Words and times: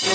Uh, 0.00 0.14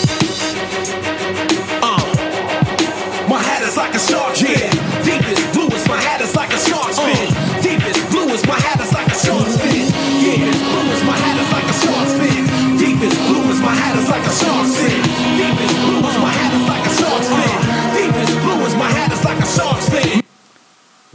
my 3.27 3.43
hat 3.43 3.59
is 3.67 3.75
like 3.75 3.93
a 3.93 3.99
shark's 3.99 4.39
fin. 4.39 4.71
Deepest 5.03 5.43
blue 5.51 5.67
is 5.75 5.85
my 5.89 5.99
hat 5.99 6.21
is 6.21 6.33
like 6.37 6.53
a 6.53 6.57
shark's 6.57 6.99
fin. 6.99 7.27
Deepest 7.59 7.99
blue 8.09 8.29
is 8.31 8.47
my 8.47 8.55
hat 8.63 8.79
is 8.79 8.93
like 8.93 9.07
a 9.07 9.19
shark's 9.19 9.59
fin. 9.59 9.91
Yeah, 10.23 10.39
blue 10.71 10.87
is 10.87 11.03
my 11.03 11.19
hat 11.19 11.35
is 11.35 11.51
like 11.51 11.67
a 11.67 11.73
shark's 11.83 12.15
fin. 12.15 12.47
Deepest 12.79 13.19
blue 13.27 13.43
is 13.51 13.59
my 13.59 13.75
hat 13.75 13.99
is 13.99 14.07
like 14.07 14.23
a 14.23 14.31
shark's 14.31 14.71
fin. 14.79 15.03
Deepest 15.35 15.75
blue 15.83 15.99
is 15.99 16.15
my 16.15 16.31
hat 16.31 16.53
is 16.55 16.63
like 16.63 16.85
a 16.87 16.93
shark's 16.95 17.27
fin. 17.27 17.59
Deepest 17.91 18.39
blue 18.39 18.63
is 18.63 18.75
my 18.79 18.87
hat 18.87 19.11
is 19.11 19.23
like 19.25 19.39
a 19.43 19.45
shark's 19.45 19.89
fin. 19.89 20.23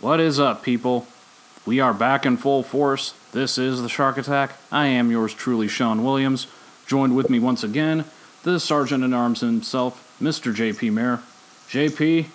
What 0.03 0.21
is 0.21 0.39
up, 0.39 0.62
people? 0.62 1.07
We 1.64 1.80
are 1.80 1.95
back 1.95 2.27
in 2.27 2.37
full 2.37 2.62
force. 2.62 3.14
This 3.32 3.57
is 3.57 3.80
the 3.80 3.89
Shark 3.89 4.19
Attack. 4.19 4.59
I 4.71 4.89
am 4.89 5.11
yours 5.11 5.32
truly, 5.32 5.69
Sean 5.69 6.05
Williams. 6.05 6.48
Joined 6.87 7.16
with 7.16 7.30
me 7.30 7.39
once 7.39 7.64
again, 7.64 8.05
the 8.43 8.61
Sergeant 8.61 9.05
at 9.05 9.12
Arms 9.12 9.41
himself, 9.41 10.16
Mr. 10.20 10.55
JP 10.55 10.92
Mayer. 10.92 11.20
JP, 11.69 12.27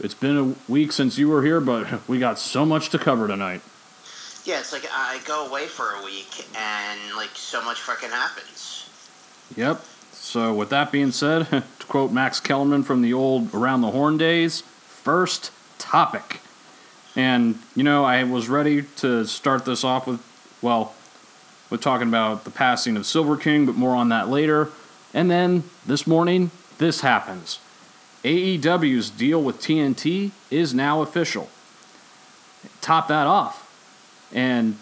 it's 0.00 0.14
been 0.14 0.36
a 0.36 0.70
week 0.70 0.92
since 0.92 1.18
you 1.18 1.28
were 1.28 1.42
here, 1.42 1.60
but 1.60 2.08
we 2.08 2.18
got 2.18 2.38
so 2.38 2.64
much 2.64 2.90
to 2.90 2.98
cover 2.98 3.28
tonight. 3.28 3.60
Yeah, 4.44 4.60
it's 4.60 4.72
like 4.72 4.88
I 4.90 5.20
go 5.26 5.46
away 5.46 5.66
for 5.66 5.94
a 6.00 6.04
week 6.04 6.46
and 6.56 7.00
like 7.16 7.30
so 7.34 7.62
much 7.62 7.80
fucking 7.80 8.10
happens. 8.10 8.88
Yep. 9.56 9.84
So, 10.12 10.54
with 10.54 10.70
that 10.70 10.90
being 10.90 11.12
said, 11.12 11.46
to 11.50 11.86
quote 11.86 12.12
Max 12.12 12.40
Kellerman 12.40 12.82
from 12.82 13.02
the 13.02 13.12
old 13.12 13.54
Around 13.54 13.82
the 13.82 13.90
Horn 13.90 14.18
days, 14.18 14.62
first 14.62 15.50
topic. 15.78 16.40
And, 17.16 17.58
you 17.74 17.82
know, 17.82 18.04
I 18.04 18.24
was 18.24 18.48
ready 18.48 18.82
to 18.96 19.26
start 19.26 19.64
this 19.64 19.84
off 19.84 20.06
with, 20.06 20.20
well, 20.62 20.94
with 21.70 21.80
talking 21.80 22.08
about 22.08 22.44
the 22.44 22.50
passing 22.50 22.96
of 22.96 23.06
Silver 23.06 23.36
King, 23.36 23.66
but 23.66 23.74
more 23.74 23.94
on 23.94 24.10
that 24.10 24.28
later. 24.28 24.70
And 25.18 25.28
then 25.28 25.64
this 25.84 26.06
morning, 26.06 26.52
this 26.78 27.00
happens. 27.00 27.58
AEW's 28.22 29.10
deal 29.10 29.42
with 29.42 29.60
TNT 29.60 30.30
is 30.48 30.72
now 30.72 31.02
official. 31.02 31.48
Top 32.80 33.08
that 33.08 33.26
off. 33.26 33.66
And 34.32 34.78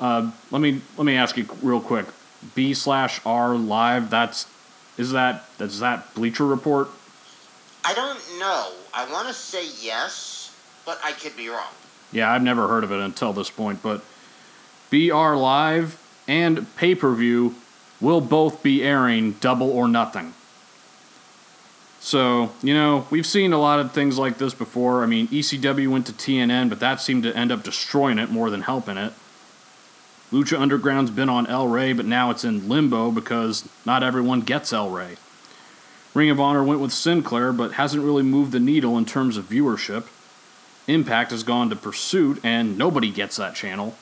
uh, 0.00 0.30
let 0.50 0.62
me 0.62 0.80
let 0.96 1.04
me 1.04 1.16
ask 1.16 1.36
you 1.36 1.46
real 1.60 1.82
quick. 1.82 2.06
B 2.54 2.72
slash 2.72 3.20
R 3.26 3.56
live. 3.56 4.08
That's 4.08 4.46
is 4.96 5.12
that 5.12 5.44
that's 5.58 5.80
that 5.80 6.14
Bleacher 6.14 6.46
Report. 6.46 6.88
I 7.84 7.92
don't 7.92 8.20
know. 8.38 8.72
I 8.94 9.06
want 9.12 9.28
to 9.28 9.34
say 9.34 9.66
yes, 9.82 10.56
but 10.86 10.98
I 11.04 11.12
could 11.12 11.36
be 11.36 11.50
wrong. 11.50 11.74
Yeah, 12.10 12.32
I've 12.32 12.42
never 12.42 12.68
heard 12.68 12.84
of 12.84 12.92
it 12.92 13.00
until 13.00 13.34
this 13.34 13.50
point. 13.50 13.82
But 13.82 14.02
BR 14.88 15.34
Live 15.34 16.02
and 16.26 16.74
pay 16.76 16.94
per 16.94 17.12
view 17.12 17.54
will 18.00 18.20
both 18.20 18.62
be 18.62 18.82
airing 18.82 19.32
double 19.32 19.70
or 19.70 19.88
nothing. 19.88 20.34
So, 22.00 22.52
you 22.62 22.74
know, 22.74 23.06
we've 23.10 23.26
seen 23.26 23.52
a 23.52 23.58
lot 23.58 23.80
of 23.80 23.92
things 23.92 24.18
like 24.18 24.38
this 24.38 24.54
before. 24.54 25.02
I 25.02 25.06
mean, 25.06 25.28
ECW 25.28 25.88
went 25.88 26.06
to 26.06 26.12
TNN, 26.12 26.68
but 26.68 26.80
that 26.80 27.00
seemed 27.00 27.24
to 27.24 27.36
end 27.36 27.50
up 27.50 27.62
destroying 27.62 28.18
it 28.18 28.30
more 28.30 28.50
than 28.50 28.62
helping 28.62 28.96
it. 28.96 29.12
Lucha 30.30 30.58
Underground's 30.58 31.10
been 31.10 31.28
on 31.28 31.46
El 31.46 31.68
Rey, 31.68 31.92
but 31.92 32.04
now 32.04 32.30
it's 32.30 32.44
in 32.44 32.68
limbo 32.68 33.10
because 33.10 33.68
not 33.84 34.02
everyone 34.02 34.42
gets 34.42 34.72
El 34.72 34.90
Rey. 34.90 35.16
Ring 36.14 36.30
of 36.30 36.40
Honor 36.40 36.62
went 36.62 36.80
with 36.80 36.92
Sinclair, 36.92 37.52
but 37.52 37.72
hasn't 37.72 38.04
really 38.04 38.22
moved 38.22 38.52
the 38.52 38.60
needle 38.60 38.98
in 38.98 39.04
terms 39.04 39.36
of 39.36 39.48
viewership. 39.48 40.06
Impact 40.86 41.30
has 41.30 41.42
gone 41.42 41.70
to 41.70 41.76
Pursuit, 41.76 42.40
and 42.42 42.78
nobody 42.78 43.10
gets 43.10 43.36
that 43.36 43.54
channel. 43.54 43.96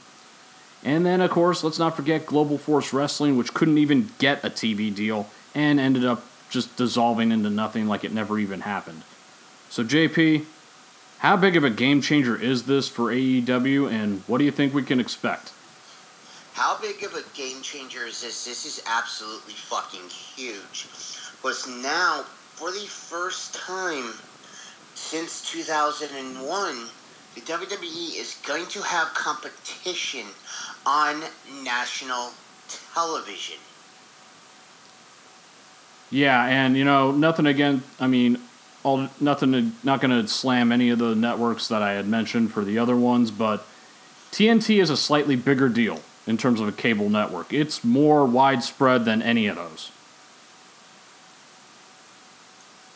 And 0.87 1.05
then, 1.05 1.21
of 1.21 1.33
course, 1.33 1.65
let's 1.65 1.81
not 1.81 1.97
forget 1.97 2.27
Global 2.27 2.59
Force 2.59 2.93
Wrestling, 2.93 3.37
which 3.37 3.53
couldn't 3.53 3.77
even 3.77 4.13
get 4.21 4.45
a 4.45 4.49
TV 4.49 4.95
deal 4.95 5.29
and 5.53 5.81
ended 5.81 6.05
up 6.05 6.23
just 6.49 6.77
dissolving 6.77 7.33
into 7.33 7.51
nothing 7.51 7.89
like 7.89 8.05
it 8.05 8.13
never 8.13 8.39
even 8.39 8.61
happened. 8.61 9.03
So, 9.69 9.83
JP, 9.83 10.45
how 11.19 11.37
big 11.37 11.57
of 11.57 11.65
a 11.65 11.71
game 11.71 12.01
changer 12.01 12.41
is 12.41 12.67
this 12.67 12.89
for 12.89 13.11
AEW, 13.13 13.91
and 13.91 14.23
what 14.29 14.39
do 14.39 14.45
you 14.45 14.53
think 14.53 14.73
we 14.73 14.85
can 14.85 15.01
expect? 15.01 15.53
How 16.53 16.79
big 16.81 17.03
of 17.03 17.15
a 17.15 17.25
game 17.37 17.63
changer 17.63 18.07
is 18.07 18.21
this? 18.21 18.45
This 18.45 18.65
is 18.65 18.81
absolutely 18.87 19.55
fucking 19.55 20.09
huge. 20.09 20.87
Was 21.43 21.67
now, 21.67 22.25
for 22.55 22.71
the 22.71 22.87
first 22.87 23.57
time 23.57 24.15
since 24.95 25.51
2001, 25.51 26.87
the 27.35 27.41
WWE 27.43 28.19
is 28.19 28.37
going 28.47 28.67
to 28.67 28.81
have 28.81 29.13
competition 29.13 30.25
on 30.87 31.23
national 31.65 32.31
television. 32.95 33.59
Yeah, 36.11 36.47
and 36.47 36.77
you 36.77 36.85
know, 36.85 37.11
nothing 37.11 37.47
again. 37.47 37.83
I 37.99 38.07
mean, 38.07 38.39
all 38.85 39.09
nothing. 39.21 39.73
Not 39.83 40.01
going 40.01 40.23
to 40.23 40.29
slam 40.29 40.71
any 40.71 40.91
of 40.91 40.99
the 40.99 41.15
networks 41.15 41.67
that 41.69 41.83
I 41.83 41.95
had 41.95 42.07
mentioned 42.07 42.53
for 42.53 42.65
the 42.65 42.79
other 42.79 42.97
ones, 42.97 43.33
but 43.33 43.67
TNT 44.31 44.81
is 44.81 44.89
a 44.89 44.97
slightly 44.97 45.35
bigger 45.35 45.69
deal 45.69 46.01
in 46.27 46.37
terms 46.37 46.61
of 46.61 46.69
a 46.69 46.73
cable 46.73 47.11
network. 47.11 47.53
It's 47.53 47.83
more 47.83 48.25
widespread 48.25 49.05
than 49.05 49.21
any 49.23 49.49
of 49.49 49.57
those. 49.57 49.91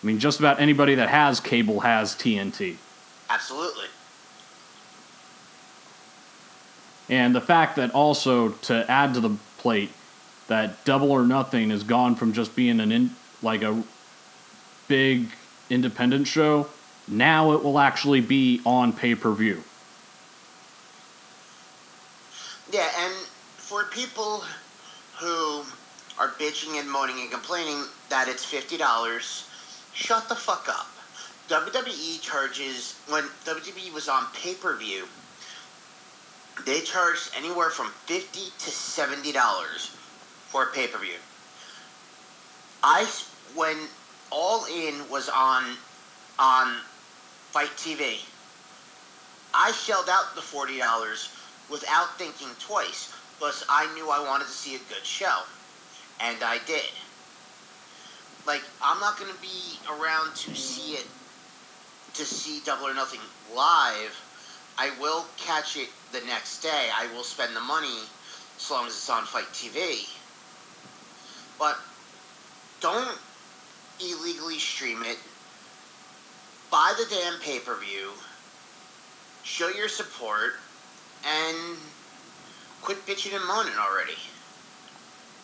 I 0.03 0.07
mean, 0.07 0.19
just 0.19 0.39
about 0.39 0.61
anybody 0.61 0.95
that 0.95 1.09
has 1.09 1.41
cable 1.41 1.81
has 1.81 2.15
TNT. 2.15 2.77
Absolutely. 3.29 3.87
And 7.11 7.35
the 7.35 7.41
fact 7.41 7.77
that 7.77 7.91
also 7.93 8.51
to 8.51 8.89
add 8.89 9.15
to 9.15 9.21
the 9.21 9.37
plate 9.59 9.91
that 10.47 10.85
Double 10.85 11.11
or 11.11 11.25
Nothing 11.25 11.71
has 11.71 11.83
gone 11.83 12.15
from 12.15 12.33
just 12.33 12.55
being 12.55 12.79
an 12.79 12.93
in, 12.93 13.11
like 13.43 13.63
a 13.63 13.83
big 14.87 15.27
independent 15.69 16.29
show, 16.29 16.69
now 17.09 17.53
it 17.53 17.65
will 17.65 17.81
actually 17.81 18.21
be 18.21 18.61
on 18.65 18.93
pay 18.93 19.17
per 19.17 19.33
view. 19.33 19.63
Yeah, 22.73 22.89
and 22.99 23.15
for 23.57 23.85
people 23.87 24.45
who 25.19 25.63
are 26.17 26.29
bitching 26.39 26.79
and 26.79 26.89
moaning 26.89 27.21
and 27.21 27.31
complaining 27.31 27.85
that 28.09 28.29
it's 28.29 28.45
fifty 28.45 28.77
dollars, 28.77 29.49
shut 29.93 30.29
the 30.29 30.37
fuck 30.37 30.69
up. 30.69 30.87
WWE 31.49 32.21
charges 32.21 32.95
when 33.09 33.25
WWE 33.45 33.93
was 33.93 34.09
on 34.09 34.27
pay 34.33 34.55
per 34.55 34.77
view. 34.77 35.07
They 36.67 36.81
charged 36.81 37.31
anywhere 37.37 37.71
from 37.71 37.93
fifty 38.07 38.51
to 38.59 38.71
seventy 38.71 39.33
dollars 39.33 39.97
for 40.49 40.65
a 40.65 40.73
pay 40.73 40.87
per 40.87 40.99
view. 40.99 41.17
I 42.83 43.09
when 43.55 43.77
All 44.31 44.65
In 44.67 45.09
was 45.11 45.29
on 45.29 45.77
on 46.39 46.77
FITE 47.53 47.71
TV, 47.77 48.19
I 49.55 49.73
shelled 49.73 50.09
out 50.09 50.35
the 50.35 50.43
forty 50.43 50.79
dollars 50.79 51.31
without 51.71 52.19
thinking 52.19 52.49
twice 52.59 53.13
because 53.39 53.65
I 53.69 53.93
knew 53.95 54.11
I 54.11 54.21
wanted 54.21 54.45
to 54.47 54.51
see 54.53 54.75
a 54.75 54.79
good 54.79 55.05
show, 55.05 55.43
and 56.21 56.43
I 56.43 56.59
did. 56.67 56.91
Like 58.47 58.63
I'm 58.83 59.01
not 59.01 59.19
gonna 59.19 59.33
be 59.41 59.79
around 59.89 60.35
to 60.35 60.55
see 60.55 60.93
it 60.95 61.07
to 62.15 62.25
see 62.25 62.61
Double 62.65 62.87
or 62.87 62.95
Nothing 62.95 63.21
live. 63.55 64.30
I 64.79 64.91
will 65.01 65.27
catch 65.37 65.77
it 65.77 65.89
the 66.13 66.21
next 66.27 66.61
day. 66.61 66.89
I 66.95 67.07
will 67.15 67.25
spend 67.25 67.55
the 67.55 67.61
money 67.61 67.99
as 68.57 68.71
long 68.71 68.87
as 68.87 68.93
it's 68.93 69.11
on 69.11 69.25
FITE 69.25 69.53
TV. 69.53 70.09
But 71.59 71.79
don't 72.81 73.19
illegally 74.01 74.59
stream 74.59 75.03
it. 75.05 75.19
Buy 76.71 76.95
the 76.97 77.05
damn 77.15 77.39
pay 77.41 77.59
per 77.59 77.77
view. 77.77 78.11
Show 79.43 79.69
your 79.69 79.89
support. 79.89 80.55
And 81.27 81.77
quit 82.81 83.05
bitching 83.07 83.37
and 83.37 83.47
moaning 83.47 83.75
already. 83.79 84.17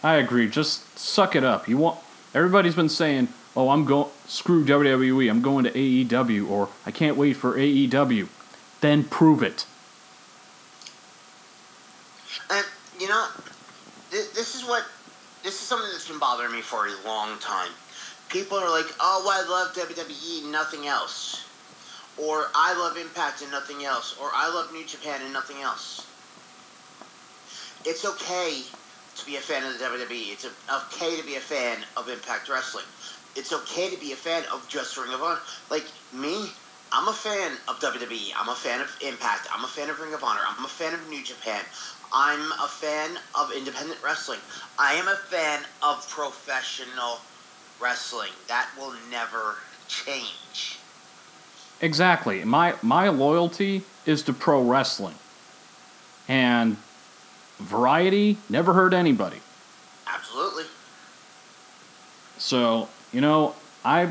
I 0.03 0.14
agree. 0.14 0.48
Just 0.48 0.98
suck 0.98 1.37
it 1.37 1.44
up. 1.44 1.69
You 1.69 1.76
want 1.76 1.98
everybody's 2.34 2.75
been 2.75 2.88
saying, 2.88 3.28
"Oh, 3.55 3.70
I'm 3.70 3.84
going 3.84 4.11
screw 4.26 4.64
WWE. 4.64 5.28
I'm 5.28 5.43
going 5.43 5.64
to 5.64 5.70
AEW," 5.73 6.49
or 6.49 6.69
"I 6.87 6.90
can't 6.90 7.17
wait 7.17 7.34
for 7.34 7.58
AEW." 7.58 8.28
Then 8.87 9.03
prove 9.03 9.43
it. 9.43 9.67
And 12.53 12.65
you 13.00 13.09
know, 13.09 13.27
th- 14.12 14.33
this 14.33 14.55
is 14.55 14.62
what 14.62 14.85
this 15.43 15.55
is 15.55 15.67
something 15.67 15.88
that's 15.91 16.06
been 16.06 16.21
bothering 16.21 16.53
me 16.53 16.61
for 16.61 16.87
a 16.87 16.94
long 17.05 17.37
time. 17.41 17.73
People 18.29 18.59
are 18.59 18.71
like, 18.71 18.87
"Oh, 19.00 19.29
I 19.29 19.43
love 19.50 19.75
WWE, 19.75 20.53
nothing 20.53 20.87
else," 20.87 21.43
or 22.17 22.49
"I 22.55 22.75
love 22.75 22.97
Impact 22.97 23.43
and 23.43 23.50
nothing 23.50 23.85
else," 23.85 24.15
or 24.21 24.31
"I 24.33 24.47
love 24.50 24.73
New 24.73 24.85
Japan 24.85 25.21
and 25.21 25.33
nothing 25.33 25.61
else." 25.62 26.03
It's 27.85 28.05
okay 28.05 28.62
to 29.17 29.27
be 29.27 29.35
a 29.35 29.41
fan 29.41 29.65
of 29.65 29.77
the 29.77 29.85
WWE. 29.85 30.31
It's 30.31 30.47
okay 30.71 31.17
to 31.17 31.27
be 31.27 31.35
a 31.35 31.41
fan 31.41 31.79
of 31.97 32.09
Impact 32.09 32.49
Wrestling. 32.49 32.87
It's 33.35 33.53
okay 33.53 33.91
to 33.91 33.97
be 33.97 34.12
a 34.12 34.17
fan 34.17 34.44
of 34.53 34.69
just 34.69 34.97
Ring 34.97 35.12
of 35.12 35.25
Honor. 35.25 35.41
Like 35.71 35.87
me, 36.12 36.53
I'm 36.93 37.09
a 37.09 37.12
fan 37.12 37.53
of 37.69 37.81
WWE. 37.81 38.33
I'm 38.37 38.49
a 38.49 38.55
fan 38.55 38.81
of 38.81 38.97
Impact. 39.00 39.49
I'm 39.53 39.65
a 39.65 39.69
fan 39.69 39.91
of 39.91 40.00
Ring 40.00 40.15
of 40.15 40.23
Honor. 40.23 40.41
I'm 40.47 40.65
a 40.65 40.69
fan 40.69 40.94
of 40.94 41.09
New 41.09 41.23
Japan. 41.23 41.61
I'm 42.12 42.53
a 42.53 42.69
fan 42.69 43.19
of 43.38 43.53
independent 43.53 43.99
wrestling. 44.03 44.38
I 44.79 44.94
am 44.94 45.09
a 45.09 45.17
fan 45.17 45.61
of 45.83 46.09
professional 46.09 47.19
wrestling. 47.81 48.31
That 48.49 48.69
will 48.79 48.94
never 49.11 49.56
change. 49.88 50.79
Exactly. 51.81 52.44
My 52.44 52.75
my 52.83 53.09
loyalty 53.09 53.83
is 54.06 54.23
to 54.23 54.33
pro 54.33 54.62
wrestling. 54.62 55.17
And 56.29 56.77
variety 57.59 58.38
never 58.49 58.73
hurt 58.73 58.94
anybody. 58.94 59.41
Absolutely. 60.06 60.65
So, 62.38 62.88
you 63.12 63.21
know, 63.21 63.55
I 63.85 64.09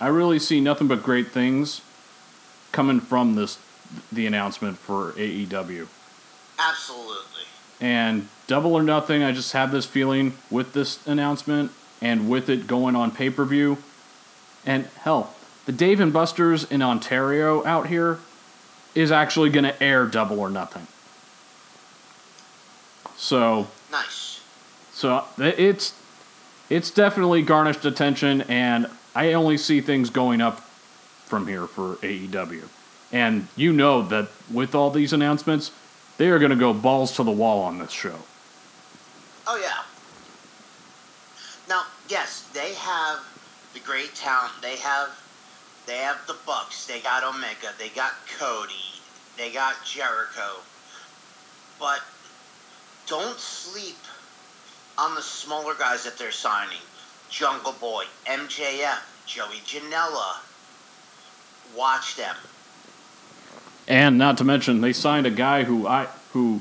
I 0.00 0.08
really 0.08 0.38
see 0.38 0.60
nothing 0.60 0.86
but 0.86 1.02
great 1.02 1.28
things 1.28 1.82
coming 2.76 3.00
from 3.00 3.36
this 3.36 3.58
the 4.12 4.26
announcement 4.26 4.76
for 4.76 5.12
AEW. 5.12 5.88
Absolutely. 6.58 7.42
And 7.80 8.28
Double 8.46 8.74
or 8.74 8.82
Nothing, 8.82 9.22
I 9.22 9.32
just 9.32 9.52
have 9.52 9.72
this 9.72 9.86
feeling 9.86 10.36
with 10.50 10.74
this 10.74 11.04
announcement 11.06 11.72
and 12.02 12.28
with 12.28 12.50
it 12.50 12.66
going 12.66 12.94
on 12.94 13.10
pay 13.10 13.30
per 13.30 13.46
view. 13.46 13.78
And 14.66 14.84
hell, 15.00 15.34
the 15.64 15.72
Dave 15.72 16.00
and 16.00 16.12
Buster's 16.12 16.64
in 16.70 16.82
Ontario 16.82 17.64
out 17.64 17.86
here 17.86 18.18
is 18.94 19.10
actually 19.10 19.48
going 19.48 19.64
to 19.64 19.82
air 19.82 20.04
Double 20.04 20.38
or 20.38 20.50
Nothing. 20.50 20.86
So, 23.16 23.68
Nice. 23.90 24.42
so 24.92 25.24
it's 25.38 25.94
it's 26.68 26.90
definitely 26.90 27.40
garnished 27.40 27.86
attention, 27.86 28.42
and 28.42 28.90
I 29.14 29.32
only 29.32 29.56
see 29.56 29.80
things 29.80 30.10
going 30.10 30.42
up 30.42 30.65
from 31.26 31.46
here 31.46 31.66
for 31.66 31.96
AEW. 31.96 32.62
And 33.12 33.46
you 33.56 33.72
know 33.72 34.02
that 34.02 34.28
with 34.52 34.74
all 34.74 34.90
these 34.90 35.12
announcements, 35.12 35.70
they 36.16 36.28
are 36.28 36.38
going 36.38 36.50
to 36.50 36.56
go 36.56 36.72
balls 36.72 37.14
to 37.16 37.22
the 37.22 37.30
wall 37.30 37.62
on 37.62 37.78
this 37.78 37.90
show. 37.90 38.18
Oh 39.46 39.58
yeah. 39.62 39.82
Now, 41.68 41.82
yes, 42.08 42.48
they 42.52 42.74
have 42.74 43.18
the 43.74 43.80
great 43.80 44.14
talent. 44.14 44.52
They 44.62 44.76
have 44.76 45.10
they 45.86 45.98
have 45.98 46.26
the 46.26 46.36
Bucks. 46.44 46.86
They 46.86 47.00
got 47.00 47.22
Omega. 47.22 47.72
They 47.78 47.90
got 47.90 48.12
Cody. 48.38 49.00
They 49.36 49.52
got 49.52 49.74
Jericho. 49.84 50.60
But 51.78 52.00
don't 53.06 53.38
sleep 53.38 53.98
on 54.98 55.14
the 55.14 55.22
smaller 55.22 55.74
guys 55.74 56.02
that 56.04 56.18
they're 56.18 56.32
signing. 56.32 56.82
Jungle 57.28 57.74
Boy, 57.80 58.04
MJF, 58.26 58.98
Joey 59.26 59.60
Janela. 59.64 60.38
Watch 61.74 62.16
them. 62.16 62.36
And 63.88 64.18
not 64.18 64.38
to 64.38 64.44
mention, 64.44 64.80
they 64.80 64.92
signed 64.92 65.26
a 65.26 65.30
guy 65.30 65.64
who 65.64 65.86
I 65.86 66.08
who 66.32 66.60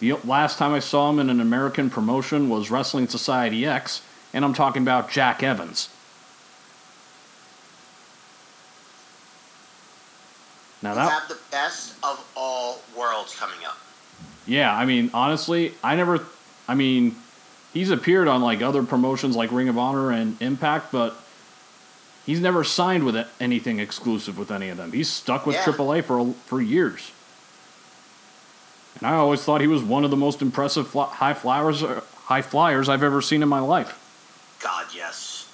the 0.00 0.14
last 0.24 0.58
time 0.58 0.72
I 0.72 0.80
saw 0.80 1.10
him 1.10 1.18
in 1.18 1.30
an 1.30 1.40
American 1.40 1.90
promotion 1.90 2.48
was 2.48 2.70
Wrestling 2.70 3.08
Society 3.08 3.66
X, 3.66 4.02
and 4.32 4.44
I'm 4.44 4.54
talking 4.54 4.82
about 4.82 5.10
Jack 5.10 5.42
Evans. 5.42 5.88
Now 10.82 10.90
We 10.90 10.96
that 10.96 11.10
have 11.12 11.28
the 11.28 11.38
best 11.50 11.94
of 12.02 12.24
all 12.36 12.80
worlds 12.96 13.36
coming 13.38 13.64
up. 13.64 13.78
Yeah, 14.46 14.74
I 14.74 14.84
mean, 14.84 15.10
honestly, 15.14 15.74
I 15.84 15.94
never. 15.94 16.24
I 16.66 16.74
mean, 16.74 17.14
he's 17.72 17.90
appeared 17.90 18.28
on 18.28 18.42
like 18.42 18.62
other 18.62 18.82
promotions 18.82 19.36
like 19.36 19.52
Ring 19.52 19.68
of 19.68 19.78
Honor 19.78 20.10
and 20.10 20.40
Impact, 20.42 20.90
but 20.90 21.16
he's 22.26 22.40
never 22.40 22.64
signed 22.64 23.04
with 23.04 23.16
anything 23.40 23.78
exclusive 23.78 24.38
with 24.38 24.50
any 24.50 24.68
of 24.68 24.76
them. 24.76 24.92
He's 24.92 25.10
stuck 25.10 25.46
with 25.46 25.56
Yeah. 25.56 25.64
AAA 25.64 26.02
for 26.02 26.34
for 26.46 26.60
years. 26.60 27.10
And 28.98 29.06
I 29.10 29.14
always 29.14 29.42
thought 29.42 29.60
he 29.60 29.66
was 29.66 29.82
one 29.82 30.04
of 30.04 30.10
the 30.10 30.16
most 30.16 30.42
impressive 30.42 30.86
fly, 30.88 31.06
high 31.08 31.34
flyers, 31.34 31.82
uh, 31.82 32.02
high 32.26 32.42
flyers 32.42 32.88
I've 32.88 33.02
ever 33.02 33.20
seen 33.22 33.42
in 33.42 33.48
my 33.48 33.58
life. 33.58 33.98
God, 34.60 34.86
yes. 34.94 35.46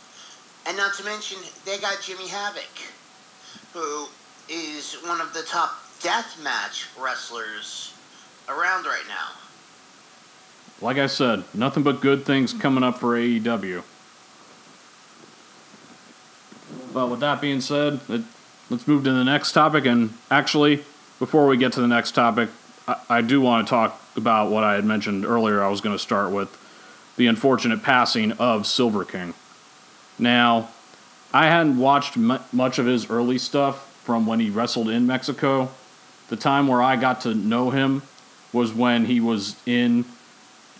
And 0.66 0.76
not 0.76 0.92
to 0.94 1.04
mention, 1.04 1.38
they 1.64 1.78
got 1.78 2.02
Jimmy 2.02 2.28
Havoc, 2.28 2.68
who 3.72 4.06
is 4.50 4.94
one 5.06 5.20
of 5.20 5.32
the 5.32 5.42
top 5.42 5.78
death 6.02 6.38
match 6.42 6.86
wrestlers 6.98 7.94
around 8.48 8.84
right 8.84 9.06
now. 9.08 9.28
Like 10.80 10.98
I 10.98 11.06
said, 11.06 11.44
nothing 11.54 11.82
but 11.82 12.00
good 12.00 12.24
things 12.26 12.52
coming 12.52 12.84
up 12.84 12.98
for 12.98 13.16
AEW. 13.16 13.82
But 16.92 17.08
with 17.08 17.20
that 17.20 17.40
being 17.40 17.60
said, 17.60 18.00
it, 18.08 18.22
let's 18.70 18.86
move 18.86 19.04
to 19.04 19.12
the 19.12 19.24
next 19.24 19.52
topic. 19.52 19.86
And 19.86 20.14
actually, 20.30 20.84
before 21.18 21.46
we 21.46 21.56
get 21.56 21.72
to 21.74 21.80
the 21.80 21.88
next 21.88 22.12
topic, 22.12 22.50
I, 22.86 22.96
I 23.08 23.20
do 23.20 23.40
want 23.40 23.66
to 23.66 23.70
talk 23.70 24.00
about 24.16 24.50
what 24.50 24.64
I 24.64 24.74
had 24.74 24.84
mentioned 24.84 25.24
earlier. 25.24 25.62
I 25.62 25.68
was 25.68 25.80
going 25.80 25.94
to 25.94 26.02
start 26.02 26.32
with 26.32 26.56
the 27.16 27.26
unfortunate 27.26 27.82
passing 27.82 28.32
of 28.32 28.66
Silver 28.66 29.04
King. 29.04 29.34
Now, 30.18 30.68
I 31.32 31.46
hadn't 31.46 31.78
watched 31.78 32.16
mu 32.16 32.38
much 32.52 32.78
of 32.78 32.86
his 32.86 33.10
early 33.10 33.38
stuff 33.38 33.84
from 34.04 34.26
when 34.26 34.40
he 34.40 34.50
wrestled 34.50 34.88
in 34.88 35.06
Mexico. 35.06 35.70
The 36.28 36.36
time 36.36 36.66
where 36.68 36.82
I 36.82 36.96
got 36.96 37.20
to 37.22 37.34
know 37.34 37.70
him 37.70 38.02
was 38.52 38.72
when 38.72 39.04
he 39.04 39.20
was 39.20 39.56
in 39.66 40.04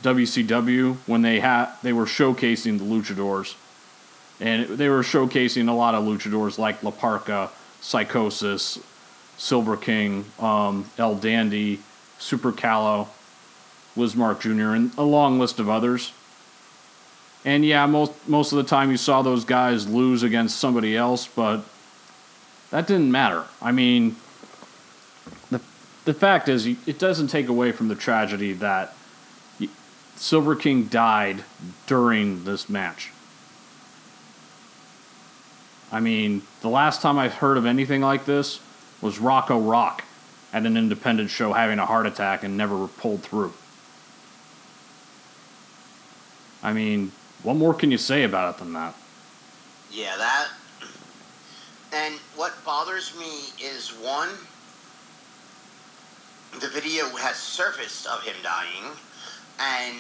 WCW 0.03 0.97
when 1.07 1.23
they 1.23 1.41
had 1.41 1.71
they 1.83 1.93
were 1.93 2.05
showcasing 2.05 2.79
the 2.79 2.85
luchadors, 2.85 3.57
and 4.41 4.69
they 4.69 4.89
were 4.89 5.03
showcasing 5.03 5.69
a 5.69 5.73
lot 5.73 5.95
of 5.95 6.05
luchadors 6.05 6.59
like 6.59 6.83
La 6.83 6.91
Parca, 6.91 7.51
Psychosis, 7.81 8.79
Silver 9.37 9.77
King, 9.77 10.25
um, 10.39 10.91
El 10.99 11.17
Dandy, 11.17 11.81
Super 12.19 12.53
Calo, 12.53 13.09
Liz 13.97 14.15
Mark 14.15 14.41
Jr., 14.41 14.75
and 14.75 14.93
a 14.97 15.03
long 15.03 15.39
list 15.39 15.59
of 15.59 15.69
others. 15.69 16.13
And 17.45 17.65
yeah, 17.65 17.87
most 17.87 18.13
most 18.29 18.53
of 18.53 18.59
the 18.59 18.65
time 18.65 18.91
you 18.91 18.97
saw 18.97 19.23
those 19.23 19.45
guys 19.45 19.89
lose 19.89 20.23
against 20.23 20.59
somebody 20.59 20.97
else, 20.97 21.27
but 21.27 21.63
that 22.71 22.87
didn't 22.87 23.11
matter. 23.11 23.45
I 23.63 23.73
mean, 23.73 24.17
the 25.51 25.61
the 26.05 26.15
fact 26.15 26.49
is, 26.49 26.67
it 26.67 26.99
doesn't 26.99 27.29
take 27.29 27.49
away 27.49 27.73
from 27.73 27.89
the 27.89 27.95
tragedy 27.95 28.53
that 28.55 28.95
Silver 30.17 30.57
King 30.57 30.85
died 30.85 31.45
during 31.87 32.45
this 32.45 32.69
match. 32.69 33.13
I 35.91 36.01
mean, 36.01 36.43
the 36.61 36.69
last 36.69 37.01
time 37.01 37.19
I 37.19 37.29
heard 37.29 37.57
of 37.57 37.65
anything 37.65 38.03
like 38.03 38.25
this 38.27 38.61
was 39.01 39.19
Rocco 39.19 39.59
Rock 39.59 40.05
at 40.53 40.67
an 40.67 40.77
independent 40.77 41.31
show 41.31 41.53
having 41.53 41.79
a 41.79 41.87
heart 41.87 42.07
attack 42.07 42.43
and 42.43 42.57
never 42.57 42.89
pulled 42.89 43.23
through. 43.23 43.53
I 46.63 46.73
mean, 46.73 47.13
what 47.43 47.55
more 47.55 47.73
can 47.73 47.91
you 47.91 47.99
say 47.99 48.25
about 48.25 48.55
it 48.55 48.59
than 48.59 48.73
that? 48.73 48.95
Yeah, 49.91 50.17
that. 50.17 50.49
And 51.93 52.15
what 52.37 52.53
bothers 52.65 53.19
me 53.19 53.49
is 53.65 53.91
one, 54.03 54.29
the 56.61 56.69
video 56.69 57.07
has 57.17 57.37
surfaced 57.37 58.07
of 58.07 58.23
him 58.23 58.37
dying, 58.43 58.93
and 59.59 59.97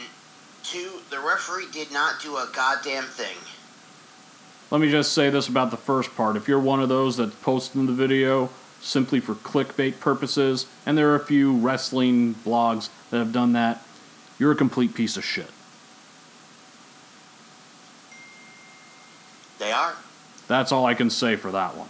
two, 0.62 1.00
the 1.10 1.18
referee 1.18 1.68
did 1.72 1.90
not 1.92 2.20
do 2.20 2.36
a 2.36 2.48
goddamn 2.52 3.04
thing. 3.04 3.36
Let 4.70 4.82
me 4.82 4.90
just 4.90 5.12
say 5.12 5.30
this 5.30 5.48
about 5.48 5.70
the 5.70 5.78
first 5.78 6.14
part. 6.14 6.36
If 6.36 6.46
you're 6.46 6.60
one 6.60 6.80
of 6.80 6.90
those 6.90 7.16
that's 7.16 7.34
posting 7.36 7.86
the 7.86 7.92
video 7.92 8.50
simply 8.80 9.18
for 9.18 9.34
clickbait 9.34 9.98
purposes, 9.98 10.66
and 10.84 10.96
there 10.96 11.10
are 11.10 11.14
a 11.14 11.24
few 11.24 11.56
wrestling 11.56 12.34
blogs 12.34 12.90
that 13.10 13.18
have 13.18 13.32
done 13.32 13.54
that, 13.54 13.82
you're 14.38 14.52
a 14.52 14.56
complete 14.56 14.94
piece 14.94 15.16
of 15.16 15.24
shit. 15.24 15.50
They 19.58 19.72
are. 19.72 19.96
That's 20.46 20.70
all 20.70 20.86
I 20.86 20.94
can 20.94 21.10
say 21.10 21.36
for 21.36 21.50
that 21.50 21.76
one. 21.76 21.88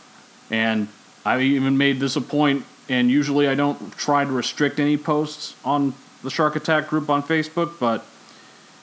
And 0.51 0.89
I 1.27 1.41
even 1.41 1.77
made 1.77 2.01
this 2.01 2.17
a 2.17 2.21
point, 2.21 2.65
and 2.89 3.11
usually 3.11 3.49
I 3.49 3.55
don't 3.55 3.93
try 3.97 4.25
to 4.25 4.31
restrict 4.31 4.79
any 4.79 4.97
posts 4.97 5.57
on 5.65 5.95
the 6.23 6.31
Shark 6.31 6.57
Attack 6.57 6.89
group 6.89 7.11
on 7.11 7.23
Facebook, 7.23 7.79
but 7.79 8.07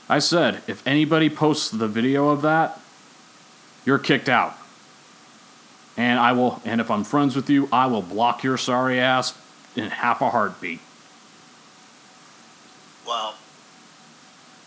I 0.08 0.20
said 0.20 0.62
if 0.68 0.86
anybody 0.86 1.30
posts 1.30 1.72
the 1.72 1.88
video 1.88 2.30
of 2.30 2.42
that, 2.44 2.80
you're 3.86 4.00
kicked 4.00 4.30
out. 4.30 4.58
And 5.98 6.20
I 6.20 6.34
will 6.34 6.62
and 6.65 6.82
if 6.82 6.92
I'm 6.92 7.04
friends 7.04 7.36
with 7.36 7.50
you, 7.50 7.70
I 7.72 7.86
will 7.88 8.01
block 8.01 8.44
your 8.44 8.58
sorry 8.58 9.00
ass 9.00 9.38
in 9.75 9.89
half 9.89 10.22
a 10.22 10.30
heartbeat. 10.30 10.80
Well, 13.08 13.36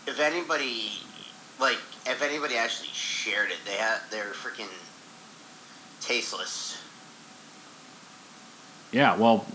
if 0.07 0.19
anybody, 0.19 0.91
like, 1.59 1.77
if 2.05 2.21
anybody 2.21 2.55
actually 2.55 2.89
shared 2.89 3.51
it, 3.51 3.57
they 3.65 3.73
had 3.73 3.99
they're 4.09 4.31
freaking 4.31 4.69
tasteless. 6.01 6.81
Yeah, 8.91 9.15
well, 9.17 9.45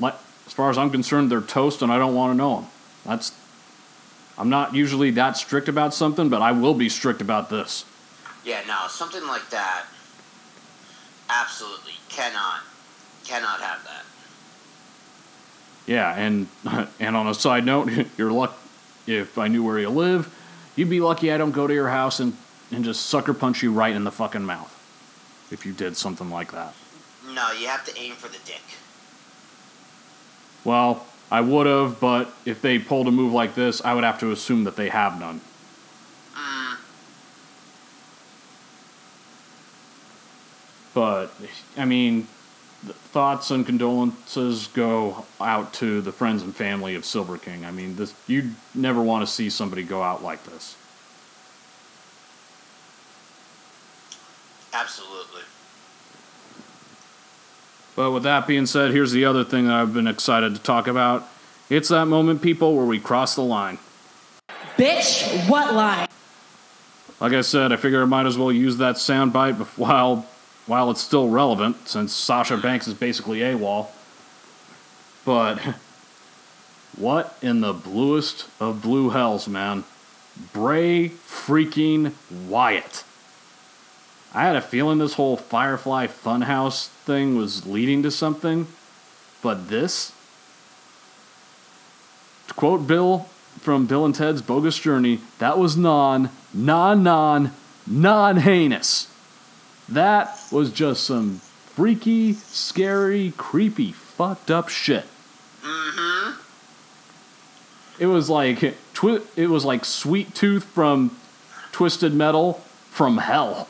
as 0.46 0.52
far 0.52 0.70
as 0.70 0.78
I'm 0.78 0.90
concerned, 0.90 1.30
they're 1.30 1.40
toast, 1.40 1.82
and 1.82 1.90
I 1.90 1.98
don't 1.98 2.14
want 2.14 2.32
to 2.32 2.36
know 2.36 2.56
them. 2.60 2.66
That's. 3.04 3.32
I'm 4.36 4.48
not 4.48 4.74
usually 4.74 5.10
that 5.12 5.36
strict 5.36 5.68
about 5.68 5.94
something, 5.94 6.28
but 6.28 6.42
I 6.42 6.52
will 6.52 6.74
be 6.74 6.88
strict 6.88 7.20
about 7.20 7.50
this. 7.50 7.84
Yeah, 8.44 8.62
no, 8.66 8.86
something 8.88 9.26
like 9.26 9.48
that. 9.50 9.86
Absolutely 11.30 11.94
cannot, 12.08 12.60
cannot 13.24 13.60
have 13.60 13.82
that. 13.84 14.04
Yeah, 15.86 16.14
and 16.14 16.48
and 17.00 17.16
on 17.16 17.26
a 17.28 17.34
side 17.34 17.64
note, 17.64 17.90
you're 18.18 18.32
luck. 18.32 18.58
If 19.06 19.36
I 19.36 19.48
knew 19.48 19.62
where 19.62 19.78
you 19.78 19.90
live, 19.90 20.34
you'd 20.76 20.90
be 20.90 21.00
lucky 21.00 21.30
I 21.30 21.36
don't 21.36 21.52
go 21.52 21.66
to 21.66 21.74
your 21.74 21.88
house 21.88 22.20
and 22.20 22.36
and 22.70 22.84
just 22.84 23.06
sucker 23.06 23.34
punch 23.34 23.62
you 23.62 23.72
right 23.72 23.94
in 23.94 24.04
the 24.04 24.10
fucking 24.10 24.44
mouth 24.44 24.70
if 25.50 25.64
you 25.64 25.72
did 25.72 25.96
something 25.96 26.30
like 26.30 26.52
that. 26.52 26.74
No, 27.32 27.52
you 27.52 27.68
have 27.68 27.84
to 27.86 27.98
aim 27.98 28.14
for 28.14 28.28
the 28.28 28.38
dick. 28.44 28.62
Well, 30.64 31.06
I 31.30 31.40
would 31.40 31.66
have, 31.66 32.00
but 32.00 32.32
if 32.44 32.62
they 32.62 32.78
pulled 32.78 33.08
a 33.08 33.10
move 33.10 33.32
like 33.32 33.54
this, 33.54 33.84
I 33.84 33.94
would 33.94 34.04
have 34.04 34.18
to 34.20 34.30
assume 34.30 34.64
that 34.64 34.76
they 34.76 34.88
have 34.88 35.18
none. 35.18 35.40
But 40.94 41.32
I 41.76 41.84
mean, 41.84 42.28
thoughts 43.12 43.50
and 43.50 43.66
condolences 43.66 44.68
go 44.68 45.26
out 45.40 45.72
to 45.74 46.00
the 46.00 46.12
friends 46.12 46.42
and 46.42 46.54
family 46.54 46.94
of 46.94 47.04
Silver 47.04 47.36
King. 47.36 47.64
I 47.64 47.70
mean, 47.72 47.96
this 47.96 48.14
you 48.26 48.52
never 48.74 49.02
want 49.02 49.26
to 49.26 49.32
see 49.32 49.50
somebody 49.50 49.82
go 49.82 50.02
out 50.02 50.22
like 50.22 50.44
this. 50.44 50.76
absolutely. 54.74 55.42
But 57.96 58.10
with 58.10 58.24
that 58.24 58.46
being 58.46 58.66
said, 58.66 58.90
here's 58.90 59.12
the 59.12 59.24
other 59.24 59.44
thing 59.44 59.68
that 59.68 59.74
I've 59.74 59.94
been 59.94 60.08
excited 60.08 60.54
to 60.54 60.60
talk 60.60 60.88
about. 60.88 61.26
It's 61.70 61.88
that 61.88 62.06
moment, 62.06 62.42
people, 62.42 62.76
where 62.76 62.84
we 62.84 62.98
cross 62.98 63.36
the 63.36 63.42
line. 63.42 63.78
Bitch, 64.76 65.48
what 65.48 65.72
line? 65.72 66.08
Like 67.20 67.32
I 67.32 67.40
said, 67.42 67.72
I 67.72 67.76
figure 67.76 68.02
I 68.02 68.04
might 68.04 68.26
as 68.26 68.36
well 68.36 68.50
use 68.52 68.76
that 68.78 68.96
soundbite 68.96 69.54
while 69.78 70.26
while 70.66 70.90
it's 70.90 71.00
still 71.00 71.28
relevant, 71.28 71.88
since 71.88 72.12
Sasha 72.12 72.56
Banks 72.56 72.88
is 72.88 72.94
basically 72.94 73.40
AWOL. 73.40 73.88
But 75.24 75.58
what 76.96 77.36
in 77.42 77.60
the 77.60 77.72
bluest 77.72 78.48
of 78.60 78.82
blue 78.82 79.10
hells, 79.10 79.48
man? 79.48 79.84
Bray 80.52 81.10
freaking 81.10 82.12
Wyatt. 82.48 83.04
I 84.32 84.42
had 84.42 84.56
a 84.56 84.60
feeling 84.60 84.98
this 84.98 85.14
whole 85.14 85.36
Firefly 85.36 86.08
Funhouse 86.08 86.88
thing 86.88 87.36
was 87.36 87.66
leading 87.66 88.02
to 88.02 88.10
something, 88.10 88.66
but 89.42 89.68
this? 89.68 90.12
To 92.48 92.54
quote 92.54 92.86
Bill 92.86 93.28
from 93.60 93.86
Bill 93.86 94.04
and 94.04 94.14
Ted's 94.14 94.42
Bogus 94.42 94.78
Journey, 94.78 95.20
that 95.38 95.56
was 95.56 95.76
non, 95.76 96.30
non, 96.52 97.04
non, 97.04 97.52
non 97.86 98.38
heinous. 98.38 99.13
That 99.88 100.38
was 100.50 100.72
just 100.72 101.04
some 101.04 101.40
freaky, 101.66 102.32
scary, 102.34 103.32
creepy, 103.36 103.92
fucked 103.92 104.50
up 104.50 104.68
shit. 104.68 105.04
Mm-hmm. 105.62 106.40
It 107.98 108.06
was 108.06 108.30
like 108.30 108.74
twi- 108.94 109.22
it 109.36 109.48
was 109.48 109.64
like 109.64 109.84
Sweet 109.84 110.34
Tooth 110.34 110.64
from 110.64 111.16
Twisted 111.72 112.14
Metal 112.14 112.54
from 112.90 113.18
hell. 113.18 113.68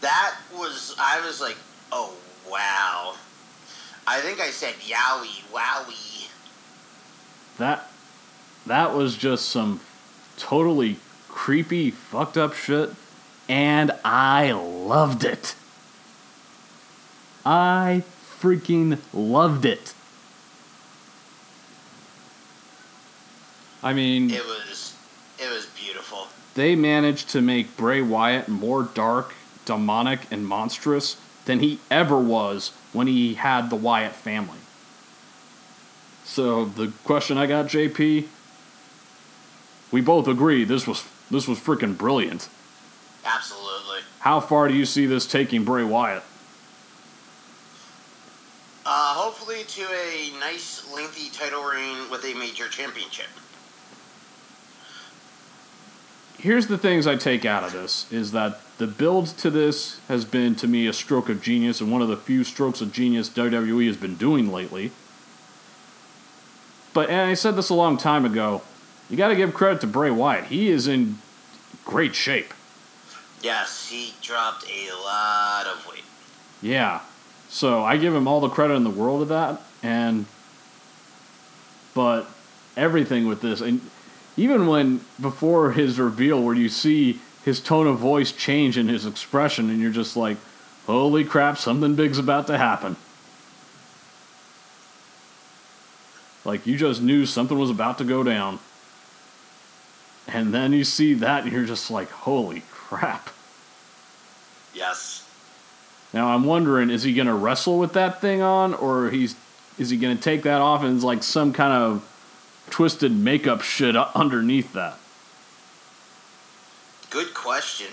That 0.00 0.34
was, 0.54 0.94
I 0.98 1.20
was 1.26 1.40
like, 1.40 1.56
oh, 1.92 2.14
wow. 2.50 3.14
I 4.06 4.20
think 4.20 4.40
I 4.40 4.50
said 4.50 4.74
yowie, 4.74 5.42
wowie. 5.52 6.28
That 7.58 7.90
that 8.66 8.94
was 8.94 9.16
just 9.16 9.48
some 9.48 9.80
totally 10.36 10.96
creepy, 11.36 11.90
fucked 11.90 12.38
up 12.38 12.54
shit, 12.54 12.90
and 13.46 13.92
I 14.04 14.52
loved 14.52 15.22
it. 15.22 15.54
I 17.44 18.02
freaking 18.40 18.98
loved 19.12 19.66
it. 19.66 19.92
I 23.82 23.92
mean, 23.92 24.30
It 24.30 24.44
was, 24.44 24.96
it 25.38 25.48
was 25.52 25.66
beautiful. 25.66 26.26
they 26.54 26.74
managed 26.74 27.28
to 27.30 27.42
make 27.42 27.76
Bray 27.76 28.00
Wyatt 28.00 28.48
more 28.48 28.82
dark, 28.82 29.34
demonic, 29.66 30.20
and 30.30 30.44
monstrous 30.46 31.18
than 31.44 31.60
he 31.60 31.78
ever 31.90 32.18
was 32.18 32.72
when 32.94 33.06
he 33.06 33.34
had 33.34 33.68
the 33.68 33.76
Wyatt 33.76 34.14
family. 34.14 34.58
So 36.24 36.64
the 36.64 36.92
question 37.04 37.36
I 37.36 37.46
got, 37.46 37.66
JP, 37.66 38.26
we 39.92 40.00
both 40.00 40.26
agree 40.26 40.64
this 40.64 40.86
was 40.86 41.04
this 41.30 41.48
was 41.48 41.58
freaking 41.58 41.96
brilliant. 41.96 42.48
Absolutely. 43.24 44.00
How 44.20 44.40
far 44.40 44.68
do 44.68 44.74
you 44.74 44.84
see 44.84 45.06
this 45.06 45.26
taking 45.26 45.64
Bray 45.64 45.84
Wyatt? 45.84 46.22
Uh, 48.84 49.14
hopefully 49.14 49.64
to 49.64 49.82
a 49.82 50.30
nice, 50.38 50.88
lengthy 50.94 51.28
title 51.30 51.64
reign 51.64 52.08
with 52.08 52.24
a 52.24 52.34
major 52.34 52.68
championship. 52.68 53.26
Here's 56.38 56.68
the 56.68 56.78
things 56.78 57.06
I 57.06 57.16
take 57.16 57.44
out 57.44 57.64
of 57.64 57.72
this 57.72 58.10
is 58.12 58.30
that 58.32 58.60
the 58.78 58.86
build 58.86 59.26
to 59.38 59.50
this 59.50 59.98
has 60.06 60.24
been 60.24 60.54
to 60.56 60.68
me 60.68 60.86
a 60.86 60.92
stroke 60.92 61.28
of 61.28 61.42
genius 61.42 61.80
and 61.80 61.90
one 61.90 62.02
of 62.02 62.08
the 62.08 62.16
few 62.16 62.44
strokes 62.44 62.80
of 62.80 62.92
genius 62.92 63.28
WWE 63.30 63.86
has 63.88 63.96
been 63.96 64.16
doing 64.16 64.52
lately. 64.52 64.92
But 66.94 67.10
and 67.10 67.30
I 67.30 67.34
said 67.34 67.56
this 67.56 67.70
a 67.70 67.74
long 67.74 67.96
time 67.96 68.24
ago, 68.24 68.62
you 69.08 69.16
got 69.16 69.28
to 69.28 69.36
give 69.36 69.54
credit 69.54 69.80
to 69.82 69.86
Bray 69.86 70.10
Wyatt. 70.10 70.46
He 70.46 70.68
is 70.68 70.88
in 70.88 71.18
great 71.84 72.14
shape. 72.14 72.52
Yes, 73.42 73.88
he 73.88 74.14
dropped 74.22 74.66
a 74.68 74.92
lot 75.04 75.66
of 75.66 75.86
weight. 75.88 76.04
Yeah. 76.60 77.00
So 77.48 77.82
I 77.82 77.96
give 77.96 78.14
him 78.14 78.26
all 78.26 78.40
the 78.40 78.48
credit 78.48 78.74
in 78.74 78.84
the 78.84 78.90
world 78.90 79.22
of 79.22 79.28
that 79.28 79.60
and 79.82 80.26
but 81.94 82.28
everything 82.76 83.26
with 83.26 83.40
this 83.40 83.60
and 83.60 83.80
even 84.36 84.66
when 84.66 85.00
before 85.20 85.72
his 85.72 85.98
reveal 85.98 86.42
where 86.42 86.54
you 86.54 86.68
see 86.68 87.20
his 87.44 87.60
tone 87.60 87.86
of 87.86 87.98
voice 87.98 88.32
change 88.32 88.76
and 88.76 88.90
his 88.90 89.06
expression 89.06 89.70
and 89.70 89.80
you're 89.80 89.92
just 89.92 90.16
like 90.16 90.36
holy 90.86 91.24
crap 91.24 91.56
something 91.56 91.94
big's 91.94 92.18
about 92.18 92.46
to 92.48 92.58
happen. 92.58 92.96
Like 96.44 96.66
you 96.66 96.76
just 96.76 97.00
knew 97.00 97.26
something 97.26 97.58
was 97.58 97.70
about 97.70 97.98
to 97.98 98.04
go 98.04 98.22
down. 98.22 98.58
And 100.28 100.52
then 100.52 100.72
you 100.72 100.84
see 100.84 101.14
that 101.14 101.44
and 101.44 101.52
you're 101.52 101.64
just 101.64 101.90
like 101.90 102.10
holy 102.10 102.62
crap. 102.70 103.30
Yes. 104.74 105.28
Now 106.12 106.28
I'm 106.28 106.44
wondering, 106.44 106.90
is 106.90 107.02
he 107.02 107.14
gonna 107.14 107.34
wrestle 107.34 107.78
with 107.78 107.92
that 107.92 108.20
thing 108.20 108.42
on, 108.42 108.74
or 108.74 109.10
he's 109.10 109.36
is 109.78 109.90
he 109.90 109.96
gonna 109.96 110.16
take 110.16 110.42
that 110.42 110.60
off 110.60 110.82
and 110.82 110.94
it's 110.94 111.04
like 111.04 111.22
some 111.22 111.52
kind 111.52 111.72
of 111.72 112.12
twisted 112.70 113.12
makeup 113.12 113.62
shit 113.62 113.96
underneath 113.96 114.72
that? 114.72 114.98
Good 117.10 117.34
question. 117.34 117.88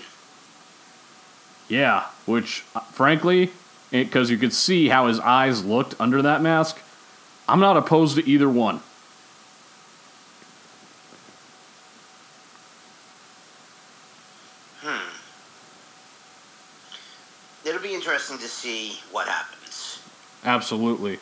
Yeah, 1.68 2.04
which 2.26 2.64
uh, 2.74 2.80
frankly, 2.80 3.50
because 3.90 4.30
you 4.30 4.36
could 4.38 4.52
see 4.52 4.88
how 4.88 5.06
his 5.06 5.20
eyes 5.20 5.64
looked 5.64 5.94
under 6.00 6.20
that 6.22 6.42
mask, 6.42 6.80
I'm 7.48 7.60
not 7.60 7.76
opposed 7.76 8.16
to 8.16 8.28
either 8.28 8.48
one. 8.48 8.80
It'll 17.64 17.80
be 17.80 17.94
interesting 17.94 18.36
to 18.38 18.46
see 18.64 18.98
what 19.12 19.28
happens. 19.28 20.00
Absolutely. 20.42 21.18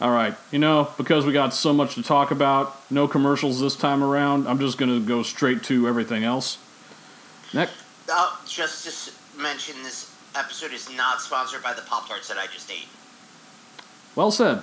All 0.00 0.10
right, 0.10 0.34
you 0.50 0.58
know, 0.58 0.90
because 0.98 1.24
we 1.24 1.32
got 1.32 1.54
so 1.54 1.72
much 1.72 1.94
to 1.94 2.02
talk 2.02 2.30
about, 2.30 2.76
no 2.90 3.08
commercials 3.08 3.58
this 3.60 3.74
time 3.74 4.04
around. 4.04 4.46
I'm 4.46 4.58
just 4.58 4.76
gonna 4.76 5.00
go 5.00 5.22
straight 5.22 5.62
to 5.64 5.88
everything 5.88 6.24
else. 6.24 6.58
Next. 7.54 7.72
Oh, 8.10 8.38
just 8.46 8.84
to 8.84 9.40
mention, 9.40 9.82
this 9.82 10.14
episode 10.34 10.72
is 10.72 10.94
not 10.94 11.22
sponsored 11.22 11.62
by 11.62 11.72
the 11.72 11.82
Pop 11.82 12.06
Tarts 12.06 12.28
that 12.28 12.36
I 12.36 12.46
just 12.48 12.70
ate. 12.70 12.88
Well 14.14 14.30
said. 14.30 14.62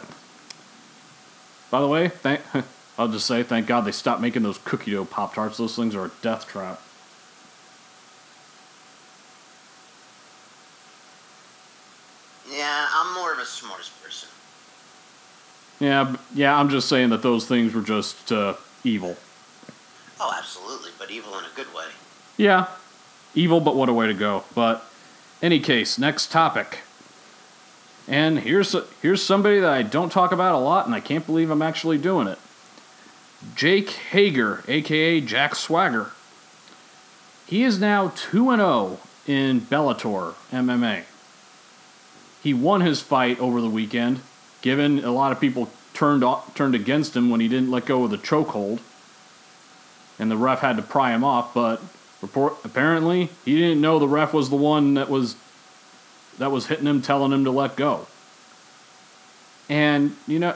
By 1.72 1.80
the 1.80 1.88
way, 1.88 2.10
thank 2.10 2.42
I'll 3.00 3.08
just 3.08 3.26
say 3.26 3.42
thank 3.42 3.66
God 3.66 3.82
they 3.82 3.92
stopped 3.92 4.22
making 4.22 4.44
those 4.44 4.60
cookie 4.60 4.92
dough 4.92 5.06
pop 5.06 5.34
tarts. 5.34 5.58
Those 5.58 5.76
things 5.76 5.96
are 5.96 6.06
a 6.06 6.12
death 6.22 6.48
trap. 6.48 6.80
Yeah, 12.52 12.86
I'm 13.62 13.68
more 13.68 13.78
of 13.78 13.82
a 13.82 13.86
s'mores 13.86 14.04
person. 14.04 14.30
Yeah, 15.80 16.16
yeah. 16.34 16.58
I'm 16.58 16.70
just 16.70 16.88
saying 16.88 17.10
that 17.10 17.22
those 17.22 17.48
things 17.48 17.74
were 17.74 17.82
just 17.82 18.32
uh, 18.32 18.56
evil. 18.84 19.18
Oh, 20.20 20.34
absolutely, 20.38 20.92
but 21.00 21.10
evil 21.10 21.38
in 21.40 21.46
a 21.46 21.56
good 21.56 21.74
way. 21.74 21.86
Yeah, 22.38 22.68
evil, 23.34 23.60
but 23.60 23.76
what 23.76 23.90
a 23.90 23.94
way 23.94 24.08
to 24.08 24.14
go. 24.14 24.44
But 24.54 24.86
any 25.42 25.60
case, 25.60 25.98
next 25.98 26.32
topic. 26.32 26.80
And 28.08 28.40
here's 28.40 28.76
here's 29.02 29.24
somebody 29.24 29.60
that 29.60 29.72
I 29.72 29.84
don't 29.84 30.12
talk 30.12 30.32
about 30.32 30.56
a 30.56 30.60
lot, 30.60 30.86
and 30.86 30.96
I 30.96 31.00
can't 31.00 31.26
believe 31.26 31.50
I'm 31.50 31.62
actually 31.62 31.98
doing 31.98 32.28
it. 32.28 32.40
Jake 33.56 33.90
Hager, 33.90 34.64
aka 34.68 35.22
Jack 35.22 35.56
Swagger. 35.56 36.12
He 37.48 37.64
is 37.64 37.80
now 37.80 38.14
2 38.16 38.56
0 38.56 39.00
in 39.28 39.62
Bellator 39.62 40.34
MMA. 40.52 41.04
He 42.42 42.54
won 42.54 42.82
his 42.82 43.02
fight 43.02 43.40
over 43.40 43.62
the 43.62 43.70
weekend, 43.70 44.22
given 44.62 45.04
a 45.04 45.12
lot 45.12 45.32
of 45.32 45.40
people 45.40 45.70
turned 45.94 46.24
o- 46.24 46.44
turned 46.56 46.74
against 46.76 47.16
him 47.16 47.30
when 47.30 47.40
he 47.40 47.48
didn't 47.48 47.70
let 47.72 47.86
go 47.86 48.04
of 48.04 48.12
the 48.12 48.18
chokehold. 48.18 48.80
and 50.20 50.30
the 50.30 50.38
ref 50.38 50.60
had 50.60 50.76
to 50.78 50.84
pry 50.84 51.12
him 51.14 51.24
off. 51.24 51.54
But 51.54 51.82
report 52.22 52.56
apparently 52.64 53.30
he 53.46 53.56
didn't 53.56 53.82
know 53.82 53.98
the 54.00 54.08
ref 54.08 54.34
was 54.34 54.50
the 54.50 54.56
one 54.56 54.94
that 54.96 55.10
was 55.10 55.36
that 56.38 56.52
was 56.52 56.68
hitting 56.68 56.86
him, 56.86 57.02
telling 57.02 57.32
him 57.32 57.44
to 57.44 57.52
let 57.52 57.76
go. 57.76 58.08
And 59.70 60.16
you 60.28 60.40
know, 60.40 60.56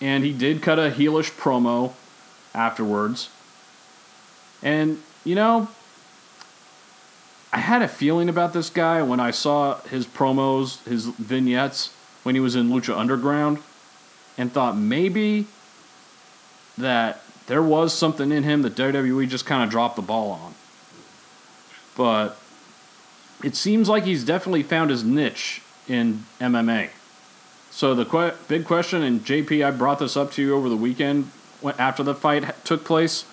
and 0.00 0.24
he 0.24 0.32
did 0.32 0.62
cut 0.62 0.78
a 0.78 0.90
heelish 0.90 1.30
promo 1.32 1.92
afterwards. 2.54 3.28
And 4.62 5.02
you 5.24 5.34
know, 5.34 5.68
I 7.56 7.60
had 7.60 7.80
a 7.80 7.88
feeling 7.88 8.28
about 8.28 8.52
this 8.52 8.68
guy 8.68 9.00
when 9.00 9.18
I 9.18 9.30
saw 9.30 9.78
his 9.84 10.06
promos, 10.06 10.86
his 10.86 11.06
vignettes 11.06 11.90
when 12.22 12.34
he 12.34 12.40
was 12.40 12.54
in 12.54 12.68
Lucha 12.68 12.94
Underground, 12.94 13.60
and 14.36 14.52
thought 14.52 14.76
maybe 14.76 15.46
that 16.76 17.22
there 17.46 17.62
was 17.62 17.94
something 17.94 18.30
in 18.30 18.42
him 18.42 18.60
that 18.60 18.74
WWE 18.74 19.26
just 19.26 19.46
kind 19.46 19.64
of 19.64 19.70
dropped 19.70 19.96
the 19.96 20.02
ball 20.02 20.32
on. 20.32 20.54
But 21.96 22.36
it 23.42 23.56
seems 23.56 23.88
like 23.88 24.04
he's 24.04 24.22
definitely 24.22 24.62
found 24.62 24.90
his 24.90 25.02
niche 25.02 25.62
in 25.88 26.26
MMA. 26.38 26.90
So 27.70 27.94
the 27.94 28.04
que- 28.04 28.34
big 28.48 28.66
question, 28.66 29.02
and 29.02 29.24
JP, 29.24 29.64
I 29.64 29.70
brought 29.70 29.98
this 29.98 30.14
up 30.14 30.30
to 30.32 30.42
you 30.42 30.54
over 30.54 30.68
the 30.68 30.76
weekend 30.76 31.30
after 31.78 32.02
the 32.02 32.14
fight 32.14 32.62
took 32.66 32.84
place. 32.84 33.24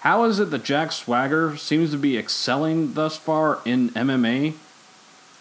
How 0.00 0.24
is 0.24 0.40
it 0.40 0.50
that 0.50 0.64
Jack 0.64 0.92
Swagger 0.92 1.58
seems 1.58 1.90
to 1.90 1.98
be 1.98 2.16
excelling 2.16 2.94
thus 2.94 3.18
far 3.18 3.60
in 3.66 3.90
MMA? 3.90 4.54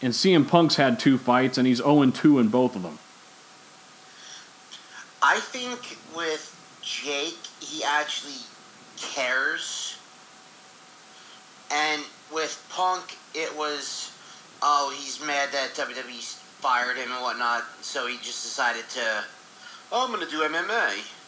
And 0.02 0.14
CM 0.14 0.48
Punk's 0.48 0.76
had 0.76 1.00
two 1.00 1.18
fights, 1.18 1.58
and 1.58 1.66
he's 1.66 1.78
0 1.78 2.12
2 2.12 2.40
in 2.40 2.50
both 2.50 2.76
of 2.76 2.84
them. 2.84 3.00
I 5.22 5.40
think 5.40 5.98
with 6.16 6.56
Jake, 6.82 7.38
he 7.62 7.84
actually 7.86 8.42
cares. 8.98 9.98
And 11.72 12.04
with 12.34 12.66
Punk, 12.70 13.18
it 13.34 13.56
was, 13.56 14.12
oh, 14.62 14.94
he's 14.98 15.26
mad 15.26 15.50
that 15.54 15.70
WWE 15.76 16.36
fired 16.60 16.98
him 16.98 17.12
and 17.12 17.22
whatnot, 17.22 17.64
so 17.82 18.08
he 18.08 18.18
just 18.18 18.44
decided 18.44 18.90
to, 18.90 19.24
oh, 19.94 20.06
I'm 20.06 20.12
going 20.14 20.26
to 20.26 20.30
do 20.30 20.42
MMA. 20.42 21.19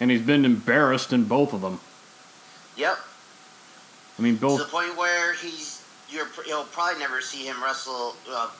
And 0.00 0.10
he's 0.10 0.22
been 0.22 0.44
embarrassed 0.44 1.12
in 1.12 1.24
both 1.24 1.52
of 1.52 1.60
them. 1.62 1.80
Yep. 2.76 2.98
I 4.18 4.22
mean, 4.22 4.36
both. 4.36 4.58
To 4.58 4.64
the 4.64 4.70
point 4.70 4.96
where 4.96 5.34
he's, 5.34 5.84
you're, 6.10 6.28
you'll 6.46 6.64
probably 6.64 6.98
never 6.98 7.20
see 7.20 7.46
him 7.46 7.62
wrestle, 7.62 8.14
uh, 8.30 8.50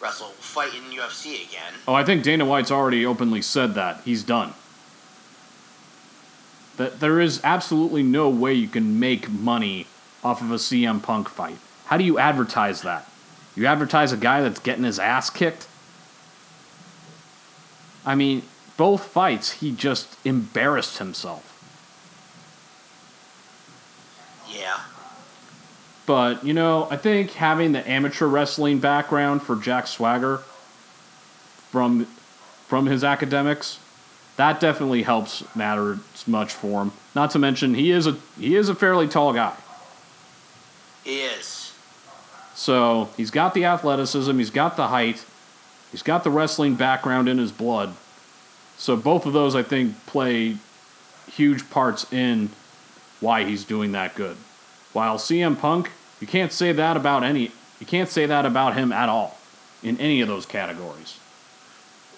wrestle, 0.00 0.28
fight 0.28 0.74
in 0.74 0.82
UFC 0.96 1.48
again. 1.48 1.72
Oh, 1.86 1.94
I 1.94 2.04
think 2.04 2.22
Dana 2.22 2.44
White's 2.44 2.70
already 2.70 3.04
openly 3.04 3.42
said 3.42 3.74
that. 3.74 4.02
He's 4.04 4.22
done. 4.22 4.54
That 6.76 7.00
there 7.00 7.20
is 7.20 7.40
absolutely 7.42 8.02
no 8.02 8.28
way 8.28 8.54
you 8.54 8.68
can 8.68 9.00
make 9.00 9.28
money 9.28 9.86
off 10.22 10.40
of 10.40 10.50
a 10.50 10.56
CM 10.56 11.02
Punk 11.02 11.28
fight. 11.28 11.58
How 11.86 11.96
do 11.96 12.04
you 12.04 12.18
advertise 12.18 12.82
that? 12.82 13.08
You 13.56 13.66
advertise 13.66 14.12
a 14.12 14.16
guy 14.16 14.40
that's 14.40 14.60
getting 14.60 14.84
his 14.84 14.98
ass 14.98 15.30
kicked? 15.30 15.66
I 18.06 18.14
mean, 18.14 18.42
both 18.78 19.04
fights, 19.04 19.50
he 19.60 19.72
just 19.72 20.16
embarrassed 20.24 20.96
himself. 20.96 21.44
Yeah. 24.48 24.80
But, 26.06 26.42
you 26.42 26.54
know, 26.54 26.88
I 26.90 26.96
think 26.96 27.32
having 27.32 27.72
the 27.72 27.86
amateur 27.86 28.26
wrestling 28.26 28.78
background 28.78 29.42
for 29.42 29.56
Jack 29.56 29.86
Swagger 29.86 30.38
from 31.70 32.06
from 32.66 32.86
his 32.86 33.02
academics, 33.02 33.78
that 34.36 34.60
definitely 34.60 35.02
helps 35.02 35.42
matter 35.56 35.98
much 36.26 36.52
for 36.52 36.82
him. 36.82 36.92
Not 37.14 37.30
to 37.32 37.38
mention 37.38 37.74
he 37.74 37.90
is 37.90 38.06
a 38.06 38.16
he 38.38 38.56
is 38.56 38.70
a 38.70 38.74
fairly 38.74 39.08
tall 39.08 39.32
guy. 39.34 39.56
He 41.04 41.20
is. 41.20 41.72
So 42.54 43.10
he's 43.16 43.30
got 43.30 43.54
the 43.54 43.64
athleticism, 43.64 44.38
he's 44.38 44.50
got 44.50 44.76
the 44.76 44.88
height, 44.88 45.24
he's 45.90 46.02
got 46.02 46.24
the 46.24 46.30
wrestling 46.30 46.74
background 46.74 47.28
in 47.28 47.38
his 47.38 47.52
blood. 47.52 47.94
So 48.78 48.96
both 48.96 49.26
of 49.26 49.32
those 49.32 49.54
I 49.54 49.62
think 49.62 50.06
play 50.06 50.56
huge 51.30 51.68
parts 51.68 52.10
in 52.12 52.50
why 53.20 53.44
he's 53.44 53.64
doing 53.64 53.92
that 53.92 54.14
good. 54.14 54.36
While 54.92 55.18
CM 55.18 55.58
Punk, 55.58 55.90
you 56.20 56.26
can't 56.26 56.52
say 56.52 56.72
that 56.72 56.96
about 56.96 57.24
any 57.24 57.52
you 57.80 57.86
can't 57.86 58.08
say 58.08 58.26
that 58.26 58.46
about 58.46 58.74
him 58.74 58.92
at 58.92 59.08
all 59.08 59.38
in 59.82 59.98
any 60.00 60.20
of 60.20 60.28
those 60.28 60.46
categories. 60.46 61.18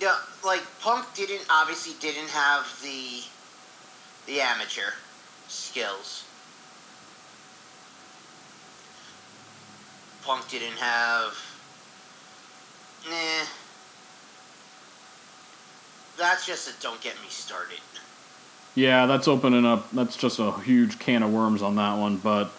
Yeah, 0.01 0.17
like 0.45 0.63
Punk 0.81 1.07
didn't 1.15 1.45
obviously 1.51 1.95
didn't 2.01 2.29
have 2.31 2.67
the 2.83 3.23
the 4.27 4.41
amateur 4.41 4.93
skills. 5.49 6.25
Punk 10.23 10.47
didn't 10.49 10.77
have 10.77 11.35
nah. 13.09 13.60
That's 16.21 16.47
just 16.47 16.69
a 16.69 16.83
don't 16.83 17.01
get 17.01 17.15
me 17.23 17.29
started. 17.31 17.81
Yeah, 18.75 19.07
that's 19.07 19.27
opening 19.27 19.65
up. 19.65 19.91
That's 19.91 20.17
just 20.17 20.39
a 20.39 20.53
huge 20.61 20.99
can 20.99 21.23
of 21.23 21.33
worms 21.33 21.63
on 21.63 21.77
that 21.77 21.99
one. 21.99 22.19
But 22.19 22.53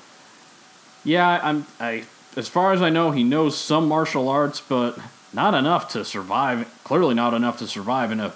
yeah, 1.03 1.39
I'm. 1.41 1.67
I 1.79 2.05
as 2.35 2.47
far 2.47 2.73
as 2.73 2.81
I 2.81 2.89
know, 2.89 3.11
he 3.11 3.23
knows 3.23 3.55
some 3.55 3.87
martial 3.87 4.27
arts, 4.27 4.59
but 4.61 4.97
not 5.31 5.53
enough 5.53 5.89
to 5.89 6.03
survive. 6.03 6.67
Clearly, 6.83 7.13
not 7.13 7.35
enough 7.35 7.59
to 7.59 7.67
survive 7.67 8.11
in 8.11 8.19
a 8.19 8.33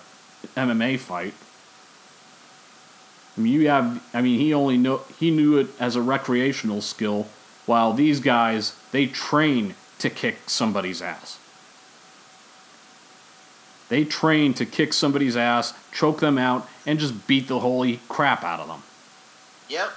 MMA 0.55 0.99
fight. 0.99 1.33
I 3.35 3.41
mean, 3.41 3.53
you 3.53 3.67
have. 3.67 4.03
I 4.13 4.21
mean, 4.21 4.39
he 4.39 4.53
only 4.53 4.77
know 4.77 5.01
he 5.19 5.31
knew 5.31 5.57
it 5.57 5.67
as 5.79 5.95
a 5.95 6.01
recreational 6.03 6.81
skill, 6.81 7.27
while 7.65 7.93
these 7.93 8.19
guys 8.19 8.75
they 8.91 9.07
train 9.07 9.73
to 9.97 10.09
kick 10.11 10.37
somebody's 10.45 11.01
ass. 11.01 11.39
They 13.89 14.03
train 14.03 14.53
to 14.55 14.65
kick 14.65 14.93
somebody's 14.93 15.37
ass, 15.37 15.73
choke 15.91 16.19
them 16.19 16.37
out, 16.37 16.67
and 16.85 16.99
just 16.99 17.27
beat 17.27 17.47
the 17.47 17.59
holy 17.59 17.99
crap 18.09 18.43
out 18.43 18.59
of 18.59 18.67
them. 18.67 18.81
Yep. 19.69 19.89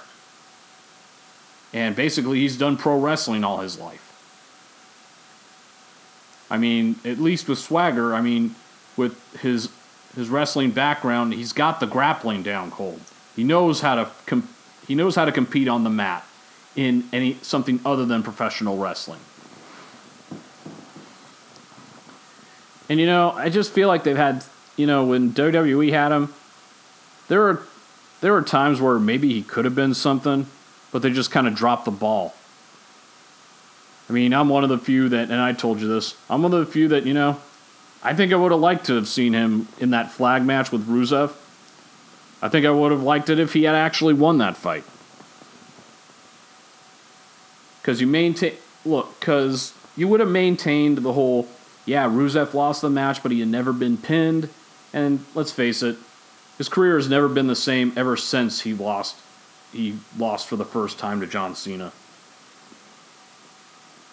And 1.73 1.95
basically, 1.95 2.39
he's 2.39 2.57
done 2.57 2.77
pro 2.77 2.99
wrestling 2.99 3.43
all 3.43 3.59
his 3.59 3.79
life. 3.79 4.05
I 6.49 6.57
mean, 6.57 6.95
at 7.05 7.19
least 7.19 7.47
with 7.47 7.59
Swagger, 7.59 8.13
I 8.13 8.21
mean, 8.21 8.55
with 8.97 9.17
his 9.41 9.69
his 10.15 10.29
wrestling 10.29 10.71
background, 10.71 11.33
he's 11.33 11.53
got 11.53 11.79
the 11.79 11.85
grappling 11.85 12.41
down 12.41 12.71
cold. 12.71 12.99
He 13.35 13.43
knows 13.43 13.81
how 13.81 13.95
to 13.95 14.09
com- 14.25 14.49
he 14.87 14.95
knows 14.95 15.15
how 15.15 15.25
to 15.25 15.31
compete 15.31 15.67
on 15.67 15.83
the 15.83 15.89
mat 15.89 16.25
in 16.75 17.07
any 17.13 17.37
something 17.41 17.79
other 17.85 18.05
than 18.05 18.23
professional 18.23 18.77
wrestling. 18.77 19.19
And 22.89 22.99
you 22.99 23.05
know, 23.05 23.31
I 23.31 23.49
just 23.49 23.71
feel 23.71 23.87
like 23.87 24.03
they've 24.03 24.17
had, 24.17 24.43
you 24.75 24.87
know, 24.87 25.05
when 25.05 25.31
WWE 25.31 25.91
had 25.91 26.11
him, 26.11 26.33
there 27.27 27.39
were 27.39 27.61
there 28.21 28.33
were 28.33 28.41
times 28.41 28.81
where 28.81 28.99
maybe 28.99 29.29
he 29.29 29.41
could 29.41 29.65
have 29.65 29.75
been 29.75 29.93
something, 29.93 30.47
but 30.91 31.01
they 31.01 31.11
just 31.11 31.31
kind 31.31 31.47
of 31.47 31.55
dropped 31.55 31.85
the 31.85 31.91
ball. 31.91 32.33
I 34.09 34.13
mean, 34.13 34.33
I'm 34.33 34.49
one 34.49 34.63
of 34.63 34.69
the 34.69 34.77
few 34.77 35.07
that, 35.09 35.29
and 35.29 35.39
I 35.39 35.53
told 35.53 35.79
you 35.79 35.87
this, 35.87 36.15
I'm 36.29 36.41
one 36.41 36.53
of 36.53 36.59
the 36.59 36.71
few 36.71 36.87
that, 36.89 37.05
you 37.05 37.13
know, 37.13 37.39
I 38.01 38.13
think 38.13 38.33
I 38.33 38.35
would 38.35 38.51
have 38.51 38.59
liked 38.59 38.85
to 38.87 38.95
have 38.95 39.07
seen 39.07 39.33
him 39.33 39.67
in 39.79 39.91
that 39.91 40.11
flag 40.11 40.43
match 40.43 40.71
with 40.71 40.87
Rusev. 40.87 41.31
I 42.41 42.49
think 42.49 42.65
I 42.65 42.71
would 42.71 42.91
have 42.91 43.03
liked 43.03 43.29
it 43.29 43.39
if 43.39 43.53
he 43.53 43.63
had 43.63 43.75
actually 43.75 44.13
won 44.15 44.39
that 44.39 44.57
fight. 44.57 44.83
Because 47.81 48.01
you 48.01 48.07
maintain, 48.07 48.55
look, 48.83 49.19
because 49.19 49.73
you 49.95 50.07
would 50.07 50.21
have 50.21 50.29
maintained 50.29 50.99
the 50.99 51.13
whole, 51.13 51.47
yeah, 51.89 52.07
Rusev 52.07 52.53
lost 52.53 52.83
the 52.83 52.89
match, 52.89 53.23
but 53.23 53.31
he 53.31 53.39
had 53.39 53.49
never 53.49 53.73
been 53.73 53.97
pinned. 53.97 54.49
And 54.93 55.25
let's 55.33 55.51
face 55.51 55.81
it, 55.81 55.97
his 56.59 56.69
career 56.69 56.95
has 56.97 57.09
never 57.09 57.27
been 57.27 57.47
the 57.47 57.55
same 57.55 57.91
ever 57.95 58.15
since 58.15 58.61
he 58.61 58.73
lost. 58.75 59.15
He 59.73 59.97
lost 60.17 60.47
for 60.47 60.55
the 60.55 60.65
first 60.65 60.99
time 60.99 61.19
to 61.21 61.27
John 61.27 61.55
Cena. 61.55 61.91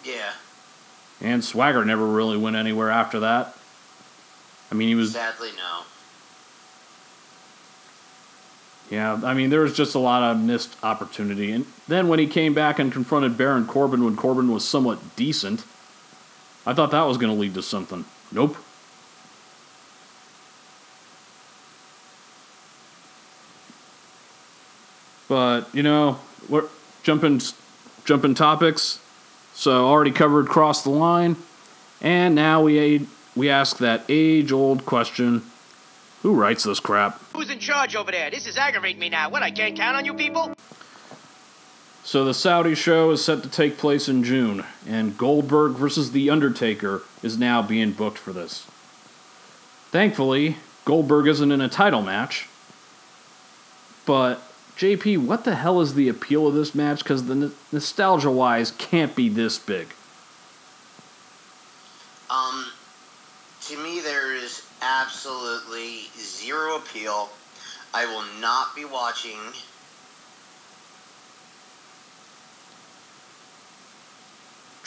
Yeah. 0.03 0.31
And 1.21 1.43
Swagger 1.43 1.85
never 1.85 2.05
really 2.05 2.37
went 2.37 2.55
anywhere 2.55 2.89
after 2.89 3.19
that. 3.19 3.55
I 4.71 4.75
mean, 4.75 4.87
he 4.87 4.95
was 4.95 5.13
Sadly, 5.13 5.49
no. 5.55 5.83
Yeah, 8.89 9.19
I 9.23 9.33
mean, 9.33 9.49
there 9.49 9.61
was 9.61 9.75
just 9.75 9.95
a 9.95 9.99
lot 9.99 10.23
of 10.23 10.41
missed 10.41 10.77
opportunity. 10.81 11.51
And 11.51 11.65
then 11.87 12.07
when 12.07 12.19
he 12.19 12.27
came 12.27 12.53
back 12.53 12.79
and 12.79 12.91
confronted 12.91 13.37
Baron 13.37 13.67
Corbin 13.67 14.03
when 14.03 14.15
Corbin 14.15 14.51
was 14.51 14.65
somewhat 14.65 15.15
decent, 15.15 15.63
I 16.67 16.73
thought 16.73 16.91
that 16.91 17.03
was 17.03 17.17
going 17.17 17.33
to 17.33 17.39
lead 17.39 17.53
to 17.53 17.63
something. 17.63 18.03
Nope. 18.29 18.57
But, 25.29 25.73
you 25.73 25.81
know, 25.81 26.19
we're 26.49 26.67
jumping, 27.03 27.39
jumping 28.03 28.35
topics. 28.35 28.99
So, 29.53 29.87
already 29.87 30.11
covered 30.11 30.47
Cross 30.47 30.83
the 30.83 30.89
Line. 30.89 31.37
And 32.01 32.35
now 32.35 32.63
we, 32.63 33.07
we 33.33 33.49
ask 33.49 33.77
that 33.77 34.03
age 34.09 34.51
old 34.51 34.85
question 34.85 35.43
Who 36.21 36.33
writes 36.33 36.65
this 36.65 36.81
crap? 36.81 37.21
Who's 37.31 37.49
in 37.49 37.59
charge 37.59 37.95
over 37.95 38.11
there? 38.11 38.29
This 38.29 38.45
is 38.45 38.57
aggravating 38.57 38.99
me 38.99 39.07
now. 39.07 39.29
What, 39.29 39.41
I 39.41 39.51
can't 39.51 39.77
count 39.77 39.95
on 39.95 40.03
you 40.03 40.13
people? 40.13 40.53
So 42.07 42.23
the 42.23 42.33
Saudi 42.33 42.73
show 42.73 43.11
is 43.11 43.21
set 43.21 43.43
to 43.43 43.49
take 43.49 43.77
place 43.77 44.07
in 44.07 44.23
June, 44.23 44.63
and 44.87 45.17
Goldberg 45.17 45.73
versus 45.73 46.13
The 46.13 46.29
Undertaker 46.29 47.03
is 47.21 47.37
now 47.37 47.61
being 47.61 47.91
booked 47.91 48.17
for 48.17 48.31
this. 48.31 48.65
Thankfully, 49.91 50.55
Goldberg 50.85 51.27
isn't 51.27 51.51
in 51.51 51.59
a 51.59 51.67
title 51.67 52.01
match. 52.01 52.47
But 54.05 54.41
JP, 54.77 55.25
what 55.25 55.43
the 55.43 55.55
hell 55.55 55.81
is 55.81 55.95
the 55.95 56.07
appeal 56.07 56.47
of 56.47 56.53
this 56.53 56.73
match? 56.73 56.99
Because 56.99 57.25
the 57.25 57.33
n- 57.33 57.51
nostalgia-wise 57.73 58.71
can't 58.71 59.13
be 59.13 59.27
this 59.27 59.59
big. 59.59 59.87
Um, 62.29 62.67
to 63.63 63.83
me, 63.83 63.99
there 63.99 64.33
is 64.33 64.65
absolutely 64.81 66.03
zero 66.17 66.77
appeal. 66.77 67.31
I 67.93 68.05
will 68.05 68.23
not 68.39 68.73
be 68.77 68.85
watching. 68.85 69.39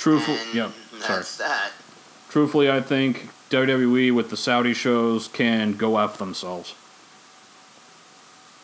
Truthful, 0.00 0.32
and 0.32 0.54
yeah, 0.54 0.70
sorry. 1.00 1.24
that. 1.46 1.72
Truthfully, 2.30 2.70
I 2.70 2.80
think 2.80 3.28
WWE 3.50 4.14
with 4.14 4.30
the 4.30 4.36
Saudi 4.36 4.72
shows 4.72 5.28
can 5.28 5.74
go 5.74 5.98
F 5.98 6.16
themselves. 6.16 6.74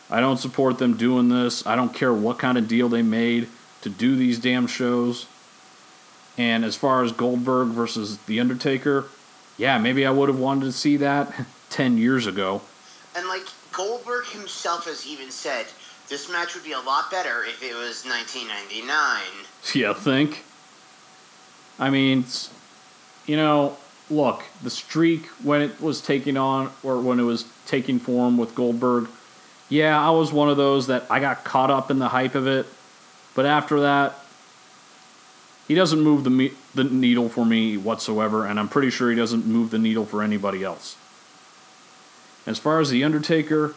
I 0.09 0.19
don't 0.19 0.37
support 0.37 0.79
them 0.79 0.97
doing 0.97 1.29
this. 1.29 1.67
I 1.67 1.75
don't 1.75 1.93
care 1.93 2.11
what 2.11 2.39
kind 2.39 2.57
of 2.57 2.67
deal 2.67 2.89
they 2.89 3.03
made 3.03 3.49
to 3.81 3.89
do 3.89 4.15
these 4.15 4.39
damn 4.39 4.65
shows. 4.65 5.27
And 6.39 6.65
as 6.65 6.75
far 6.75 7.03
as 7.03 7.11
Goldberg 7.11 7.67
versus 7.67 8.17
The 8.25 8.39
Undertaker, 8.39 9.05
yeah, 9.57 9.77
maybe 9.77 10.07
I 10.07 10.09
would 10.09 10.29
have 10.29 10.39
wanted 10.39 10.65
to 10.65 10.71
see 10.71 10.97
that 10.97 11.31
10 11.69 11.99
years 11.99 12.25
ago. 12.25 12.61
And 13.15 13.27
like 13.27 13.45
Goldberg 13.71 14.25
himself 14.25 14.85
has 14.85 15.05
even 15.05 15.29
said, 15.29 15.67
this 16.09 16.31
match 16.31 16.55
would 16.55 16.63
be 16.63 16.71
a 16.71 16.79
lot 16.79 17.11
better 17.11 17.43
if 17.43 17.61
it 17.61 17.75
was 17.75 18.05
1999. 18.05 19.21
Yeah, 19.75 19.93
think. 19.93 20.43
I 21.79 21.89
mean, 21.89 22.25
you 23.25 23.35
know, 23.35 23.77
look, 24.09 24.43
the 24.63 24.69
streak 24.69 25.27
when 25.43 25.61
it 25.61 25.79
was 25.81 26.01
taking 26.01 26.37
on, 26.37 26.71
or 26.83 26.99
when 26.99 27.19
it 27.19 27.23
was 27.23 27.45
taking 27.65 27.99
form 27.99 28.37
with 28.37 28.55
Goldberg, 28.55 29.09
yeah, 29.69 29.99
I 29.99 30.11
was 30.11 30.31
one 30.31 30.49
of 30.49 30.57
those 30.57 30.87
that 30.87 31.03
I 31.09 31.19
got 31.19 31.43
caught 31.43 31.69
up 31.69 31.91
in 31.91 31.99
the 31.99 32.09
hype 32.09 32.35
of 32.35 32.47
it. 32.47 32.65
But 33.35 33.45
after 33.45 33.81
that, 33.81 34.15
he 35.67 35.75
doesn't 35.75 35.99
move 35.99 36.23
the 36.23 36.29
me- 36.29 36.53
the 36.73 36.85
needle 36.85 37.27
for 37.27 37.45
me 37.45 37.75
whatsoever, 37.75 38.45
and 38.45 38.59
I'm 38.59 38.69
pretty 38.69 38.89
sure 38.89 39.09
he 39.09 39.15
doesn't 39.15 39.45
move 39.45 39.71
the 39.71 39.77
needle 39.77 40.05
for 40.05 40.23
anybody 40.23 40.63
else. 40.63 40.95
As 42.45 42.57
far 42.57 42.79
as 42.79 42.89
the 42.89 43.03
Undertaker, 43.03 43.75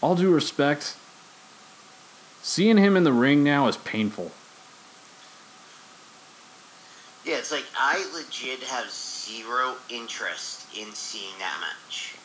all 0.00 0.14
due 0.14 0.32
respect, 0.32 0.96
seeing 2.42 2.76
him 2.76 2.96
in 2.96 3.02
the 3.02 3.12
ring 3.12 3.42
now 3.42 3.66
is 3.66 3.76
painful. 3.78 4.30
Yeah, 7.24 7.36
it's 7.36 7.50
like 7.50 7.64
I 7.76 8.04
legit 8.14 8.62
have 8.64 8.90
zero 8.90 9.76
interest 9.88 10.66
in 10.76 10.92
seeing 10.92 11.32
that 11.38 11.56
match. 11.60 12.16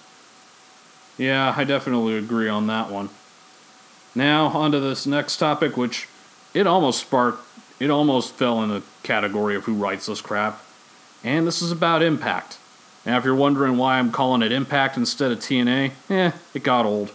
Yeah, 1.18 1.54
I 1.56 1.64
definitely 1.64 2.18
agree 2.18 2.50
on 2.50 2.68
that 2.68 2.90
one. 2.90 3.10
Now, 4.16 4.48
on 4.48 4.72
to 4.72 4.80
this 4.80 5.06
next 5.06 5.38
topic, 5.38 5.78
which 5.78 6.08
it 6.54 6.68
almost 6.68 7.02
sparked, 7.02 7.44
it 7.80 7.90
almost 7.90 8.34
fell 8.34 8.62
in 8.64 8.70
the 8.70 8.84
category 9.04 9.56
of 9.56 9.66
who 9.66 9.74
writes 9.74 10.08
this 10.08 10.22
crap. 10.22 10.62
And 11.24 11.46
this 11.46 11.62
is 11.62 11.72
about 11.72 12.02
Impact. 12.02 12.58
Now, 13.06 13.18
if 13.18 13.26
you're 13.26 13.36
wondering 13.36 13.78
why 13.78 14.00
I'm 14.00 14.12
calling 14.12 14.42
it 14.42 14.52
Impact 14.52 14.98
instead 14.98 15.32
of 15.32 15.40
TNA, 15.40 15.92
eh, 16.10 16.32
it 16.54 16.64
got 16.64 16.86
old. 16.86 17.12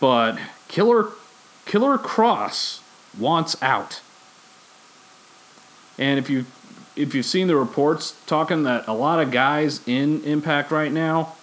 But 0.00 0.38
Killer, 0.68 1.08
Killer 1.66 1.98
Cross 1.98 2.80
wants 3.18 3.60
out. 3.62 4.00
And 5.98 6.18
if 6.18 6.28
you 6.30 6.46
if 6.96 7.14
you've 7.14 7.26
seen 7.26 7.48
the 7.48 7.56
reports 7.56 8.16
talking 8.26 8.62
that 8.64 8.86
a 8.86 8.92
lot 8.92 9.20
of 9.20 9.30
guys 9.30 9.80
in 9.86 10.22
Impact 10.22 10.70
right 10.70 10.92
now 10.92 11.34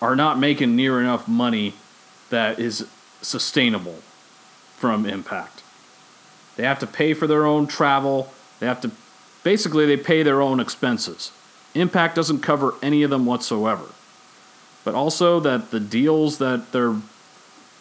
are 0.00 0.16
not 0.16 0.38
making 0.38 0.74
near 0.74 1.00
enough 1.00 1.28
money 1.28 1.74
that 2.30 2.58
is 2.58 2.86
sustainable 3.20 3.98
from 4.76 5.06
Impact. 5.06 5.62
They 6.56 6.64
have 6.64 6.78
to 6.78 6.86
pay 6.86 7.12
for 7.12 7.26
their 7.26 7.44
own 7.44 7.66
travel. 7.66 8.32
They 8.60 8.66
have 8.66 8.80
to 8.82 8.90
basically 9.42 9.86
they 9.86 9.96
pay 9.96 10.22
their 10.22 10.40
own 10.40 10.60
expenses. 10.60 11.30
Impact 11.74 12.14
doesn't 12.14 12.40
cover 12.40 12.74
any 12.82 13.02
of 13.02 13.10
them 13.10 13.26
whatsoever. 13.26 13.84
But 14.82 14.94
also 14.94 15.40
that 15.40 15.70
the 15.70 15.80
deals 15.80 16.38
that 16.38 16.72
they're 16.72 16.96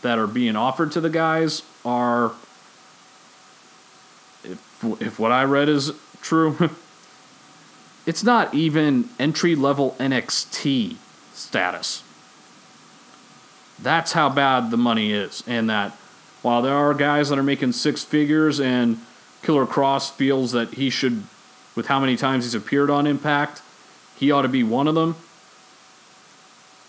that 0.01 0.19
are 0.19 0.27
being 0.27 0.55
offered 0.55 0.91
to 0.91 1.01
the 1.01 1.09
guys 1.09 1.63
are 1.83 2.33
if 4.45 5.01
if 5.01 5.19
what 5.19 5.31
I 5.31 5.43
read 5.43 5.69
is 5.69 5.91
true, 6.21 6.69
it's 8.05 8.23
not 8.23 8.53
even 8.53 9.09
entry 9.19 9.55
level 9.55 9.95
NXT 9.99 10.97
status. 11.33 12.03
That's 13.81 14.13
how 14.13 14.29
bad 14.29 14.71
the 14.71 14.77
money 14.77 15.11
is, 15.11 15.43
and 15.47 15.69
that 15.69 15.91
while 16.41 16.61
there 16.61 16.75
are 16.75 16.93
guys 16.93 17.29
that 17.29 17.39
are 17.39 17.43
making 17.43 17.73
six 17.73 18.03
figures, 18.03 18.59
and 18.59 18.99
Killer 19.41 19.65
Cross 19.65 20.11
feels 20.11 20.51
that 20.53 20.75
he 20.75 20.89
should, 20.89 21.23
with 21.75 21.87
how 21.87 21.99
many 21.99 22.15
times 22.15 22.45
he's 22.45 22.55
appeared 22.55 22.89
on 22.89 23.05
Impact, 23.05 23.61
he 24.15 24.31
ought 24.31 24.43
to 24.43 24.47
be 24.47 24.63
one 24.63 24.87
of 24.87 24.95
them. 24.95 25.15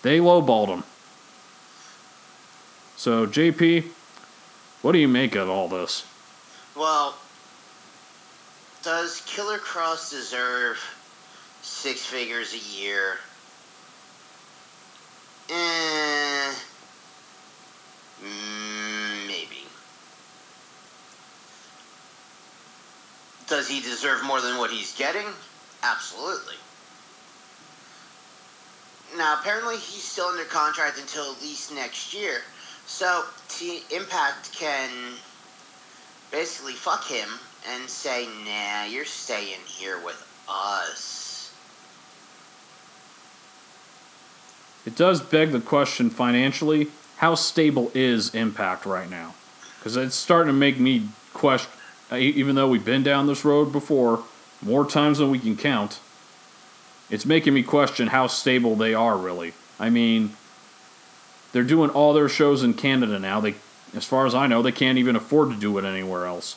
They 0.03 0.19
lowballed 0.19 0.69
him. 0.69 0.85
So 2.97 3.27
JP, 3.27 3.85
what 4.83 4.93
do 4.93 4.99
you 4.99 5.09
make 5.09 5.35
of 5.35 5.49
all 5.49 5.69
this? 5.69 6.07
Well, 6.77 7.17
does 8.87 9.21
Killer 9.27 9.59
Cross 9.59 10.13
deserve 10.13 10.79
six 11.61 12.07
figures 12.07 12.55
a 12.55 12.81
year? 12.81 13.17
Eh, 15.51 16.55
mm, 18.23 19.27
maybe. 19.27 19.65
Does 23.49 23.67
he 23.67 23.81
deserve 23.81 24.25
more 24.25 24.41
than 24.41 24.57
what 24.57 24.71
he's 24.71 24.97
getting? 24.97 25.27
Absolutely. 25.83 26.55
Now, 29.17 29.37
apparently, 29.41 29.79
he's 29.79 30.05
still 30.05 30.27
under 30.27 30.45
contract 30.45 31.01
until 31.01 31.33
at 31.33 31.43
least 31.43 31.75
next 31.75 32.15
year. 32.15 32.43
So, 32.87 33.25
T- 33.49 33.83
Impact 33.91 34.53
can 34.57 34.91
basically 36.31 36.73
fuck 36.73 37.05
him 37.07 37.29
and 37.73 37.89
say, 37.89 38.27
nah, 38.45 38.85
you're 38.85 39.05
staying 39.05 39.61
here 39.67 40.01
with 40.05 40.23
us. 40.49 41.53
It 44.87 44.95
does 44.95 45.21
beg 45.21 45.51
the 45.51 45.61
question 45.61 46.11
financially 46.11 46.89
how 47.17 47.35
stable 47.35 47.91
is 47.95 48.35
Impact 48.35 48.85
right 48.85 49.09
now? 49.09 49.35
Because 49.79 49.97
it's 49.97 50.15
starting 50.15 50.53
to 50.53 50.59
make 50.59 50.79
me 50.79 51.09
question, 51.33 51.71
uh, 52.13 52.17
e- 52.17 52.29
even 52.37 52.55
though 52.55 52.69
we've 52.69 52.85
been 52.85 53.03
down 53.03 53.27
this 53.27 53.45
road 53.45 53.73
before, 53.73 54.23
more 54.63 54.85
times 54.85 55.19
than 55.19 55.31
we 55.31 55.39
can 55.39 55.57
count, 55.57 55.99
it's 57.11 57.25
making 57.25 57.55
me 57.55 57.63
question 57.63 58.09
how 58.09 58.27
stable 58.27 58.77
they 58.77 58.95
are 58.95 59.17
really. 59.17 59.55
I 59.79 59.91
mean, 59.91 60.33
they're 61.53 61.63
doing 61.63 61.91
all 61.91 62.13
their 62.13 62.29
shows 62.29 62.63
in 62.63 62.75
Canada 62.75 63.19
now. 63.19 63.41
They, 63.41 63.55
as 63.95 64.05
far 64.05 64.27
as 64.27 64.35
I 64.35 64.47
know, 64.47 64.63
they 64.63 64.73
can't 64.73 64.99
even 64.99 65.17
afford 65.17 65.51
to 65.51 65.57
do 65.57 65.77
it 65.79 65.85
anywhere 65.85 66.27
else. 66.27 66.57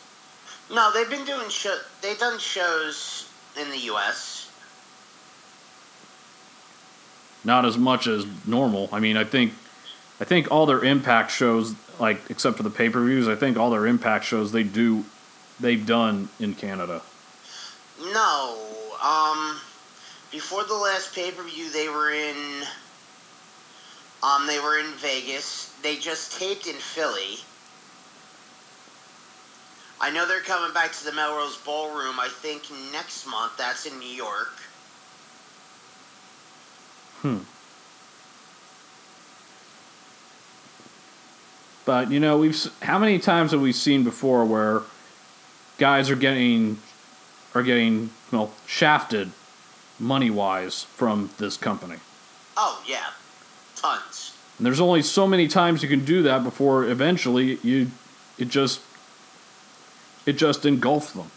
No, 0.72 0.92
they've 0.94 1.10
been 1.10 1.26
doing 1.26 1.50
show. 1.50 1.78
They've 2.02 2.20
done 2.20 2.40
shows 2.40 3.30
in 3.60 3.70
the 3.70 3.78
U.S. 3.78 4.40
not 7.44 7.66
as 7.66 7.78
much 7.78 8.08
as 8.08 8.26
normal. 8.46 8.90
I 8.92 9.00
mean, 9.00 9.18
I 9.18 9.24
think, 9.24 9.54
I 10.20 10.26
think 10.26 10.52
all 10.52 10.66
their 10.66 10.84
Impact 10.84 11.32
shows, 11.32 11.76
like 12.00 12.20
except 12.30 12.58
for 12.58 12.64
the 12.64 12.70
pay 12.70 12.90
per 12.90 13.04
views, 13.04 13.28
I 13.28 13.36
think 13.36 13.58
all 13.58 13.70
their 13.70 13.88
Impact 13.88 14.26
shows 14.26 14.52
they 14.52 14.64
do, 14.64 15.06
they've 15.60 15.86
done 15.86 16.30
in 16.40 16.54
Canada. 16.54 17.02
No, 18.14 18.58
um, 19.04 19.60
before 20.32 20.64
the 20.64 20.76
last 20.76 21.14
pay 21.14 21.32
per 21.32 21.44
view, 21.44 21.70
they 21.72 21.90
were 21.90 22.12
in. 22.12 22.64
Um, 24.22 24.48
they 24.48 24.60
were 24.60 24.78
in 24.80 24.92
Vegas. 24.98 25.69
They 25.82 25.98
just 25.98 26.38
taped 26.40 26.68
in 26.68 26.76
Philly. 26.76 27.40
I 30.02 30.12
know 30.12 30.26
they're 30.26 30.42
coming 30.42 30.74
back 30.74 30.94
to 30.94 31.06
the 31.06 31.12
Melrose 31.12 31.58
Ballroom. 31.58 32.20
I 32.20 32.30
think 32.30 32.64
next 32.92 33.26
month. 33.26 33.58
That's 33.58 33.86
in 33.86 33.98
New 34.00 34.08
York. 34.08 34.54
Hmm. 37.22 37.40
But 41.86 42.12
you 42.12 42.20
know, 42.20 42.38
we've 42.38 42.56
how 42.82 43.00
many 43.00 43.20
times 43.20 43.52
have 43.52 43.62
we 43.62 43.74
seen 43.74 44.04
before 44.04 44.46
where 44.46 44.84
guys 45.80 46.10
are 46.10 46.16
getting 46.16 46.80
are 47.56 47.64
getting 47.64 48.12
well 48.32 48.54
shafted 48.68 49.32
money 50.00 50.30
wise 50.30 50.84
from 50.84 51.32
this 51.40 51.58
company? 51.58 51.98
Oh 52.56 52.82
yeah, 52.86 53.08
tons. 53.76 54.09
And 54.60 54.66
there's 54.66 54.82
only 54.82 55.02
so 55.02 55.26
many 55.26 55.48
times 55.48 55.82
you 55.82 55.88
can 55.88 56.04
do 56.04 56.22
that 56.24 56.44
before 56.44 56.84
eventually 56.84 57.56
you 57.64 57.92
it 58.38 58.50
just 58.50 58.82
it 60.26 60.34
just 60.34 60.66
engulfs 60.66 61.14
them. 61.14 61.32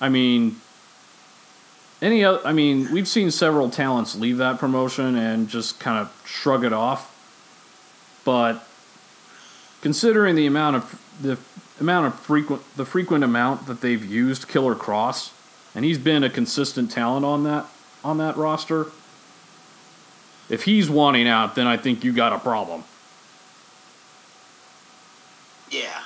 I 0.00 0.08
mean 0.08 0.60
any 2.00 2.24
other 2.24 2.40
I 2.46 2.52
mean, 2.52 2.92
we've 2.92 3.08
seen 3.08 3.32
several 3.32 3.68
talents 3.68 4.14
leave 4.14 4.36
that 4.36 4.60
promotion 4.60 5.16
and 5.16 5.48
just 5.48 5.80
kind 5.80 5.98
of 5.98 6.22
shrug 6.24 6.64
it 6.64 6.72
off. 6.72 7.10
But 8.24 8.64
considering 9.80 10.36
the 10.36 10.46
amount 10.46 10.76
of 10.76 11.00
the 11.20 11.36
amount 11.80 12.06
of 12.06 12.14
frequent 12.20 12.62
the 12.76 12.84
frequent 12.84 13.24
amount 13.24 13.66
that 13.66 13.80
they've 13.80 14.04
used 14.04 14.46
Killer 14.46 14.76
Cross, 14.76 15.32
and 15.74 15.84
he's 15.84 15.98
been 15.98 16.22
a 16.22 16.30
consistent 16.30 16.92
talent 16.92 17.24
on 17.24 17.42
that 17.42 17.66
on 18.04 18.18
that 18.18 18.36
roster. 18.36 18.86
If 20.48 20.64
he's 20.64 20.90
wanting 20.90 21.26
out, 21.26 21.54
then 21.54 21.66
I 21.66 21.76
think 21.76 22.04
you 22.04 22.12
got 22.12 22.32
a 22.32 22.38
problem. 22.38 22.84
Yeah. 25.70 26.02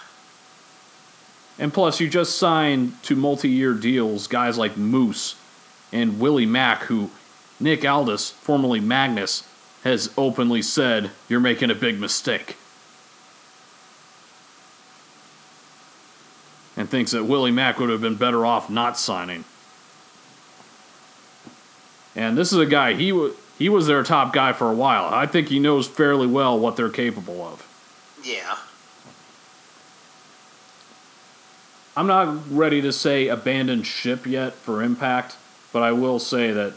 And 1.59 1.75
plus, 1.75 2.01
you 2.01 2.09
just 2.09 2.39
signed 2.39 3.03
to 3.03 3.17
multi-year 3.17 3.75
deals 3.75 4.29
guys 4.29 4.57
like 4.57 4.77
Moose 4.77 5.35
and 5.93 6.21
Willie 6.21 6.47
Mack, 6.47 6.83
who 6.85 7.11
Nick 7.59 7.85
Aldis, 7.85 8.31
formerly 8.31 8.81
Magnus, 8.81 9.47
has 9.83 10.13
openly 10.17 10.63
said 10.63 11.11
you're 11.29 11.41
making 11.41 11.71
a 11.71 11.75
big 11.75 11.99
mistake. 11.99 12.57
And 16.77 16.89
thinks 16.89 17.11
that 17.11 17.25
Willie 17.25 17.51
Mack 17.51 17.81
would 17.81 17.91
have 17.91 18.01
been 18.01 18.15
better 18.15 18.47
off 18.47 18.71
not 18.71 18.97
signing. 18.97 19.45
And 22.15 22.39
this 22.39 22.53
is 22.53 22.59
a 22.59 22.67
guy 22.67 22.95
he 22.95 23.11
wa 23.13 23.31
he 23.59 23.69
was 23.69 23.87
their 23.87 24.03
top 24.05 24.33
guy 24.33 24.53
for 24.53 24.71
a 24.71 24.75
while. 24.75 25.13
I 25.13 25.27
think 25.27 25.49
he 25.49 25.59
knows 25.59 25.89
fairly 25.89 26.27
well 26.27 26.59
what 26.59 26.77
they're 26.77 26.89
capable 26.89 27.43
of. 27.43 27.67
Yeah. 28.23 28.57
I'm 31.97 32.07
not 32.07 32.49
ready 32.51 32.81
to 32.83 32.93
say 32.93 33.27
abandon 33.27 33.83
ship 33.83 34.25
yet 34.25 34.53
for 34.53 34.85
Impact, 34.85 35.37
but 35.73 35.83
I 35.83 35.91
will 35.91 36.21
say 36.21 36.53
that 36.53 36.75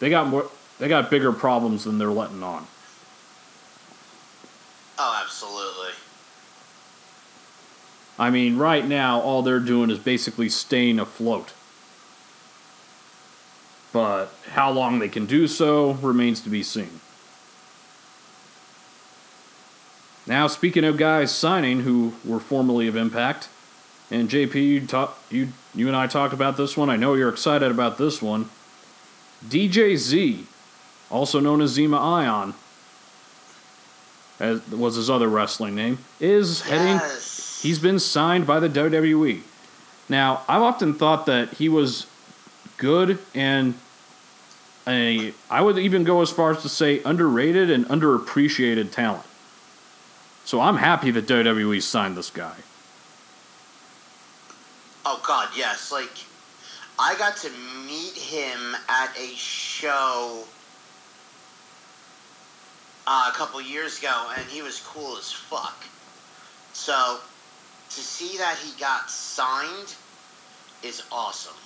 they 0.00 0.10
got 0.10 0.26
more 0.26 0.50
they 0.80 0.88
got 0.88 1.08
bigger 1.08 1.32
problems 1.32 1.84
than 1.84 1.98
they're 1.98 2.08
letting 2.08 2.42
on. 2.42 2.66
Oh, 4.98 5.22
absolutely. 5.22 5.92
I 8.18 8.30
mean, 8.30 8.58
right 8.58 8.84
now 8.84 9.20
all 9.20 9.42
they're 9.42 9.60
doing 9.60 9.90
is 9.90 9.98
basically 9.98 10.48
staying 10.48 10.98
afloat. 10.98 11.52
But 13.94 14.34
how 14.50 14.72
long 14.72 14.98
they 14.98 15.08
can 15.08 15.24
do 15.24 15.46
so 15.46 15.92
remains 15.92 16.40
to 16.40 16.50
be 16.50 16.64
seen. 16.64 17.00
Now, 20.26 20.48
speaking 20.48 20.84
of 20.84 20.96
guys 20.96 21.30
signing 21.30 21.82
who 21.82 22.14
were 22.24 22.40
formerly 22.40 22.88
of 22.88 22.96
Impact, 22.96 23.48
and 24.10 24.28
JP, 24.28 24.54
you 24.56 24.86
talk, 24.86 25.22
you 25.30 25.50
you 25.76 25.86
and 25.86 25.96
I 25.96 26.08
talked 26.08 26.34
about 26.34 26.56
this 26.56 26.76
one. 26.76 26.90
I 26.90 26.96
know 26.96 27.14
you're 27.14 27.28
excited 27.28 27.70
about 27.70 27.96
this 27.96 28.20
one. 28.20 28.50
DJ 29.46 29.96
Z, 29.96 30.44
also 31.08 31.38
known 31.38 31.60
as 31.60 31.78
Zema 31.78 32.00
Ion, 32.00 32.54
as 34.40 34.68
was 34.72 34.96
his 34.96 35.08
other 35.08 35.28
wrestling 35.28 35.76
name, 35.76 35.98
is 36.18 36.62
heading. 36.62 36.96
Yes. 36.96 37.60
He's 37.62 37.78
been 37.78 38.00
signed 38.00 38.44
by 38.44 38.58
the 38.58 38.68
WWE. 38.68 39.42
Now, 40.08 40.42
I've 40.48 40.62
often 40.62 40.94
thought 40.94 41.26
that 41.26 41.54
he 41.54 41.68
was 41.68 42.08
good 42.76 43.18
and 43.34 43.74
a, 44.86 45.32
I 45.50 45.60
would 45.60 45.78
even 45.78 46.04
go 46.04 46.20
as 46.20 46.30
far 46.30 46.50
as 46.50 46.62
to 46.62 46.68
say 46.68 47.02
underrated 47.04 47.70
and 47.70 47.86
underappreciated 47.86 48.92
talent. 48.92 49.24
So 50.44 50.60
I'm 50.60 50.76
happy 50.76 51.10
that 51.12 51.26
WWE 51.26 51.82
signed 51.82 52.16
this 52.16 52.30
guy. 52.30 52.56
Oh 55.06 55.20
God, 55.26 55.48
yes. 55.56 55.90
Like, 55.90 56.10
I 56.98 57.14
got 57.16 57.36
to 57.38 57.50
meet 57.86 58.14
him 58.14 58.76
at 58.88 59.16
a 59.18 59.28
show 59.34 60.44
uh, 63.06 63.30
a 63.32 63.36
couple 63.36 63.60
years 63.60 63.98
ago, 63.98 64.32
and 64.36 64.46
he 64.48 64.62
was 64.62 64.80
cool 64.80 65.16
as 65.16 65.32
fuck. 65.32 65.84
So, 66.72 67.18
to 67.90 68.00
see 68.00 68.36
that 68.38 68.56
he 68.58 68.78
got 68.80 69.10
signed 69.10 69.94
is 70.82 71.02
awesome. 71.10 71.56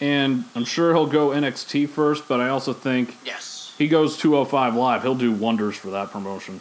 And 0.00 0.44
I'm 0.54 0.64
sure 0.66 0.92
he'll 0.92 1.06
go 1.06 1.28
NXT 1.30 1.88
first, 1.88 2.28
but 2.28 2.40
I 2.40 2.48
also 2.48 2.72
think 2.74 3.16
Yes, 3.24 3.74
he 3.78 3.88
goes 3.88 4.16
205 4.18 4.74
Live. 4.74 5.02
He'll 5.02 5.14
do 5.14 5.32
wonders 5.32 5.76
for 5.76 5.88
that 5.90 6.10
promotion. 6.10 6.60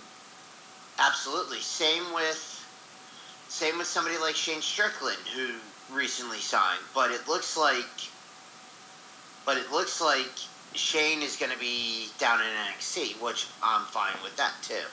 absolutely. 1.00 1.60
Same 1.60 2.14
with 2.14 2.52
same 3.50 3.78
with 3.78 3.88
somebody 3.88 4.18
like 4.18 4.36
Shane 4.36 4.62
Strickland, 4.62 5.18
who 5.36 5.48
recently 5.94 6.40
signed. 6.40 6.80
But 6.94 7.12
it 7.12 7.26
looks 7.28 7.56
like, 7.58 7.86
but 9.46 9.58
it 9.58 9.72
looks 9.72 10.02
like 10.02 10.28
Shane 10.74 11.22
is 11.22 11.36
going 11.38 11.52
to 11.52 11.60
be 11.60 12.08
down 12.18 12.40
in 12.42 12.48
NXT, 12.48 13.22
which 13.22 13.48
I'm 13.64 13.86
fine 13.86 14.14
with 14.24 14.36
that 14.38 14.54
too. 14.62 14.84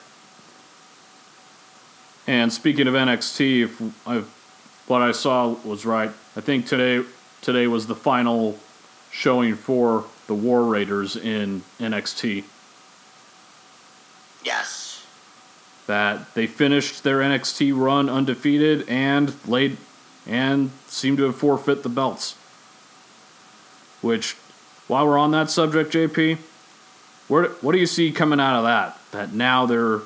And 2.28 2.52
speaking 2.52 2.86
of 2.86 2.94
NXT, 2.94 3.64
if 3.64 3.82
I, 4.06 4.22
what 4.86 5.02
I 5.02 5.10
saw 5.12 5.48
was 5.64 5.84
right, 5.84 6.10
I 6.36 6.40
think 6.40 6.66
today 6.66 7.04
today 7.42 7.66
was 7.66 7.86
the 7.86 7.94
final 7.94 8.58
showing 9.10 9.54
for 9.54 10.06
the 10.26 10.34
War 10.34 10.64
Raiders 10.64 11.16
in 11.16 11.62
NXT. 11.78 12.44
Yes. 14.42 15.04
That 15.86 16.34
they 16.34 16.46
finished 16.46 17.02
their 17.02 17.18
NXT 17.18 17.76
run 17.76 18.08
undefeated 18.08 18.88
and 18.88 19.34
laid 19.46 19.76
and 20.26 20.70
seemed 20.86 21.18
to 21.18 21.24
have 21.24 21.36
forfeit 21.36 21.82
the 21.82 21.88
belts. 21.88 22.36
Which, 24.00 24.36
while 24.88 25.06
we're 25.06 25.18
on 25.18 25.32
that 25.32 25.50
subject, 25.50 25.92
JP, 25.92 26.38
where 27.28 27.44
what 27.60 27.72
do 27.72 27.78
you 27.78 27.86
see 27.86 28.10
coming 28.12 28.40
out 28.40 28.56
of 28.56 28.64
that? 28.64 28.98
That 29.10 29.32
now 29.32 29.66
there 29.66 30.00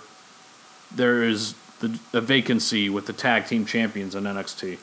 there 0.95 1.23
is 1.23 1.55
the 1.81 1.99
a 2.13 2.21
vacancy 2.21 2.89
with 2.89 3.07
the 3.07 3.13
tag 3.13 3.47
team 3.47 3.67
champions 3.67 4.15
in 4.15 4.25
NXT. 4.25 4.79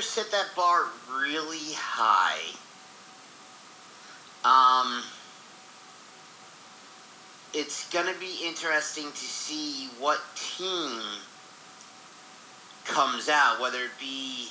Set 0.00 0.30
that 0.30 0.48
bar 0.54 0.84
really 1.10 1.72
high. 1.74 2.38
Um, 4.44 5.02
it's 7.54 7.88
gonna 7.90 8.14
be 8.20 8.40
interesting 8.44 9.10
to 9.10 9.16
see 9.16 9.88
what 9.98 10.20
team 10.34 11.00
comes 12.84 13.28
out, 13.28 13.60
whether 13.60 13.78
it 13.78 13.90
be 13.98 14.48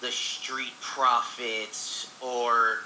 the 0.00 0.12
Street 0.12 0.74
Profits 0.80 2.10
or 2.20 2.80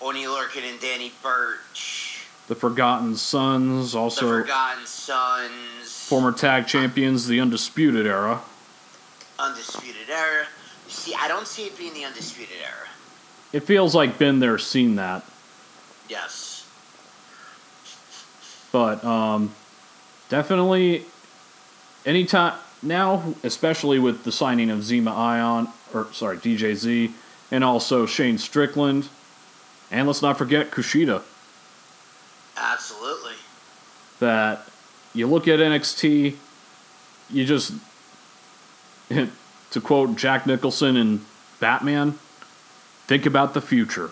Oney 0.00 0.24
Lorcan 0.24 0.70
and 0.70 0.78
Danny 0.80 1.12
Burch, 1.22 2.26
The 2.46 2.54
Forgotten 2.54 3.16
Sons, 3.16 3.94
also. 3.94 4.26
the 4.26 4.42
Forgotten 4.42 4.86
Sons, 4.86 6.04
former 6.06 6.32
tag 6.32 6.66
champions, 6.66 7.26
the 7.26 7.40
Undisputed 7.40 8.06
Era. 8.06 8.40
Undisputed 9.38 10.08
Era. 10.10 10.46
See, 10.90 11.14
I 11.14 11.28
don't 11.28 11.46
see 11.46 11.64
it 11.64 11.78
being 11.78 11.94
the 11.94 12.04
Undisputed 12.04 12.56
Era. 12.62 12.88
It 13.52 13.62
feels 13.64 13.94
like 13.94 14.18
been 14.18 14.40
there, 14.40 14.58
seen 14.58 14.96
that. 14.96 15.24
Yes. 16.08 16.68
But 18.72 19.04
um, 19.04 19.54
definitely, 20.28 21.04
anytime 22.04 22.58
now, 22.82 23.34
especially 23.42 23.98
with 23.98 24.24
the 24.24 24.32
signing 24.32 24.70
of 24.70 24.80
Zema 24.80 25.12
Ion, 25.12 25.68
or 25.92 26.08
sorry, 26.12 26.38
DJ 26.38 26.74
Z, 26.74 27.12
and 27.50 27.64
also 27.64 28.06
Shane 28.06 28.38
Strickland, 28.38 29.08
and 29.90 30.06
let's 30.06 30.22
not 30.22 30.38
forget 30.38 30.70
Kushida. 30.70 31.22
Absolutely. 32.56 33.34
That 34.20 34.66
you 35.14 35.26
look 35.26 35.48
at 35.48 35.58
NXT, 35.58 36.36
you 37.30 37.44
just, 37.44 37.72
to 39.70 39.80
quote 39.80 40.16
Jack 40.16 40.46
Nicholson 40.46 40.96
in 40.96 41.24
Batman, 41.60 42.18
think 43.06 43.26
about 43.26 43.54
the 43.54 43.60
future. 43.60 44.10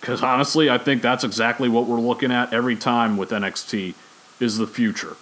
Because 0.00 0.22
honestly, 0.22 0.70
I 0.70 0.78
think 0.78 1.02
that's 1.02 1.24
exactly 1.24 1.68
what 1.68 1.86
we're 1.86 2.00
looking 2.00 2.32
at 2.32 2.52
every 2.52 2.76
time 2.76 3.16
with 3.16 3.30
NXT 3.30 3.94
is 4.40 4.56
the 4.56 4.66
future. 4.66 5.16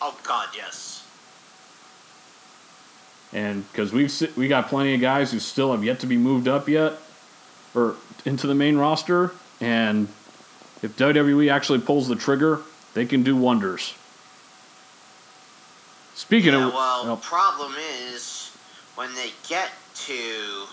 Oh 0.00 0.18
God, 0.22 0.48
yes. 0.56 1.06
And 3.32 3.70
because 3.70 3.92
we've 3.92 4.36
we 4.36 4.48
got 4.48 4.68
plenty 4.68 4.94
of 4.94 5.00
guys 5.00 5.30
who 5.32 5.38
still 5.38 5.72
have 5.72 5.84
yet 5.84 6.00
to 6.00 6.06
be 6.06 6.16
moved 6.16 6.48
up 6.48 6.68
yet, 6.68 6.94
or 7.74 7.94
into 8.24 8.46
the 8.46 8.54
main 8.54 8.76
roster, 8.76 9.32
and 9.60 10.08
if 10.82 10.96
WWE 10.96 11.52
actually 11.52 11.80
pulls 11.80 12.08
the 12.08 12.16
trigger, 12.16 12.60
they 12.94 13.04
can 13.04 13.22
do 13.22 13.36
wonders. 13.36 13.94
Speaking 16.20 16.52
Yeah, 16.52 16.66
of, 16.66 16.74
well, 16.74 17.04
well, 17.06 17.16
problem 17.16 17.72
is 17.78 18.50
when 18.94 19.14
they 19.14 19.30
get 19.48 19.70
to 19.94 20.66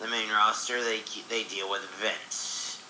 the 0.00 0.08
main 0.08 0.30
roster, 0.30 0.82
they 0.82 1.00
they 1.28 1.44
deal 1.44 1.68
with 1.70 1.82
Vince. 2.00 2.80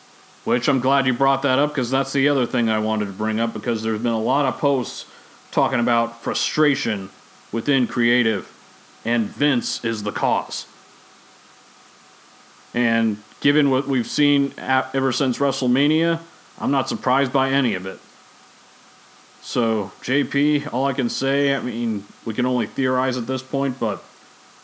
which 0.45 0.69
I'm 0.69 0.79
glad 0.79 1.05
you 1.05 1.13
brought 1.13 1.43
that 1.43 1.59
up 1.59 1.71
because 1.71 1.91
that's 1.91 2.13
the 2.13 2.29
other 2.29 2.47
thing 2.47 2.69
I 2.69 2.79
wanted 2.79 3.07
to 3.07 3.13
bring 3.13 3.41
up 3.41 3.53
because 3.53 3.83
there's 3.83 4.01
been 4.01 4.13
a 4.13 4.21
lot 4.21 4.47
of 4.47 4.59
posts 4.59 5.05
talking 5.51 5.81
about 5.81 6.23
frustration 6.23 7.11
within 7.51 7.89
creative, 7.89 8.49
and 9.05 9.27
Vince 9.27 9.85
is 9.85 10.05
the 10.05 10.13
cause. 10.13 10.67
And 12.73 13.21
given 13.41 13.69
what 13.69 13.89
we've 13.89 14.07
seen 14.07 14.55
ever 14.59 15.11
since 15.11 15.39
WrestleMania, 15.39 16.21
I'm 16.61 16.71
not 16.71 16.89
surprised 16.89 17.33
by 17.33 17.51
any 17.51 17.75
of 17.75 17.85
it. 17.85 17.99
So, 19.43 19.91
JP, 20.03 20.73
all 20.73 20.87
I 20.87 20.93
can 20.93 21.09
say, 21.09 21.53
I 21.55 21.61
mean, 21.61 22.05
we 22.25 22.33
can 22.33 22.47
only 22.47 22.67
theorize 22.67 23.17
at 23.17 23.27
this 23.27 23.43
point, 23.43 23.81
but 23.81 23.99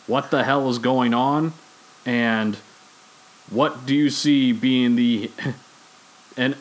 what 0.07 0.31
the 0.31 0.43
hell 0.43 0.69
is 0.69 0.79
going 0.79 1.13
on? 1.13 1.53
And 2.05 2.55
what 3.49 3.85
do 3.85 3.93
you 3.93 4.09
see 4.09 4.53
being 4.53 4.95
the 4.95 5.29
and 6.37 6.55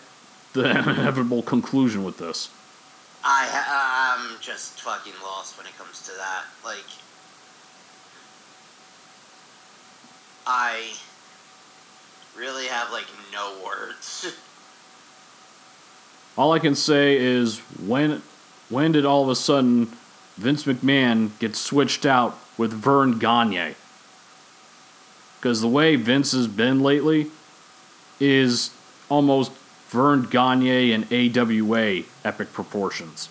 the 0.53 0.71
inevitable 0.71 1.43
conclusion 1.43 2.03
with 2.03 2.19
this? 2.19 2.51
I 3.25 4.19
I'm 4.21 4.41
just 4.41 4.81
fucking 4.81 5.13
lost 5.23 5.57
when 5.57 5.67
it 5.67 5.77
comes 5.79 6.03
to 6.03 6.13
that. 6.13 6.45
Like, 6.65 6.85
I 10.45 10.91
really 12.37 12.67
have 12.67 12.91
like 12.91 13.07
no 13.33 13.63
words. 13.65 14.35
All 16.39 16.53
I 16.53 16.61
can 16.61 16.77
say 16.77 17.17
is 17.17 17.59
when 17.85 18.23
when 18.69 18.93
did 18.93 19.05
all 19.05 19.25
of 19.25 19.29
a 19.29 19.35
sudden 19.35 19.89
Vince 20.37 20.65
McMahon 20.65 21.37
get 21.41 21.57
switched 21.57 22.07
out 22.07 22.39
with 22.57 22.73
Verne 22.73 23.19
Gagne? 23.19 23.75
Because 25.41 25.61
the 25.61 25.69
way 25.69 25.97
Vince 25.97 26.31
has 26.33 26.47
been 26.47 26.81
lately 26.81 27.33
is 28.21 28.71
almost 29.09 29.51
Verne 29.89 30.29
Gagne 30.31 30.93
and 30.93 31.13
AWA 31.13 32.05
epic 32.25 32.53
proportions. 32.53 33.29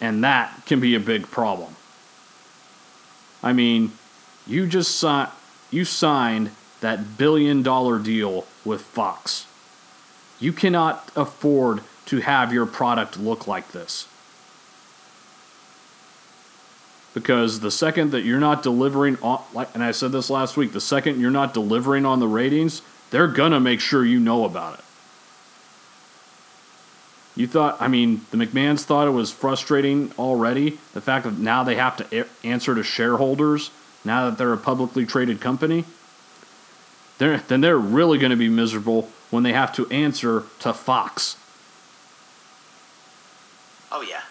And 0.00 0.22
that 0.22 0.66
can 0.66 0.78
be 0.78 0.94
a 0.94 1.00
big 1.00 1.28
problem. 1.32 1.74
I 3.42 3.52
mean, 3.52 3.90
you 4.46 4.68
just 4.68 5.00
si- 5.00 5.32
you 5.72 5.84
signed 5.84 6.52
that 6.80 7.18
billion 7.18 7.64
dollar 7.64 7.98
deal 7.98 8.46
with 8.64 8.82
Fox. 8.82 9.46
You 10.40 10.52
cannot 10.52 11.10
afford 11.16 11.82
to 12.06 12.20
have 12.20 12.52
your 12.52 12.66
product 12.66 13.18
look 13.18 13.46
like 13.46 13.72
this. 13.72 14.06
Because 17.14 17.60
the 17.60 17.70
second 17.70 18.10
that 18.10 18.22
you're 18.22 18.40
not 18.40 18.62
delivering 18.62 19.16
on, 19.22 19.42
and 19.72 19.82
I 19.82 19.92
said 19.92 20.10
this 20.10 20.28
last 20.28 20.56
week, 20.56 20.72
the 20.72 20.80
second 20.80 21.20
you're 21.20 21.30
not 21.30 21.54
delivering 21.54 22.04
on 22.04 22.18
the 22.18 22.26
ratings, 22.26 22.82
they're 23.10 23.28
gonna 23.28 23.60
make 23.60 23.80
sure 23.80 24.04
you 24.04 24.18
know 24.18 24.44
about 24.44 24.78
it. 24.78 24.84
You 27.36 27.46
thought, 27.46 27.76
I 27.80 27.88
mean, 27.88 28.26
the 28.30 28.36
McMahons 28.36 28.82
thought 28.82 29.08
it 29.08 29.12
was 29.12 29.32
frustrating 29.32 30.12
already. 30.18 30.78
The 30.92 31.00
fact 31.00 31.24
that 31.24 31.38
now 31.38 31.64
they 31.64 31.76
have 31.76 31.96
to 31.96 32.26
answer 32.44 32.74
to 32.74 32.82
shareholders 32.82 33.70
now 34.04 34.28
that 34.28 34.38
they're 34.38 34.52
a 34.52 34.58
publicly 34.58 35.06
traded 35.06 35.40
company. 35.40 35.84
They're, 37.18 37.38
then 37.38 37.60
they're 37.60 37.78
really 37.78 38.18
going 38.18 38.30
to 38.30 38.36
be 38.36 38.48
miserable 38.48 39.08
when 39.30 39.42
they 39.42 39.52
have 39.52 39.72
to 39.74 39.88
answer 39.90 40.44
to 40.60 40.72
Fox. 40.72 41.36
Oh 43.90 44.02
yeah. 44.02 44.22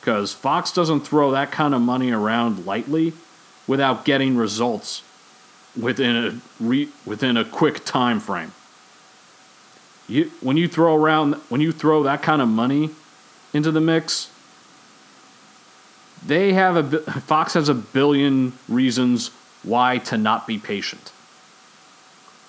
Because 0.00 0.32
Fox 0.32 0.72
doesn't 0.72 1.00
throw 1.00 1.30
that 1.30 1.50
kind 1.50 1.74
of 1.74 1.80
money 1.80 2.10
around 2.10 2.66
lightly 2.66 3.12
without 3.66 4.04
getting 4.04 4.36
results 4.36 5.02
within 5.80 6.16
a 6.16 6.40
re, 6.62 6.88
within 7.04 7.36
a 7.36 7.44
quick 7.44 7.84
time 7.84 8.20
frame. 8.20 8.52
You, 10.06 10.30
when 10.40 10.56
you 10.56 10.68
throw 10.68 10.94
around 10.94 11.34
when 11.48 11.60
you 11.60 11.72
throw 11.72 12.02
that 12.02 12.22
kind 12.22 12.42
of 12.42 12.48
money 12.48 12.90
into 13.52 13.70
the 13.70 13.80
mix, 13.80 14.30
they 16.24 16.52
have 16.52 16.76
a 16.76 16.98
Fox 17.00 17.54
has 17.54 17.68
a 17.68 17.74
billion 17.74 18.52
reasons 18.68 19.30
why 19.62 19.98
to 19.98 20.18
not 20.18 20.46
be 20.46 20.58
patient. 20.58 21.12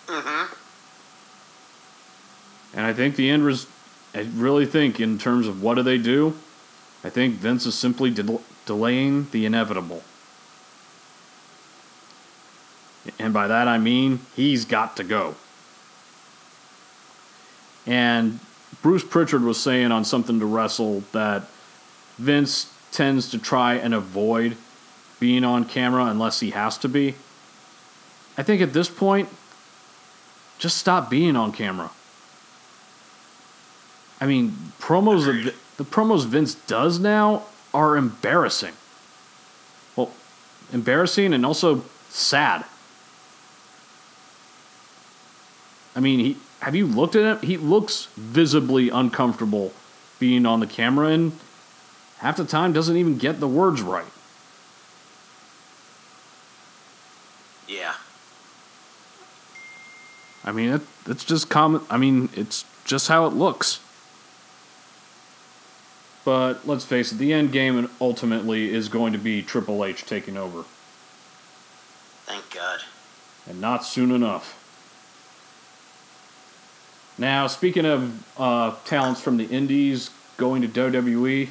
Mm-hmm. 0.07 0.53
And 2.77 2.85
I 2.85 2.93
think 2.93 3.15
the 3.15 3.29
end 3.29 3.45
res- 3.45 3.67
I 4.13 4.27
really 4.35 4.65
think 4.65 4.99
in 4.99 5.17
terms 5.17 5.47
of 5.47 5.61
what 5.61 5.75
do 5.75 5.83
they 5.83 5.97
do, 5.97 6.35
I 7.03 7.09
think 7.09 7.35
Vince 7.35 7.65
is 7.65 7.75
simply 7.75 8.11
del- 8.11 8.41
delaying 8.65 9.27
the 9.31 9.45
inevitable. 9.45 10.03
And 13.19 13.33
by 13.33 13.47
that 13.47 13.67
I 13.67 13.77
mean 13.77 14.19
he's 14.35 14.65
got 14.65 14.97
to 14.97 15.03
go. 15.03 15.35
And 17.85 18.39
Bruce 18.81 19.03
Prichard 19.03 19.43
was 19.43 19.59
saying 19.59 19.91
on 19.91 20.05
something 20.05 20.39
to 20.39 20.45
wrestle 20.45 21.03
that 21.11 21.43
Vince 22.17 22.71
tends 22.91 23.29
to 23.29 23.37
try 23.37 23.75
and 23.75 23.93
avoid 23.93 24.57
being 25.19 25.43
on 25.43 25.65
camera 25.65 26.05
unless 26.05 26.39
he 26.39 26.51
has 26.51 26.77
to 26.79 26.89
be. 26.89 27.15
I 28.37 28.43
think 28.43 28.61
at 28.61 28.73
this 28.73 28.89
point, 28.89 29.29
just 30.57 30.77
stop 30.77 31.09
being 31.09 31.35
on 31.35 31.51
camera. 31.51 31.91
I 34.19 34.25
mean, 34.25 34.57
promos 34.79 35.25
Vi- 35.25 35.53
the 35.77 35.83
promos 35.83 36.25
Vince 36.25 36.55
does 36.55 36.99
now 36.99 37.43
are 37.73 37.97
embarrassing. 37.97 38.73
Well, 39.95 40.11
embarrassing 40.71 41.33
and 41.33 41.45
also 41.45 41.83
sad. 42.09 42.63
I 45.95 45.99
mean, 45.99 46.19
he 46.19 46.37
have 46.59 46.75
you 46.75 46.87
looked 46.87 47.15
at 47.15 47.23
him? 47.23 47.47
He 47.47 47.57
looks 47.57 48.07
visibly 48.15 48.89
uncomfortable 48.89 49.73
being 50.19 50.45
on 50.45 50.59
the 50.61 50.67
camera 50.67 51.09
and 51.09 51.37
half 52.19 52.37
the 52.37 52.45
time 52.45 52.73
doesn't 52.73 52.95
even 52.97 53.17
get 53.17 53.39
the 53.39 53.47
words 53.47 53.81
right. 53.81 54.05
Yeah. 57.67 57.93
I 60.45 60.51
mean, 60.51 60.69
it, 60.73 60.81
it's 61.07 61.25
just 61.25 61.49
common. 61.49 61.81
I 61.89 61.97
mean, 61.97 62.29
it's 62.33 62.63
just 62.85 63.07
how 63.07 63.25
it 63.25 63.33
looks. 63.33 63.79
But 66.23 66.67
let's 66.67 66.85
face 66.85 67.11
it, 67.11 67.17
the 67.17 67.33
end 67.33 67.51
game 67.51 67.89
ultimately 67.99 68.73
is 68.73 68.87
going 68.87 69.13
to 69.13 69.19
be 69.19 69.41
Triple 69.41 69.83
H 69.83 70.05
taking 70.05 70.37
over, 70.37 70.65
Thank 72.25 72.49
God. 72.53 72.79
and 73.47 73.59
not 73.61 73.83
soon 73.85 74.11
enough. 74.11 74.61
Now, 77.17 77.47
speaking 77.47 77.85
of 77.85 78.39
uh, 78.39 78.75
talents 78.85 79.21
from 79.21 79.37
the 79.37 79.45
Indies 79.45 80.09
going 80.37 80.61
to 80.63 80.67
WWE, 80.67 81.49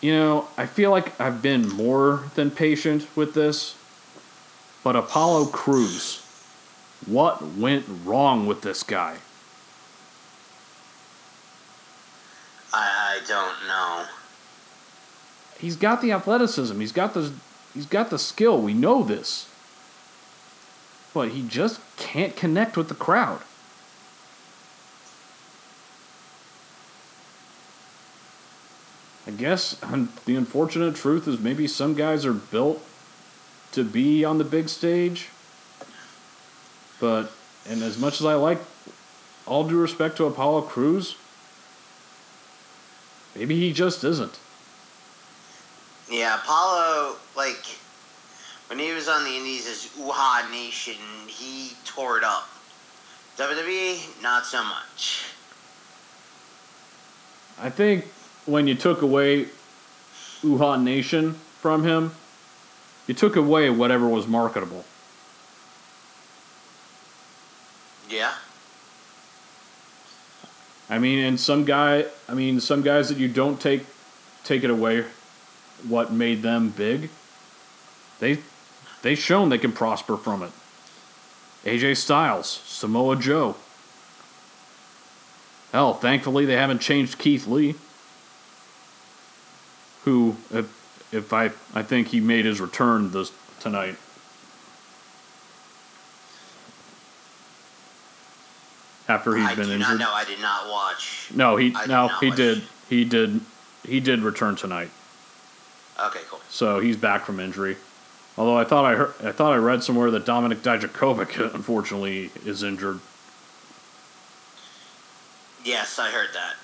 you 0.00 0.12
know, 0.12 0.48
I 0.56 0.66
feel 0.66 0.90
like 0.90 1.18
I've 1.20 1.42
been 1.42 1.68
more 1.68 2.24
than 2.34 2.50
patient 2.50 3.06
with 3.14 3.34
this. 3.34 3.76
But 4.82 4.96
Apollo 4.96 5.46
Crews, 5.46 6.25
what 7.04 7.42
went 7.42 7.84
wrong 8.04 8.46
with 8.46 8.62
this 8.62 8.82
guy? 8.82 9.18
I, 12.72 13.18
I 13.18 13.20
don't 13.26 13.66
know. 13.68 14.04
he's 15.58 15.76
got 15.76 16.00
the 16.00 16.12
athleticism. 16.12 16.78
He's 16.80 16.92
got 16.92 17.14
the 17.14 17.32
he's 17.74 17.86
got 17.86 18.10
the 18.10 18.18
skill. 18.18 18.60
We 18.60 18.74
know 18.74 19.02
this. 19.02 19.48
But 21.14 21.30
he 21.30 21.46
just 21.46 21.80
can't 21.96 22.36
connect 22.36 22.76
with 22.76 22.88
the 22.88 22.94
crowd. 22.94 23.40
I 29.26 29.30
guess 29.32 29.76
the 30.24 30.36
unfortunate 30.36 30.94
truth 30.94 31.26
is 31.26 31.40
maybe 31.40 31.66
some 31.66 31.94
guys 31.94 32.24
are 32.24 32.32
built 32.32 32.80
to 33.72 33.82
be 33.82 34.24
on 34.24 34.38
the 34.38 34.44
big 34.44 34.68
stage. 34.68 35.30
But 37.00 37.30
and 37.68 37.82
as 37.82 37.98
much 37.98 38.20
as 38.20 38.26
I 38.26 38.34
like 38.34 38.58
all 39.46 39.64
due 39.68 39.80
respect 39.80 40.16
to 40.18 40.24
Apollo 40.26 40.62
Crews, 40.62 41.16
maybe 43.34 43.58
he 43.58 43.72
just 43.72 44.04
isn't. 44.04 44.38
Yeah, 46.10 46.36
Apollo, 46.36 47.16
like, 47.36 47.66
when 48.68 48.78
he 48.78 48.92
was 48.92 49.08
on 49.08 49.24
the 49.24 49.36
Indies 49.36 49.66
as 49.66 49.90
Uhaa 50.00 50.48
Nation, 50.50 50.94
he 51.26 51.72
tore 51.84 52.18
it 52.18 52.24
up. 52.24 52.48
WWE, 53.36 54.22
not 54.22 54.46
so 54.46 54.62
much. 54.62 55.24
I 57.58 57.70
think 57.70 58.04
when 58.46 58.68
you 58.68 58.74
took 58.74 59.02
away 59.02 59.48
Uhaa 60.42 60.80
Nation 60.80 61.34
from 61.60 61.84
him, 61.84 62.12
you 63.06 63.14
took 63.14 63.34
away 63.34 63.68
whatever 63.70 64.06
was 64.08 64.26
marketable. 64.26 64.84
Yeah. 68.08 68.32
I 70.88 70.98
mean, 70.98 71.18
and 71.18 71.38
some 71.38 71.64
guy, 71.64 72.06
I 72.28 72.34
mean, 72.34 72.60
some 72.60 72.82
guys 72.82 73.08
that 73.08 73.18
you 73.18 73.28
don't 73.28 73.60
take 73.60 73.84
take 74.44 74.62
it 74.62 74.70
away, 74.70 75.04
what 75.86 76.12
made 76.12 76.42
them 76.42 76.70
big. 76.70 77.10
They 78.20 78.38
they 79.02 79.14
shown 79.14 79.48
they 79.48 79.58
can 79.58 79.72
prosper 79.72 80.16
from 80.16 80.42
it. 80.42 80.52
AJ 81.64 81.96
Styles, 81.96 82.48
Samoa 82.64 83.16
Joe. 83.16 83.56
Hell, 85.72 85.94
thankfully 85.94 86.46
they 86.46 86.56
haven't 86.56 86.78
changed 86.80 87.18
Keith 87.18 87.46
Lee, 87.46 87.74
who, 90.04 90.36
if, 90.50 91.12
if 91.12 91.32
I 91.32 91.50
I 91.74 91.82
think 91.82 92.08
he 92.08 92.20
made 92.20 92.44
his 92.44 92.60
return 92.60 93.10
this 93.10 93.32
tonight. 93.58 93.96
After 99.08 99.36
he's 99.36 99.46
I 99.46 99.54
been 99.54 99.66
do 99.66 99.72
injured. 99.74 99.98
not 99.98 99.98
know. 100.00 100.12
I 100.12 100.24
did 100.24 100.40
not 100.40 100.68
watch. 100.68 101.28
No, 101.34 101.56
he 101.56 101.72
I 101.74 101.82
did 101.82 101.88
no 101.90 102.08
he 102.20 102.28
watch. 102.28 102.36
did 102.36 102.62
he 102.88 103.04
did 103.04 103.40
he 103.86 104.00
did 104.00 104.20
return 104.20 104.56
tonight. 104.56 104.90
Okay, 106.04 106.20
cool. 106.28 106.40
So 106.48 106.80
he's 106.80 106.96
back 106.96 107.24
from 107.24 107.38
injury. 107.40 107.76
Although 108.36 108.58
I 108.58 108.64
thought 108.64 108.84
I 108.84 108.94
heard, 108.96 109.14
I 109.24 109.32
thought 109.32 109.52
I 109.52 109.56
read 109.56 109.82
somewhere 109.82 110.10
that 110.10 110.26
Dominik 110.26 110.56
Dijakovic 110.58 111.54
unfortunately 111.54 112.30
is 112.44 112.62
injured, 112.62 113.00
Yes, 115.64 115.98
I 115.98 116.10
heard 116.10 116.28
that. 116.34 116.54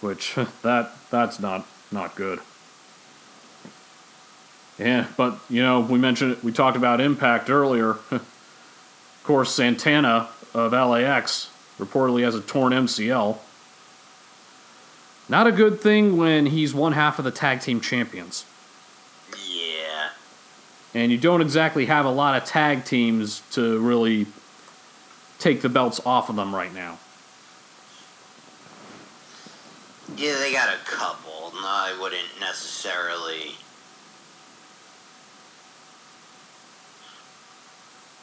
which 0.00 0.34
that 0.62 0.92
that's 1.10 1.38
not 1.40 1.66
not 1.90 2.14
good. 2.14 2.38
Yeah, 4.78 5.06
but 5.16 5.38
you 5.50 5.62
know 5.62 5.80
we 5.80 5.98
mentioned 5.98 6.38
we 6.42 6.52
talked 6.52 6.76
about 6.76 7.00
Impact 7.00 7.50
earlier. 7.50 7.90
of 8.10 9.20
course, 9.24 9.52
Santana 9.54 10.28
of 10.54 10.72
LAX 10.72 11.50
reportedly 11.82 12.22
has 12.22 12.34
a 12.34 12.40
torn 12.40 12.72
MCL. 12.72 13.38
Not 15.28 15.46
a 15.46 15.52
good 15.52 15.80
thing 15.80 16.16
when 16.16 16.46
he's 16.46 16.74
one 16.74 16.92
half 16.92 17.18
of 17.18 17.24
the 17.24 17.30
tag 17.30 17.60
team 17.60 17.80
champions. 17.80 18.44
Yeah. 19.48 20.10
and 20.94 21.10
you 21.10 21.18
don't 21.18 21.40
exactly 21.40 21.86
have 21.86 22.04
a 22.04 22.10
lot 22.10 22.40
of 22.40 22.46
tag 22.46 22.84
teams 22.84 23.42
to 23.52 23.78
really 23.80 24.26
take 25.38 25.62
the 25.62 25.68
belts 25.68 26.00
off 26.04 26.28
of 26.28 26.36
them 26.36 26.54
right 26.54 26.72
now. 26.74 26.98
Yeah, 30.16 30.36
they 30.38 30.52
got 30.52 30.68
a 30.68 30.78
couple. 30.84 31.52
No, 31.54 31.66
I 31.66 31.96
wouldn't 32.00 32.28
necessarily. 32.40 33.52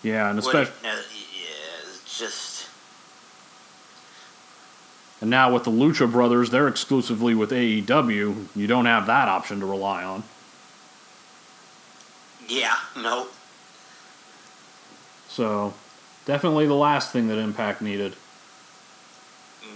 Yeah, 0.04 0.30
and 0.30 0.40
especially 0.40 0.74
ne- 0.84 0.90
yeah, 0.90 1.90
it's 1.90 2.20
just. 2.20 2.49
And 5.22 5.30
now 5.30 5.54
with 5.54 5.66
the 5.66 5.72
Lucha 5.72 6.10
Brothers, 6.10 6.50
they're 6.50 6.68
exclusively 6.68 7.36
with 7.36 7.52
AEW. 7.52 8.48
You 8.56 8.68
don't 8.68 8.86
have 8.86 9.06
that 9.08 9.28
option 9.28 9.60
to 9.60 9.66
rely 9.66 10.04
on. 10.04 10.24
Yeah, 12.48 12.76
nope. 12.98 13.32
So, 15.28 15.74
definitely 16.26 16.68
the 16.68 16.74
last 16.74 17.12
thing 17.12 17.28
that 17.28 17.38
Impact 17.38 17.82
needed. 17.82 18.16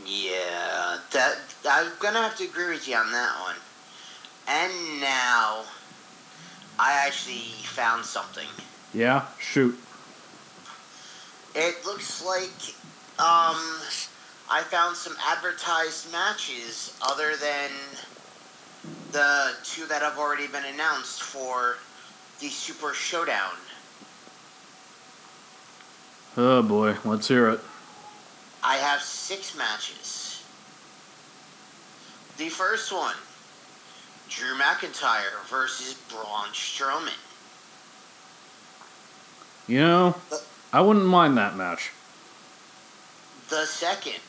Yeah, 0.05 0.97
that 1.11 1.37
I'm 1.69 1.91
gonna 1.99 2.21
have 2.21 2.37
to 2.37 2.45
agree 2.45 2.69
with 2.69 2.87
you 2.87 2.95
on 2.95 3.11
that 3.11 3.39
one. 3.41 3.55
And 4.47 5.01
now, 5.01 5.63
I 6.79 6.93
actually 7.05 7.43
found 7.63 8.05
something. 8.05 8.47
Yeah, 8.93 9.25
shoot. 9.39 9.77
It 11.55 11.85
looks 11.85 12.25
like 12.25 12.49
um, 13.19 13.55
I 14.49 14.61
found 14.61 14.95
some 14.95 15.15
advertised 15.25 16.11
matches 16.11 16.97
other 17.01 17.35
than 17.35 17.71
the 19.11 19.53
two 19.63 19.85
that 19.87 20.01
have 20.01 20.17
already 20.17 20.47
been 20.47 20.65
announced 20.65 21.23
for 21.23 21.77
the 22.39 22.47
Super 22.47 22.93
Showdown. 22.93 23.53
Oh 26.35 26.61
boy, 26.61 26.95
let's 27.05 27.27
hear 27.27 27.49
it. 27.49 27.59
I 28.63 28.77
have 28.77 29.01
six 29.01 29.57
matches. 29.57 30.43
The 32.37 32.49
first 32.49 32.91
one 32.91 33.15
Drew 34.29 34.57
McIntyre 34.57 35.45
versus 35.47 35.93
Braun 36.09 36.47
Strowman. 36.53 37.11
You 39.67 39.79
know, 39.79 40.15
I 40.73 40.81
wouldn't 40.81 41.05
mind 41.05 41.37
that 41.37 41.55
match. 41.55 41.91
The 43.49 43.65
second 43.65 44.19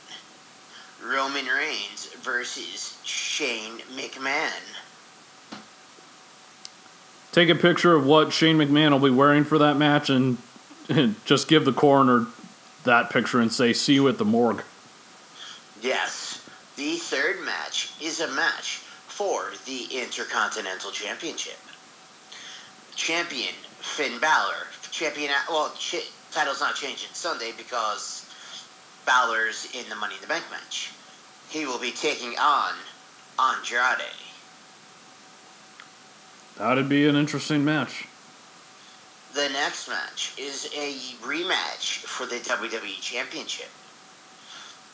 Roman 1.04 1.46
Reigns 1.46 2.06
versus 2.22 2.98
Shane 3.04 3.78
McMahon. 3.94 4.50
Take 7.32 7.48
a 7.48 7.54
picture 7.54 7.94
of 7.94 8.06
what 8.06 8.32
Shane 8.32 8.56
McMahon 8.56 8.92
will 8.92 9.00
be 9.00 9.10
wearing 9.10 9.44
for 9.44 9.58
that 9.58 9.76
match 9.76 10.08
and, 10.08 10.38
and 10.88 11.16
just 11.24 11.48
give 11.48 11.64
the 11.64 11.72
coroner 11.72 12.26
that 12.84 13.10
picture 13.10 13.40
and 13.40 13.52
say, 13.52 13.72
see 13.72 13.94
you 13.94 14.08
at 14.08 14.18
the 14.18 14.24
morgue. 14.24 14.62
Yes, 15.82 16.48
the 16.76 16.96
third 16.96 17.44
match 17.44 17.92
is 18.00 18.20
a 18.20 18.28
match 18.32 18.76
for 19.08 19.52
the 19.66 19.84
Intercontinental 19.92 20.90
Championship. 20.90 21.58
Champion 22.94 23.52
Finn 23.80 24.18
Balor. 24.20 24.68
Champion, 24.90 25.30
well, 25.48 25.72
ch- 25.76 26.10
title's 26.30 26.60
not 26.60 26.76
changing 26.76 27.10
Sunday 27.12 27.52
because 27.56 28.23
Balor's 29.06 29.68
in 29.74 29.88
the 29.88 29.96
Money 29.96 30.14
in 30.14 30.20
the 30.20 30.26
Bank 30.26 30.44
match. 30.50 30.92
He 31.48 31.66
will 31.66 31.78
be 31.78 31.90
taking 31.90 32.38
on 32.38 32.72
Andrade. 33.38 34.04
That'd 36.56 36.88
be 36.88 37.06
an 37.08 37.16
interesting 37.16 37.64
match. 37.64 38.06
The 39.34 39.48
next 39.48 39.88
match 39.88 40.32
is 40.38 40.70
a 40.76 40.94
rematch 41.24 42.04
for 42.04 42.26
the 42.26 42.36
WWE 42.36 43.00
Championship. 43.00 43.68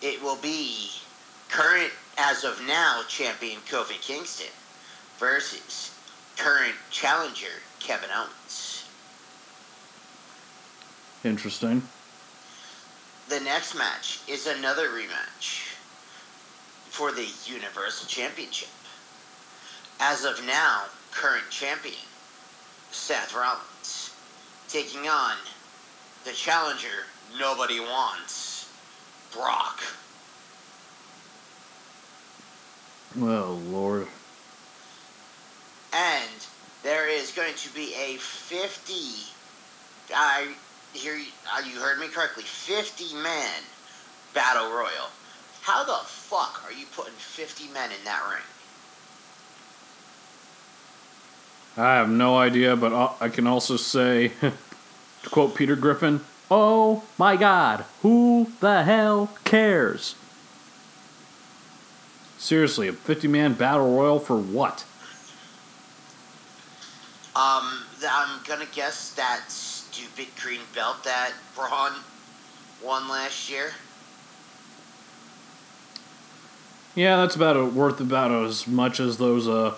It 0.01 0.23
will 0.23 0.37
be 0.37 0.91
current, 1.51 1.93
as 2.17 2.45
of 2.45 2.63
now, 2.67 3.03
champion 3.07 3.61
Kofi 3.69 4.01
Kingston 4.01 4.47
versus 5.19 5.95
current 6.39 6.75
challenger 6.91 7.61
Kevin 7.81 8.09
Owens. 8.17 8.87
Interesting. 11.23 11.83
The 13.31 13.39
next 13.39 13.77
match 13.77 14.19
is 14.27 14.49
another 14.49 14.89
rematch 14.89 15.77
for 16.89 17.13
the 17.13 17.29
Universal 17.47 18.09
Championship. 18.09 18.69
As 20.01 20.25
of 20.25 20.45
now, 20.45 20.87
current 21.13 21.49
champion 21.49 21.95
Seth 22.91 23.33
Rollins 23.33 24.11
taking 24.69 25.07
on 25.07 25.37
the 26.25 26.33
challenger 26.33 27.07
nobody 27.39 27.79
wants, 27.79 28.69
Brock. 29.33 29.81
Oh, 33.17 33.61
Lord. 33.69 34.09
And 35.93 36.47
there 36.83 37.09
is 37.09 37.31
going 37.31 37.55
to 37.55 37.73
be 37.75 37.95
a 37.95 38.17
50 38.17 38.93
I 40.13 40.49
hear 40.93 41.17
you, 41.17 41.27
uh, 41.53 41.61
you 41.61 41.79
heard 41.81 41.99
me 41.99 42.09
correctly 42.09 42.43
50 42.45 43.15
men 43.15 43.63
battle 44.35 44.71
royal. 44.71 45.09
How 45.63 45.85
the 45.85 45.99
fuck 46.05 46.63
are 46.65 46.73
you 46.73 46.87
putting 46.95 47.13
50 47.15 47.69
men 47.73 47.91
in 47.91 48.05
that 48.05 48.23
ring? 48.31 48.43
I 51.77 51.95
have 51.95 52.11
no 52.11 52.37
idea, 52.37 52.77
but 52.77 52.93
I- 53.21 53.29
can 53.29 53.47
also 53.47 53.77
say, 53.77 54.29
to 54.41 55.31
quote 55.31 55.55
Peter 55.55 55.77
Griffin, 55.77 56.21
Oh 56.51 57.05
my 57.17 57.37
god, 57.37 57.85
who 58.03 58.51
the 58.61 58.83
hell 58.83 59.31
cares? 59.45 60.17
Seriously, 62.39 62.89
a 62.89 62.93
50 62.93 63.29
man 63.29 63.53
battle 63.53 63.95
royal 63.95 64.19
for 64.19 64.37
what? 64.37 64.85
Um, 67.37 67.85
I'm 68.11 68.41
gonna 68.49 68.67
guess 68.75 69.13
that 69.15 69.45
stupid 69.91 70.29
green 70.41 70.61
belt 70.75 71.03
that 71.05 71.33
Braun 71.55 71.93
won 72.85 73.09
last 73.09 73.51
year. 73.51 73.73
Yeah, 76.95 77.17
that's 77.17 77.37
about 77.37 77.57
a, 77.57 77.65
worth 77.65 78.01
about 78.01 78.31
as 78.45 78.67
much 78.67 79.01
as 79.01 79.17
those 79.17 79.49
uh, 79.49 79.75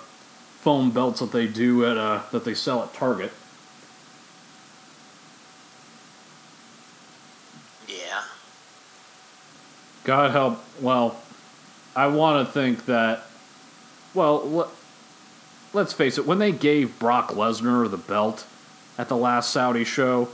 foam 0.60 0.90
belts 0.90 1.20
that 1.20 1.32
they 1.32 1.46
do 1.46 1.86
at 1.86 1.96
uh, 1.96 2.22
that 2.30 2.44
they 2.44 2.54
sell 2.54 2.82
at 2.82 2.94
Target. 2.94 3.32
Yeah. 7.88 8.22
God 10.04 10.30
help. 10.30 10.64
Well, 10.80 11.16
I 11.94 12.06
want 12.06 12.46
to 12.46 12.52
think 12.52 12.86
that. 12.86 13.26
Well, 14.14 14.48
let, 14.48 14.68
let's 15.72 15.92
face 15.92 16.18
it. 16.18 16.26
When 16.26 16.38
they 16.38 16.52
gave 16.52 16.98
Brock 16.98 17.30
Lesnar 17.30 17.90
the 17.90 17.96
belt 17.96 18.46
at 18.98 19.08
the 19.08 19.16
last 19.16 19.50
Saudi 19.50 19.84
show, 19.84 20.28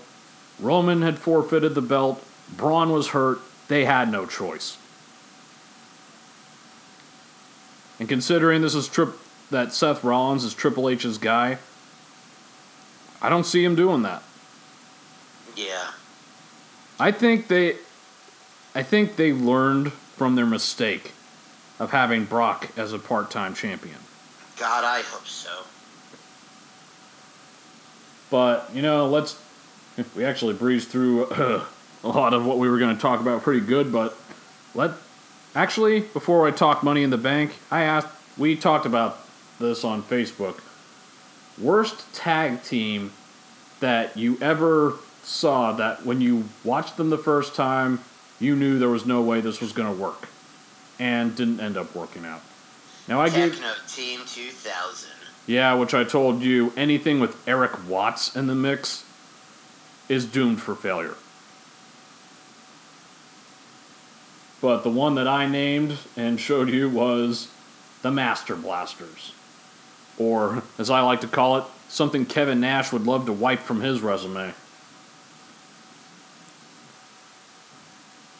Roman 0.60 1.02
had 1.02 1.18
forfeited 1.18 1.74
the 1.74 1.82
belt. 1.82 2.24
Braun 2.56 2.90
was 2.90 3.08
hurt. 3.08 3.40
They 3.68 3.84
had 3.84 4.10
no 4.10 4.26
choice. 4.26 4.76
And 8.00 8.08
considering 8.08 8.62
this 8.62 8.74
is 8.74 8.88
trip 8.88 9.14
that 9.50 9.72
Seth 9.72 10.04
Rollins 10.04 10.44
is 10.44 10.54
Triple 10.54 10.88
H's 10.88 11.18
guy, 11.18 11.58
I 13.20 13.28
don't 13.28 13.44
see 13.44 13.64
him 13.64 13.74
doing 13.74 14.02
that. 14.02 14.22
Yeah. 15.56 15.90
I 17.00 17.10
think 17.12 17.48
they 17.48 17.76
I 18.74 18.82
think 18.82 19.16
they 19.16 19.32
learned 19.32 19.92
from 19.92 20.34
their 20.36 20.46
mistake 20.46 21.12
of 21.78 21.90
having 21.90 22.24
Brock 22.24 22.68
as 22.76 22.92
a 22.92 22.98
part-time 22.98 23.54
champion. 23.54 23.98
God, 24.58 24.84
I 24.84 25.02
hope 25.02 25.26
so. 25.26 25.50
But, 28.30 28.70
you 28.74 28.82
know, 28.82 29.06
let's 29.06 29.40
we 30.14 30.24
actually 30.24 30.54
breezed 30.54 30.88
through 30.88 31.26
uh, 31.26 31.64
a 32.04 32.08
lot 32.08 32.34
of 32.34 32.46
what 32.46 32.58
we 32.58 32.68
were 32.68 32.78
going 32.78 32.94
to 32.94 33.00
talk 33.00 33.20
about 33.20 33.42
pretty 33.42 33.64
good, 33.64 33.92
but 33.92 34.16
let 34.74 34.92
actually 35.54 36.00
before 36.00 36.46
I 36.46 36.50
talk 36.50 36.82
money 36.82 37.02
in 37.02 37.10
the 37.10 37.18
bank, 37.18 37.52
I 37.70 37.82
asked 37.82 38.08
we 38.36 38.54
talked 38.56 38.86
about 38.86 39.18
this 39.58 39.84
on 39.84 40.02
Facebook. 40.02 40.60
Worst 41.60 42.12
tag 42.14 42.62
team 42.62 43.12
that 43.80 44.16
you 44.16 44.38
ever 44.40 44.94
saw 45.24 45.72
that 45.72 46.06
when 46.06 46.20
you 46.20 46.44
watched 46.62 46.96
them 46.96 47.10
the 47.10 47.18
first 47.18 47.54
time, 47.54 48.00
you 48.38 48.54
knew 48.54 48.78
there 48.78 48.88
was 48.88 49.06
no 49.06 49.20
way 49.20 49.40
this 49.40 49.60
was 49.60 49.72
going 49.72 49.92
to 49.92 50.00
work 50.00 50.28
and 51.00 51.34
didn't 51.34 51.60
end 51.60 51.76
up 51.76 51.94
working 51.94 52.24
out. 52.24 52.40
Now 53.08 53.20
I 53.20 53.28
Techno 53.28 53.72
Team 53.88 54.20
2000. 54.26 55.17
Yeah, 55.48 55.72
which 55.72 55.94
I 55.94 56.04
told 56.04 56.42
you, 56.42 56.74
anything 56.76 57.20
with 57.20 57.48
Erik 57.48 57.88
Watts 57.88 58.36
in 58.36 58.48
the 58.48 58.54
mix 58.54 59.02
is 60.06 60.26
doomed 60.26 60.60
for 60.60 60.74
failure. 60.74 61.14
But 64.60 64.82
the 64.82 64.90
one 64.90 65.14
that 65.14 65.26
I 65.26 65.46
named 65.46 65.96
and 66.18 66.38
showed 66.38 66.68
you 66.68 66.90
was 66.90 67.48
the 68.02 68.10
Master 68.10 68.56
Blasters. 68.56 69.32
Or, 70.18 70.62
as 70.78 70.90
I 70.90 71.00
like 71.00 71.22
to 71.22 71.26
call 71.26 71.56
it, 71.56 71.64
something 71.88 72.26
Kevin 72.26 72.60
Nash 72.60 72.92
would 72.92 73.06
love 73.06 73.24
to 73.24 73.32
wipe 73.32 73.60
from 73.60 73.80
his 73.80 74.02
resume. 74.02 74.52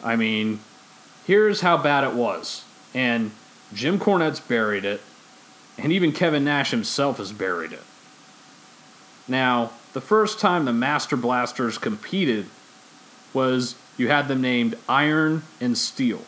I 0.03 0.15
mean, 0.15 0.59
here's 1.25 1.61
how 1.61 1.75
bad 1.77 2.03
it 2.03 2.13
was. 2.13 2.65
And 2.93 3.31
Jim 3.73 3.97
Cornette's 3.97 4.39
buried 4.39 4.85
it, 4.85 5.01
and 5.81 5.91
even 5.91 6.11
Kevin 6.11 6.43
Nash 6.43 6.71
himself 6.71 7.17
has 7.17 7.31
buried 7.31 7.71
it. 7.71 7.83
Now, 9.27 9.71
the 9.93 10.01
first 10.01 10.39
time 10.39 10.65
the 10.65 10.73
Master 10.73 11.15
Blasters 11.15 11.77
competed 11.77 12.47
was 13.33 13.75
you 13.97 14.07
had 14.07 14.27
them 14.27 14.41
named 14.41 14.77
Iron 14.87 15.43
and 15.61 15.77
Steel. 15.77 16.21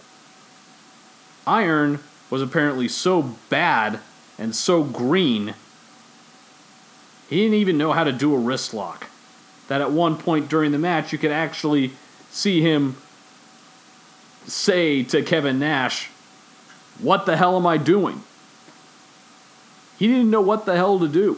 Iron 1.45 1.99
was 2.30 2.41
apparently 2.41 2.88
so 2.88 3.36
bad 3.49 3.99
and 4.38 4.56
so 4.56 4.84
green, 4.84 5.54
he 7.30 7.38
didn't 7.38 7.56
even 7.56 7.78
know 7.78 7.93
how 7.93 8.04
to 8.04 8.12
do 8.12 8.34
a 8.34 8.38
wrist 8.38 8.74
lock. 8.74 9.08
That 9.68 9.82
at 9.82 9.91
one 9.91 10.18
point 10.18 10.49
during 10.49 10.72
the 10.72 10.80
match, 10.80 11.12
you 11.12 11.18
could 11.18 11.32
actually 11.32 11.91
see 12.30 12.62
him 12.62 12.97
say 14.47 15.04
to 15.04 15.22
Kevin 15.22 15.60
Nash, 15.60 16.10
What 16.99 17.26
the 17.26 17.38
hell 17.38 17.56
am 17.56 17.66
I 17.66 17.78
doing? 17.78 18.24
He 20.02 20.08
didn't 20.08 20.32
know 20.32 20.41
what 20.41 20.66
the 20.66 20.76
hell 20.76 20.97
to 20.97 21.08
do. 21.08 21.38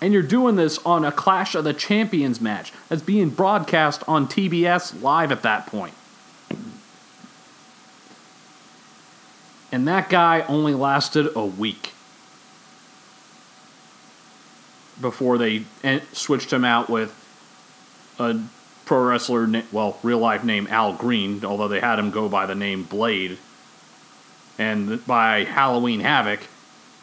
And 0.00 0.14
you're 0.14 0.22
doing 0.22 0.56
this 0.56 0.78
on 0.78 1.04
a 1.04 1.12
Clash 1.12 1.54
of 1.54 1.62
the 1.62 1.74
Champions 1.74 2.40
match 2.40 2.72
that's 2.88 3.02
being 3.02 3.28
broadcast 3.28 4.02
on 4.08 4.26
TBS 4.28 5.02
live 5.02 5.30
at 5.30 5.42
that 5.42 5.66
point. 5.66 5.92
And 9.70 9.86
that 9.86 10.08
guy 10.08 10.40
only 10.48 10.72
lasted 10.72 11.28
a 11.36 11.44
week 11.44 11.92
before 14.98 15.36
they 15.36 15.64
switched 16.14 16.50
him 16.50 16.64
out 16.64 16.88
with 16.88 17.14
a 18.18 18.40
pro 18.86 19.04
wrestler, 19.04 19.64
well, 19.70 19.98
real 20.02 20.18
life 20.18 20.44
name 20.44 20.66
Al 20.70 20.94
Greene, 20.94 21.44
although 21.44 21.68
they 21.68 21.80
had 21.80 21.98
him 21.98 22.10
go 22.10 22.26
by 22.26 22.46
the 22.46 22.54
name 22.54 22.84
Blade. 22.84 23.36
And 24.58 25.04
by 25.06 25.44
Halloween 25.44 26.00
Havoc, 26.00 26.40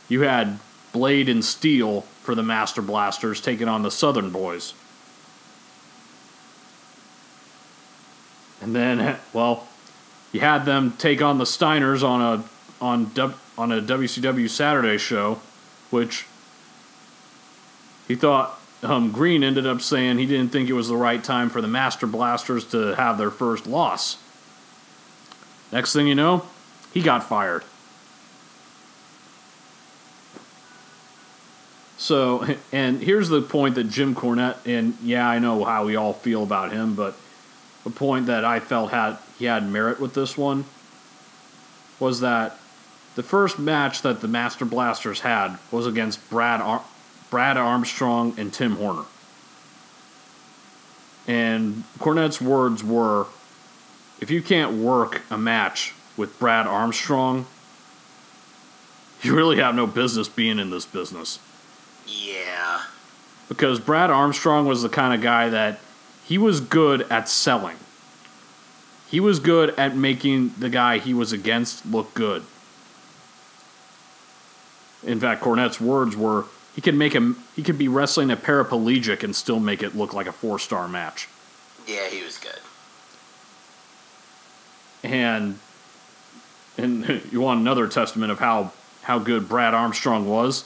you 0.10 0.22
had 0.22 0.60
Blade 0.92 1.30
and 1.30 1.44
Steel 1.44 2.02
for 2.22 2.36
the 2.36 2.44
Master 2.44 2.82
Blasters 2.82 3.42
taking 3.42 3.68
on 3.68 3.84
the 3.84 3.92
Southern 3.92 4.32
Boys. 4.32 4.74
And 8.62 8.76
then, 8.76 9.18
well, 9.34 9.68
you 10.32 10.40
had 10.40 10.66
them 10.66 10.94
take 10.98 11.22
on 11.22 11.38
the 11.38 11.46
Steiners 11.46 12.04
on 12.04 12.22
a 12.22 12.44
on 12.84 13.12
on 13.58 13.72
a 13.72 13.82
WCW 13.82 14.50
Saturday 14.50 14.98
show, 14.98 15.40
which 15.90 16.26
he 18.08 18.16
thought 18.16 18.60
um, 18.84 19.12
Greene 19.12 19.44
ended 19.44 19.66
up 19.66 19.82
saying 19.82 20.18
he 20.18 20.26
didn't 20.26 20.52
think 20.52 20.70
it 20.70 20.74
was 20.74 20.88
the 20.88 20.96
right 20.96 21.24
time 21.24 21.50
for 21.50 21.62
the 21.62 21.68
Master 21.68 22.06
Blasters 22.06 22.66
to 22.66 22.96
have 22.96 23.18
their 23.18 23.32
first 23.32 23.66
loss. 23.66 24.18
Next 25.72 25.94
thing 25.94 26.08
you 26.08 26.16
know, 26.16 26.46
he 26.94 27.02
got 27.02 27.24
fired. 27.24 27.64
So, 31.98 32.48
and 32.72 33.02
here's 33.02 33.30
the 33.30 33.42
point 33.42 33.76
that 33.76 33.86
Jim 33.86 34.16
Cornette, 34.16 34.58
and 34.66 34.96
yeah, 35.02 35.28
I 35.28 35.40
know 35.40 35.64
how 35.64 35.86
we 35.86 35.96
all 35.96 36.14
feel 36.14 36.44
about 36.44 36.72
him, 36.72 36.94
but 36.96 37.16
the 37.84 37.90
point 37.90 38.28
that 38.28 38.46
I 38.46 38.60
felt 38.60 38.92
had 38.92 39.18
he 39.40 39.46
had 39.46 39.68
merit 39.68 40.00
with 40.00 40.14
this 40.14 40.38
one 40.38 40.66
was 42.00 42.20
that 42.20 42.58
the 43.16 43.24
first 43.24 43.58
match 43.58 44.04
that 44.04 44.22
the 44.22 44.28
Master 44.28 44.66
Blasters 44.66 45.22
had 45.22 45.58
was 45.72 45.88
against 45.88 46.30
Brad 46.30 46.62
Ar- 46.62 46.84
Brad 47.30 47.58
Armstrong 47.58 48.36
and 48.38 48.54
Tim 48.54 48.76
Horner. 48.76 49.06
And 51.28 51.84
Cornette's 52.00 52.40
words 52.40 52.84
were 52.84 53.26
if 54.22 54.32
you 54.32 54.42
can't 54.42 54.74
work 54.74 55.22
a 55.30 55.38
match 55.38 55.94
with 56.16 56.38
Brad 56.40 56.68
Armstrong, 56.68 57.46
you 59.22 59.36
really 59.36 59.58
have 59.58 59.76
no 59.76 59.88
business 59.88 60.28
being 60.28 60.60
in 60.60 60.70
this 60.70 60.86
business. 60.86 61.40
Yeah. 62.08 62.84
Because 63.50 63.80
Brad 63.80 64.10
Armstrong 64.10 64.66
was 64.66 64.82
the 64.82 64.90
kind 64.90 65.14
of 65.14 65.22
guy 65.22 65.50
that 65.50 65.80
he 66.26 66.38
was 66.38 66.60
good 66.60 67.04
at 67.10 67.30
selling. 67.30 67.78
He 69.10 69.20
was 69.20 69.40
good 69.40 69.70
at 69.78 69.96
making 69.96 70.54
the 70.60 70.70
guy 70.70 70.98
he 70.98 71.14
was 71.14 71.32
against 71.32 71.86
look 71.86 72.14
good. 72.14 72.44
In 75.04 75.20
fact, 75.20 75.42
Cornette's 75.42 75.80
words 75.80 76.18
were 76.18 76.46
he 76.76 76.82
could 76.82 76.96
make 76.96 77.14
him 77.14 77.42
he 77.56 77.64
could 77.64 77.78
be 77.78 77.88
wrestling 77.88 78.30
a 78.30 78.36
paraplegic 78.36 79.24
and 79.24 79.36
still 79.36 79.60
make 79.60 79.82
it 79.82 79.96
look 79.96 80.14
like 80.14 80.28
a 80.28 80.32
four 80.34 80.60
star 80.60 80.88
match. 80.88 81.30
Yeah, 81.88 82.10
he 82.10 82.24
was 82.24 82.38
good. 82.38 82.60
And 85.04 85.60
and 86.78 87.22
you 87.32 87.40
want 87.40 87.62
another 87.62 87.88
testament 87.88 88.32
of 88.32 88.40
how 88.40 88.74
how 89.04 89.20
good 89.20 89.48
Brad 89.48 89.74
Armstrong 89.74 90.28
was? 90.28 90.66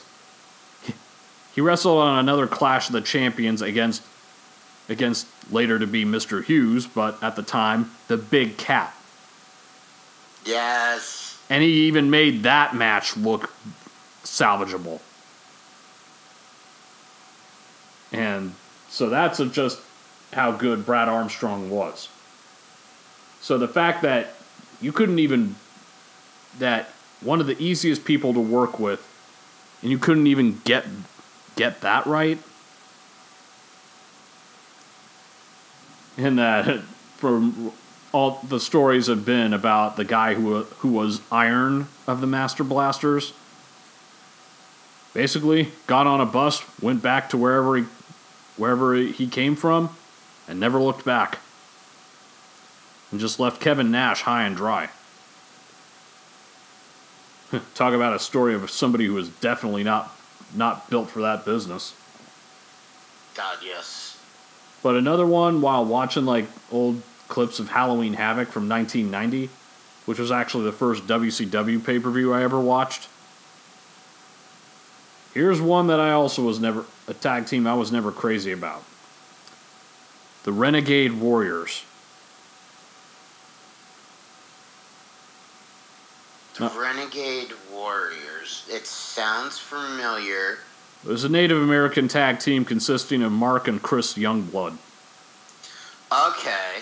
He 1.54 1.60
wrestled 1.60 1.98
on 1.98 2.18
another 2.18 2.46
Clash 2.46 2.88
of 2.88 2.92
the 2.94 3.00
Champions 3.00 3.62
against 3.62 4.02
against 4.88 5.26
later 5.50 5.78
to 5.78 5.86
be 5.86 6.04
Mr. 6.04 6.42
Hughes, 6.44 6.86
but 6.86 7.22
at 7.22 7.36
the 7.36 7.42
time, 7.42 7.92
the 8.08 8.16
Big 8.16 8.56
Cat. 8.56 8.94
Yes. 10.44 11.38
And 11.48 11.62
he 11.62 11.86
even 11.86 12.10
made 12.10 12.42
that 12.42 12.74
match 12.74 13.16
look 13.16 13.52
salvageable. 14.24 15.00
And 18.12 18.54
so 18.88 19.08
that's 19.08 19.38
just 19.52 19.80
how 20.32 20.52
good 20.52 20.84
Brad 20.84 21.08
Armstrong 21.08 21.70
was. 21.70 22.08
So 23.40 23.58
the 23.58 23.68
fact 23.68 24.02
that 24.02 24.34
you 24.80 24.92
couldn't 24.92 25.18
even 25.18 25.56
that 26.58 26.90
one 27.20 27.40
of 27.40 27.46
the 27.46 27.60
easiest 27.62 28.04
people 28.04 28.34
to 28.34 28.40
work 28.40 28.78
with 28.78 29.08
and 29.80 29.90
you 29.90 29.98
couldn't 29.98 30.26
even 30.26 30.60
get 30.64 30.84
get 31.56 31.80
that 31.80 32.06
right 32.06 32.38
and 36.16 36.38
that 36.38 36.68
uh, 36.68 36.78
from 37.16 37.72
all 38.12 38.40
the 38.48 38.60
stories 38.60 39.06
have 39.06 39.24
been 39.24 39.52
about 39.52 39.96
the 39.96 40.04
guy 40.04 40.34
who 40.34 40.64
who 40.64 40.88
was 40.88 41.20
Iron 41.30 41.88
of 42.06 42.20
the 42.20 42.26
Master 42.26 42.64
Blasters. 42.64 43.32
Basically, 45.14 45.68
got 45.86 46.06
on 46.06 46.20
a 46.20 46.26
bus, 46.26 46.62
went 46.80 47.02
back 47.02 47.30
to 47.30 47.36
wherever 47.36 47.76
he 47.76 47.84
wherever 48.56 48.94
he 48.94 49.26
came 49.26 49.56
from, 49.56 49.96
and 50.48 50.60
never 50.60 50.80
looked 50.80 51.04
back. 51.04 51.38
And 53.10 53.20
just 53.20 53.38
left 53.38 53.60
Kevin 53.60 53.90
Nash 53.90 54.22
high 54.22 54.44
and 54.44 54.56
dry. 54.56 54.88
Talk 57.74 57.92
about 57.92 58.14
a 58.14 58.18
story 58.18 58.54
of 58.54 58.70
somebody 58.70 59.04
who 59.04 59.12
was 59.14 59.28
definitely 59.28 59.84
not 59.84 60.14
not 60.54 60.88
built 60.90 61.10
for 61.10 61.20
that 61.22 61.44
business. 61.44 61.94
God, 63.34 63.58
yes. 63.64 64.18
But 64.82 64.96
another 64.96 65.26
one 65.26 65.60
while 65.60 65.84
watching 65.84 66.24
like 66.26 66.46
old 66.70 67.02
clips 67.28 67.58
of 67.58 67.68
Halloween 67.70 68.14
Havoc 68.14 68.48
from 68.48 68.68
1990, 68.68 69.48
which 70.06 70.18
was 70.18 70.30
actually 70.30 70.64
the 70.64 70.72
first 70.72 71.06
WCW 71.06 71.84
pay 71.84 71.98
per 71.98 72.10
view 72.10 72.32
I 72.32 72.42
ever 72.42 72.60
watched. 72.60 73.08
Here's 75.32 75.60
one 75.60 75.86
that 75.86 75.98
I 75.98 76.12
also 76.12 76.42
was 76.42 76.60
never 76.60 76.84
a 77.08 77.14
tag 77.14 77.46
team 77.46 77.66
I 77.66 77.74
was 77.74 77.90
never 77.90 78.12
crazy 78.12 78.52
about. 78.52 78.82
The 80.44 80.52
Renegade 80.52 81.12
Warriors. 81.12 81.84
The 86.58 86.66
Uh. 86.66 86.78
Renegade 86.78 87.52
Warriors. 87.70 88.18
It 88.68 88.86
sounds 88.86 89.58
familiar. 89.58 90.58
It 91.04 91.08
was 91.08 91.24
a 91.24 91.28
Native 91.28 91.60
American 91.60 92.08
tag 92.08 92.38
team 92.38 92.64
consisting 92.64 93.22
of 93.22 93.32
Mark 93.32 93.68
and 93.68 93.82
Chris 93.82 94.14
Youngblood. 94.14 94.76
Okay. 96.12 96.80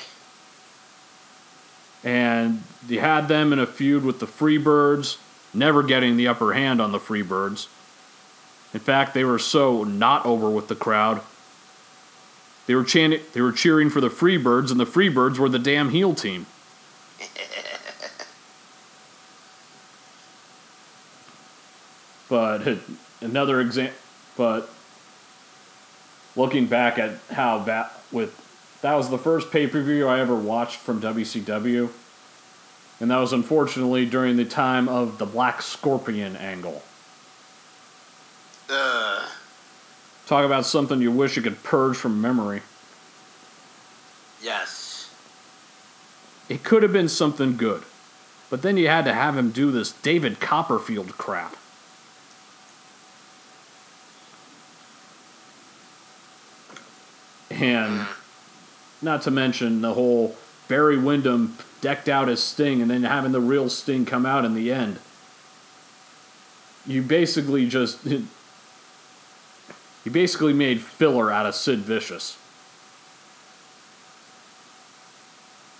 And 2.02 2.62
you 2.88 3.00
had 3.00 3.28
them 3.28 3.52
in 3.52 3.58
a 3.58 3.66
feud 3.66 4.04
with 4.04 4.20
the 4.20 4.26
Freebirds, 4.26 5.18
never 5.52 5.82
getting 5.82 6.16
the 6.16 6.28
upper 6.28 6.52
hand 6.54 6.80
on 6.80 6.92
the 6.92 6.98
Freebirds. 6.98 7.68
In 8.72 8.80
fact, 8.80 9.14
they 9.14 9.24
were 9.24 9.38
so 9.38 9.84
not 9.84 10.24
over 10.24 10.48
with 10.48 10.68
the 10.68 10.74
crowd. 10.74 11.20
They 12.66 12.74
were 12.74 12.84
chanting, 12.84 13.20
they 13.32 13.40
were 13.40 13.52
cheering 13.52 13.90
for 13.90 14.00
the 14.00 14.08
Freebirds, 14.08 14.70
and 14.70 14.78
the 14.78 14.86
Freebirds 14.86 15.38
were 15.38 15.48
the 15.48 15.58
damn 15.58 15.90
heel 15.90 16.14
team. 16.14 16.46
But 22.30 22.78
another 23.20 23.60
example, 23.60 23.98
but 24.36 24.70
looking 26.36 26.66
back 26.66 26.98
at 26.98 27.18
how 27.32 27.58
that 27.64 27.92
with 28.10 28.34
that 28.80 28.94
was 28.94 29.10
the 29.10 29.18
first 29.18 29.50
pay 29.50 29.66
per 29.66 29.82
view 29.82 30.08
I 30.08 30.20
ever 30.20 30.34
watched 30.34 30.76
from 30.76 31.02
WCW, 31.02 31.90
and 33.00 33.10
that 33.10 33.18
was 33.18 33.34
unfortunately 33.34 34.06
during 34.06 34.36
the 34.36 34.46
time 34.46 34.88
of 34.88 35.18
the 35.18 35.26
Black 35.26 35.60
Scorpion 35.60 36.36
angle. 36.36 36.82
Ugh. 38.70 39.28
Talk 40.26 40.46
about 40.46 40.64
something 40.64 41.02
you 41.02 41.10
wish 41.10 41.36
you 41.36 41.42
could 41.42 41.62
purge 41.64 41.96
from 41.96 42.20
memory. 42.20 42.62
Yes. 44.40 45.12
It 46.48 46.62
could 46.62 46.84
have 46.84 46.92
been 46.92 47.08
something 47.08 47.56
good, 47.56 47.82
but 48.48 48.62
then 48.62 48.76
you 48.76 48.86
had 48.86 49.04
to 49.04 49.12
have 49.12 49.36
him 49.36 49.50
do 49.50 49.72
this 49.72 49.90
David 49.90 50.38
Copperfield 50.38 51.18
crap. 51.18 51.56
And 57.60 58.06
not 59.02 59.22
to 59.22 59.30
mention 59.30 59.82
the 59.82 59.94
whole 59.94 60.34
Barry 60.66 60.98
Windham 60.98 61.58
decked 61.80 62.08
out 62.08 62.28
as 62.28 62.42
Sting 62.42 62.80
and 62.80 62.90
then 62.90 63.02
having 63.02 63.32
the 63.32 63.40
real 63.40 63.68
Sting 63.68 64.06
come 64.06 64.24
out 64.24 64.44
in 64.44 64.54
the 64.54 64.72
end. 64.72 64.98
You 66.86 67.02
basically 67.02 67.68
just. 67.68 67.98
You 70.02 70.10
basically 70.10 70.54
made 70.54 70.80
filler 70.80 71.30
out 71.30 71.44
of 71.44 71.54
Sid 71.54 71.80
Vicious. 71.80 72.38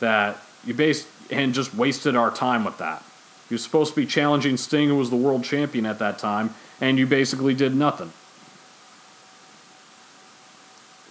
That 0.00 0.36
you 0.64 0.74
based 0.74 1.08
and 1.30 1.54
just 1.54 1.74
wasted 1.74 2.16
our 2.16 2.30
time 2.30 2.64
with 2.64 2.76
that. 2.76 3.02
Was 3.50 3.64
supposed 3.64 3.94
to 3.94 4.00
be 4.00 4.06
challenging 4.06 4.56
Sting, 4.56 4.88
who 4.88 4.96
was 4.96 5.10
the 5.10 5.16
world 5.16 5.42
champion 5.42 5.86
at 5.86 5.98
that 5.98 6.18
time, 6.18 6.54
and 6.80 6.98
you 6.98 7.06
basically 7.06 7.54
did 7.54 7.74
nothing. 7.74 8.12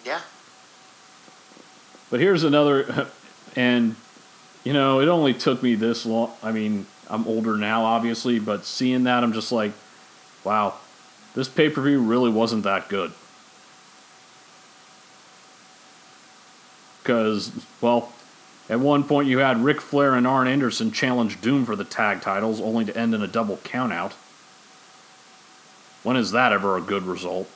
Yeah. 0.06 0.22
But 2.10 2.20
here's 2.20 2.44
another, 2.44 3.08
and 3.56 3.96
you 4.64 4.74
know, 4.74 5.00
it 5.00 5.08
only 5.08 5.34
took 5.34 5.64
me 5.64 5.76
this 5.76 6.06
long. 6.06 6.32
I 6.44 6.52
mean, 6.52 6.86
I'm 7.10 7.28
older 7.28 7.58
now, 7.58 7.86
obviously, 7.86 8.40
but 8.40 8.66
seeing 8.66 9.04
that, 9.06 9.24
I'm 9.24 9.34
just 9.34 9.52
like, 9.52 9.72
wow, 10.44 10.76
this 11.34 11.48
pay 11.48 11.70
per 11.70 11.82
view 11.82 12.02
really 12.02 12.30
wasn't 12.30 12.64
that 12.64 12.90
good. 12.90 13.12
Because, 17.02 17.52
well, 17.82 18.12
at 18.70 18.80
one 18.80 19.04
point 19.04 19.28
you 19.28 19.40
had 19.40 19.64
Ric 19.64 19.82
Flair 19.82 20.14
and 20.14 20.28
Arn 20.28 20.48
Anderson 20.48 20.92
challenge 20.92 21.42
Doom 21.42 21.66
for 21.66 21.76
the 21.76 21.84
tag 21.84 22.22
titles, 22.22 22.62
only 22.62 22.86
to 22.86 22.96
end 22.96 23.16
in 23.16 23.24
a 23.24 23.28
double 23.28 23.58
countout. 23.58 24.14
When 26.04 26.16
is 26.16 26.32
that 26.32 26.52
ever 26.52 26.78
a 26.78 26.82
good 26.82 27.04
result? 27.04 27.50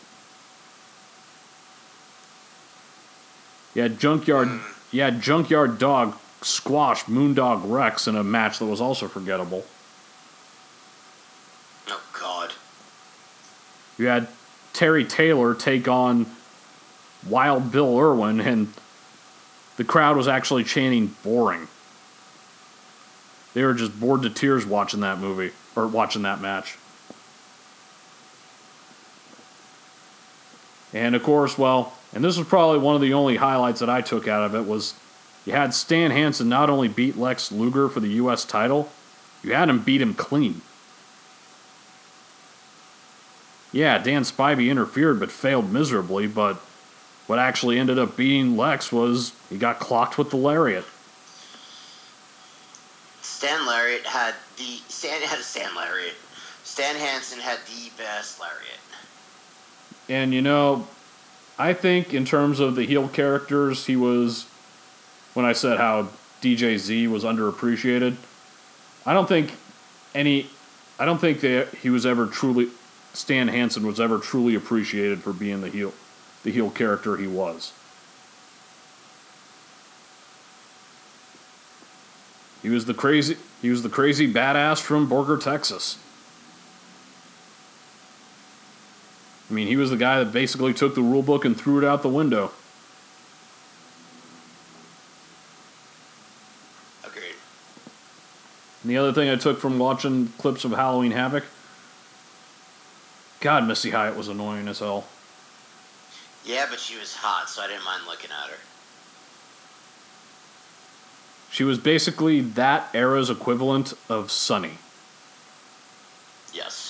You 3.73 3.81
had 3.81 3.99
Junkyard, 3.99 4.47
hmm. 4.47 4.57
you 4.91 5.01
had 5.01 5.21
Junkyard 5.21 5.79
Dog 5.79 6.15
squash 6.41 7.05
Moondog 7.05 7.61
Rex 7.65 8.07
in 8.07 8.15
a 8.15 8.23
match 8.23 8.59
that 8.59 8.65
was 8.65 8.81
also 8.81 9.07
forgettable. 9.07 9.65
Oh 11.87 12.03
God. 12.19 12.51
You 13.97 14.07
had 14.07 14.27
Terry 14.73 15.05
Taylor 15.05 15.53
take 15.55 15.87
on 15.87 16.25
Wild 17.27 17.71
Bill 17.71 17.97
Irwin, 17.97 18.41
and 18.41 18.73
the 19.77 19.83
crowd 19.83 20.17
was 20.17 20.27
actually 20.27 20.63
chanting 20.63 21.15
boring. 21.23 21.67
They 23.53 23.63
were 23.63 23.73
just 23.73 23.97
bored 23.99 24.23
to 24.23 24.29
tears 24.29 24.65
watching 24.65 25.01
that 25.01 25.19
movie, 25.19 25.51
or 25.75 25.87
watching 25.87 26.23
that 26.23 26.41
match. 26.41 26.77
And 30.91 31.15
of 31.15 31.23
course, 31.23 31.57
well, 31.57 31.93
and 32.13 32.23
this 32.23 32.37
was 32.37 32.47
probably 32.47 32.79
one 32.79 32.95
of 32.95 33.01
the 33.01 33.13
only 33.13 33.35
highlights 33.35 33.79
that 33.79 33.89
I 33.89 34.01
took 34.01 34.27
out 34.27 34.43
of 34.43 34.55
it 34.55 34.67
was 34.67 34.93
you 35.45 35.53
had 35.53 35.73
Stan 35.73 36.11
Hansen 36.11 36.47
not 36.47 36.69
only 36.69 36.87
beat 36.87 37.17
Lex 37.17 37.51
Luger 37.51 37.89
for 37.89 37.99
the 37.99 38.09
U.S. 38.09 38.45
title, 38.45 38.89
you 39.43 39.53
had 39.53 39.69
him 39.69 39.79
beat 39.79 40.01
him 40.01 40.13
clean. 40.13 40.61
Yeah, 43.71 43.97
Dan 43.97 44.21
Spivey 44.21 44.69
interfered 44.69 45.19
but 45.19 45.31
failed 45.31 45.73
miserably, 45.73 46.27
but 46.27 46.57
what 47.25 47.39
actually 47.39 47.79
ended 47.79 47.97
up 47.97 48.15
beating 48.15 48.55
Lex 48.55 48.91
was 48.91 49.33
he 49.49 49.57
got 49.57 49.79
clocked 49.79 50.17
with 50.17 50.29
the 50.29 50.37
lariat. 50.37 50.85
Stan 53.21 53.65
Lariat 53.65 54.05
had 54.05 54.35
the 54.57 54.79
Stan 54.87 55.21
had 55.23 55.39
a 55.39 55.43
Stan 55.43 55.75
Lariat. 55.75 56.13
Stan 56.63 56.95
Hansen 56.95 57.39
had 57.39 57.59
the 57.65 57.91
best 57.97 58.39
lariat. 58.39 58.79
And 60.07 60.33
you 60.33 60.41
know, 60.41 60.87
I 61.57 61.73
think 61.73 62.13
in 62.13 62.25
terms 62.25 62.59
of 62.59 62.75
the 62.75 62.85
heel 62.85 63.07
characters, 63.07 63.85
he 63.85 63.95
was 63.95 64.47
when 65.33 65.45
I 65.45 65.53
said 65.53 65.77
how 65.77 66.09
DJ 66.41 66.77
Z 66.77 67.07
was 67.07 67.23
underappreciated. 67.23 68.15
I 69.05 69.13
don't 69.13 69.27
think 69.27 69.53
any 70.15 70.49
I 70.99 71.05
don't 71.05 71.19
think 71.19 71.41
that 71.41 71.69
he 71.75 71.89
was 71.89 72.05
ever 72.05 72.27
truly 72.27 72.69
Stan 73.13 73.47
Hansen 73.47 73.85
was 73.85 73.99
ever 73.99 74.19
truly 74.19 74.55
appreciated 74.55 75.21
for 75.21 75.33
being 75.33 75.61
the 75.61 75.69
heel 75.69 75.93
the 76.43 76.51
heel 76.51 76.69
character 76.69 77.17
he 77.17 77.27
was. 77.27 77.73
He 82.61 82.69
was 82.69 82.85
the 82.85 82.93
crazy 82.93 83.37
he 83.61 83.69
was 83.69 83.83
the 83.83 83.89
crazy 83.89 84.31
badass 84.31 84.81
from 84.81 85.09
Borger, 85.09 85.41
Texas. 85.41 85.97
I 89.53 89.55
mean, 89.55 89.67
he 89.67 89.77
was 89.77 89.91
the 89.91 89.97
guy 89.97 90.17
that 90.17 90.33
basically 90.33 90.73
took 90.73 90.95
the 90.95 91.03
rule 91.03 91.21
book 91.21 91.45
and 91.45 91.55
threw 91.55 91.77
it 91.77 91.83
out 91.83 92.01
the 92.01 92.09
window. 92.09 92.51
Agreed. 97.03 97.35
And 98.81 98.89
the 98.89 98.97
other 98.97 99.13
thing 99.13 99.29
I 99.29 99.35
took 99.35 99.59
from 99.59 99.77
watching 99.77 100.29
clips 100.39 100.65
of 100.65 100.71
Halloween 100.71 101.11
Havoc, 101.11 101.43
God, 103.41 103.67
Missy 103.67 103.91
Hyatt 103.91 104.17
was 104.17 104.27
annoying 104.27 104.67
as 104.67 104.79
hell. 104.79 105.05
Yeah, 106.43 106.65
but 106.67 106.79
she 106.79 106.97
was 106.97 107.13
hot, 107.13 107.47
so 107.47 107.61
I 107.61 107.67
didn't 107.67 107.85
mind 107.85 108.01
looking 108.07 108.31
at 108.31 108.49
her. 108.49 108.57
She 111.51 111.63
was 111.63 111.77
basically 111.77 112.41
that 112.41 112.89
era's 112.95 113.29
equivalent 113.29 113.93
of 114.09 114.31
Sunny. 114.31 114.79
Yes. 116.51 116.82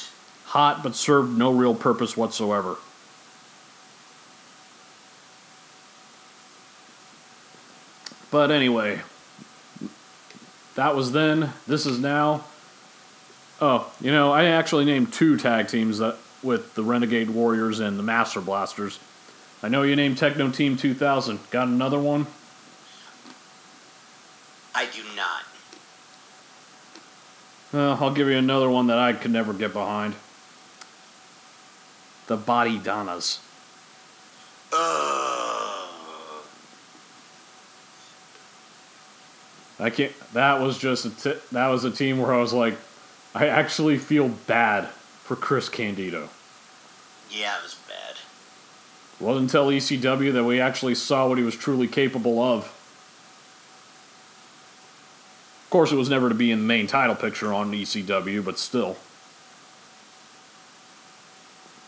Hot, 0.54 0.84
but 0.84 0.94
served 0.94 1.36
no 1.36 1.52
real 1.52 1.74
purpose 1.74 2.16
whatsoever. 2.16 2.76
But 8.30 8.52
anyway, 8.52 9.02
that 10.76 10.96
was 10.96 11.12
then. 11.12 11.54
This 11.66 11.88
is 11.88 11.98
now. 11.98 12.44
Oh, 13.60 13.92
you 14.00 14.12
know, 14.12 14.32
I 14.32 14.44
actually 14.44 14.86
named 14.86 15.12
two 15.12 15.38
tag 15.38 15.70
teams 15.70 15.98
that 15.98 16.18
with 16.44 16.76
the 16.76 16.84
Renegade 16.84 17.32
Warriors 17.32 17.80
and 17.80 17.98
the 17.98 18.04
Master 18.04 18.40
Blasters. 18.40 19.00
I 19.64 19.70
know 19.70 19.82
you 19.82 19.96
named 19.96 20.20
Techno 20.20 20.52
Team 20.52 20.78
2000. 20.78 21.40
Got 21.50 21.68
another 21.68 21.98
one? 21.98 22.28
I 24.76 24.86
do 24.86 25.02
not. 25.16 25.46
Uh, 27.74 27.98
I'll 28.00 28.14
give 28.14 28.28
you 28.28 28.38
another 28.38 28.70
one 28.70 28.86
that 28.86 29.00
I 29.00 29.14
could 29.14 29.32
never 29.32 29.52
get 29.52 29.74
behind. 29.74 30.14
The 32.28 32.38
Body 32.38 32.78
Donnas. 32.78 33.40
Ugh. 34.72 35.24
I 39.80 39.90
can't. 39.90 40.14
That 40.34 40.62
was 40.62 40.78
just 40.78 41.06
a 41.06 41.10
t- 41.10 41.40
that 41.52 41.68
was 41.68 41.84
a 41.84 41.92
team 41.92 42.20
where 42.20 42.34
I 42.34 42.38
was 42.38 42.54
like, 42.54 42.76
I 43.36 43.48
actually 43.48 43.98
feel 43.98 44.30
bad 44.30 44.88
for 45.24 45.36
Chris 45.36 45.68
Candido. 45.68 46.30
Yeah, 47.30 47.58
it 47.58 47.64
was 47.64 47.76
bad. 47.88 48.16
It 49.20 49.24
wasn't 49.24 49.44
until 49.44 49.68
ECW 49.68 50.32
that 50.34 50.44
we 50.44 50.62
actually 50.62 50.96
saw 50.96 51.28
what 51.28 51.38
he 51.38 51.44
was 51.44 51.56
truly 51.56 51.88
capable 51.88 52.42
of. 52.42 52.66
Of 55.64 55.70
course, 55.70 55.92
it 55.92 55.96
was 55.96 56.10
never 56.10 56.30
to 56.30 56.36
be 56.36 56.52
in 56.52 56.60
the 56.60 56.66
main 56.66 56.86
title 56.88 57.16
picture 57.16 57.52
on 57.52 57.72
ECW, 57.72 58.46
but 58.46 58.60
still. 58.60 58.96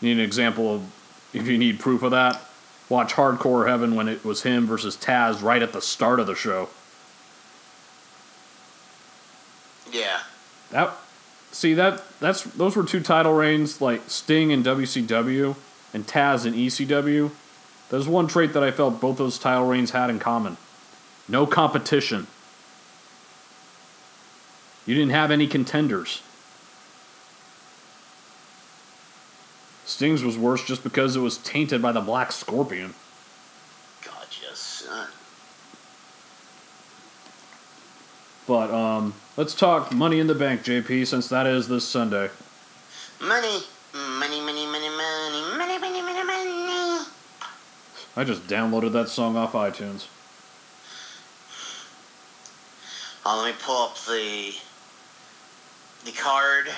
Need 0.00 0.12
an 0.12 0.20
example 0.20 0.74
of, 0.74 0.82
if 1.32 1.46
you 1.46 1.58
need 1.58 1.80
proof 1.80 2.02
of 2.02 2.10
that, 2.10 2.42
watch 2.88 3.14
Hardcore 3.14 3.68
Heaven 3.68 3.94
when 3.94 4.08
it 4.08 4.24
was 4.24 4.42
him 4.42 4.66
versus 4.66 4.96
Taz 4.96 5.42
right 5.42 5.62
at 5.62 5.72
the 5.72 5.80
start 5.80 6.20
of 6.20 6.26
the 6.26 6.34
show. 6.34 6.68
Yeah. 9.90 10.20
That 10.70 10.92
see 11.52 11.74
that 11.74 12.02
that's 12.20 12.42
those 12.42 12.76
were 12.76 12.84
two 12.84 13.00
title 13.00 13.32
reigns 13.32 13.80
like 13.80 14.02
Sting 14.08 14.50
in 14.50 14.62
WCW 14.62 15.56
and 15.94 16.06
Taz 16.06 16.44
in 16.44 16.54
ECW. 16.54 17.30
There's 17.88 18.08
one 18.08 18.26
trait 18.26 18.52
that 18.52 18.62
I 18.62 18.72
felt 18.72 19.00
both 19.00 19.16
those 19.16 19.38
title 19.38 19.66
reigns 19.66 19.92
had 19.92 20.10
in 20.10 20.18
common. 20.18 20.56
No 21.28 21.46
competition. 21.46 22.26
You 24.84 24.94
didn't 24.94 25.12
have 25.12 25.30
any 25.30 25.46
contenders. 25.46 26.22
Sting's 29.96 30.22
was 30.22 30.36
worse 30.36 30.62
just 30.62 30.84
because 30.84 31.16
it 31.16 31.20
was 31.20 31.38
tainted 31.38 31.80
by 31.80 31.90
the 31.90 32.02
Black 32.02 32.30
Scorpion. 32.30 32.92
Gotcha, 34.04 34.54
son. 34.54 35.08
But 38.46 38.70
um, 38.70 39.14
let's 39.38 39.54
talk 39.54 39.94
Money 39.94 40.20
in 40.20 40.26
the 40.26 40.34
Bank, 40.34 40.64
JP, 40.64 41.06
since 41.06 41.30
that 41.30 41.46
is 41.46 41.66
this 41.68 41.88
Sunday. 41.88 42.28
Money, 43.22 43.60
money, 43.94 44.42
money, 44.42 44.66
money, 44.66 44.90
money, 44.90 45.56
money, 45.56 45.78
money, 45.78 46.02
money, 46.02 46.24
money. 46.24 47.06
I 48.16 48.22
just 48.22 48.46
downloaded 48.46 48.92
that 48.92 49.08
song 49.08 49.34
off 49.34 49.52
iTunes. 49.52 50.08
Uh, 53.24 53.40
let 53.40 53.46
me 53.46 53.56
pull 53.64 53.84
up 53.84 53.96
the 54.04 54.52
the 56.04 56.12
card. 56.12 56.68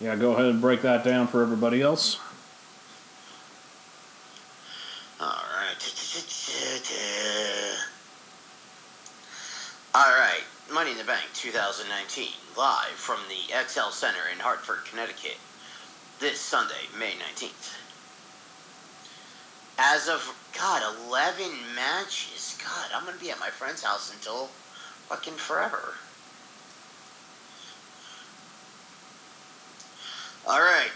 Yeah, 0.00 0.16
go 0.16 0.32
ahead 0.32 0.46
and 0.46 0.62
break 0.62 0.80
that 0.82 1.04
down 1.04 1.26
for 1.26 1.42
everybody 1.42 1.82
else. 1.82 2.18
All 5.20 5.26
right. 5.26 5.76
All 9.94 10.10
right. 10.18 10.40
Money 10.72 10.92
in 10.92 10.98
the 10.98 11.04
Bank 11.04 11.26
2019, 11.34 12.28
live 12.56 12.86
from 12.92 13.18
the 13.28 13.52
XL 13.68 13.90
Center 13.90 14.20
in 14.32 14.38
Hartford, 14.38 14.78
Connecticut, 14.88 15.36
this 16.18 16.40
Sunday, 16.40 16.88
May 16.98 17.12
19th. 17.12 17.76
As 19.78 20.08
of, 20.08 20.34
God, 20.56 20.82
11 21.08 21.44
matches. 21.74 22.56
God, 22.62 22.86
I'm 22.94 23.04
going 23.04 23.18
to 23.18 23.22
be 23.22 23.30
at 23.30 23.40
my 23.40 23.50
friend's 23.50 23.82
house 23.82 24.14
until 24.14 24.46
fucking 25.08 25.34
forever. 25.34 25.94
All 30.46 30.60
right. 30.60 30.90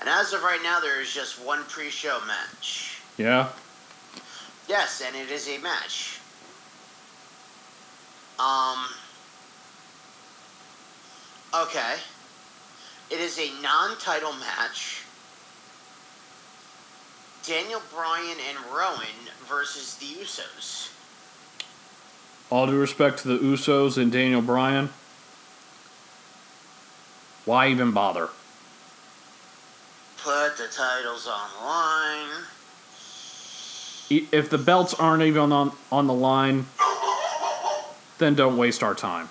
And 0.00 0.08
as 0.08 0.32
of 0.32 0.42
right 0.42 0.60
now, 0.62 0.80
there 0.80 1.00
is 1.00 1.12
just 1.12 1.44
one 1.44 1.64
pre 1.64 1.90
show 1.90 2.18
match. 2.26 3.00
Yeah? 3.16 3.48
Yes, 4.68 5.02
and 5.04 5.16
it 5.16 5.30
is 5.30 5.48
a 5.48 5.58
match. 5.58 6.20
Um. 8.38 8.78
Okay. 11.54 11.94
It 13.10 13.20
is 13.20 13.38
a 13.38 13.50
non 13.62 13.98
title 13.98 14.32
match. 14.34 15.02
Daniel 17.44 17.80
Bryan 17.94 18.36
and 18.48 18.58
Rowan 18.70 19.06
versus 19.48 19.96
the 19.96 20.06
Usos. 20.22 20.90
All 22.50 22.66
due 22.66 22.78
respect 22.78 23.20
to 23.20 23.28
the 23.28 23.38
Usos 23.38 23.96
and 23.96 24.12
Daniel 24.12 24.42
Bryan. 24.42 24.90
Why 27.48 27.68
even 27.68 27.92
bother? 27.92 28.28
Put 30.22 30.58
the 30.58 30.66
titles 30.70 31.26
on 31.26 31.64
line. 31.66 32.42
E- 34.10 34.26
If 34.30 34.50
the 34.50 34.58
belts 34.58 34.92
aren't 34.92 35.22
even 35.22 35.50
on, 35.50 35.72
on 35.90 36.06
the 36.06 36.12
line, 36.12 36.66
then 38.18 38.34
don't 38.34 38.58
waste 38.58 38.82
our 38.82 38.94
time. 38.94 39.30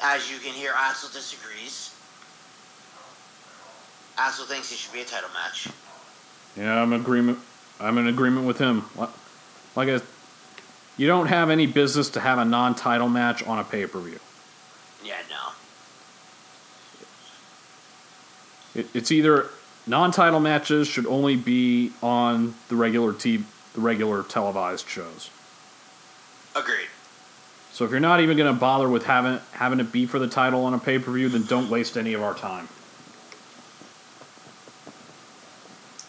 As 0.00 0.30
you 0.30 0.38
can 0.38 0.52
hear, 0.52 0.74
Axel 0.76 1.08
disagrees. 1.12 1.92
Axel 4.16 4.46
thinks 4.46 4.70
it 4.70 4.76
should 4.78 4.92
be 4.92 5.00
a 5.00 5.04
title 5.04 5.30
match. 5.34 5.66
Yeah, 6.56 6.80
I'm 6.80 6.92
in 6.92 7.00
agreement. 7.00 7.40
I'm 7.80 7.98
in 7.98 8.06
agreement 8.06 8.46
with 8.46 8.58
him. 8.58 8.84
Like 9.74 9.88
I, 9.88 10.00
you 10.96 11.08
don't 11.08 11.26
have 11.26 11.50
any 11.50 11.66
business 11.66 12.10
to 12.10 12.20
have 12.20 12.38
a 12.38 12.44
non-title 12.44 13.08
match 13.08 13.42
on 13.42 13.58
a 13.58 13.64
pay-per-view. 13.64 14.20
Yeah, 15.04 15.14
no. 15.28 15.43
It, 18.74 18.86
it's 18.94 19.12
either 19.12 19.48
non-title 19.86 20.40
matches 20.40 20.88
should 20.88 21.06
only 21.06 21.36
be 21.36 21.92
on 22.02 22.54
the 22.68 22.76
regular 22.76 23.12
t- 23.12 23.44
the 23.74 23.80
regular 23.80 24.22
televised 24.22 24.88
shows. 24.88 25.30
Agreed. 26.56 26.88
So 27.72 27.84
if 27.84 27.90
you're 27.90 27.98
not 27.98 28.20
even 28.20 28.36
going 28.36 28.52
to 28.52 28.58
bother 28.58 28.88
with 28.88 29.04
having 29.04 29.40
having 29.52 29.80
it 29.80 29.90
be 29.90 30.06
for 30.06 30.18
the 30.18 30.28
title 30.28 30.64
on 30.64 30.74
a 30.74 30.78
pay-per-view, 30.78 31.28
then 31.28 31.44
don't 31.44 31.68
waste 31.68 31.96
any 31.96 32.14
of 32.14 32.22
our 32.22 32.34
time. 32.34 32.68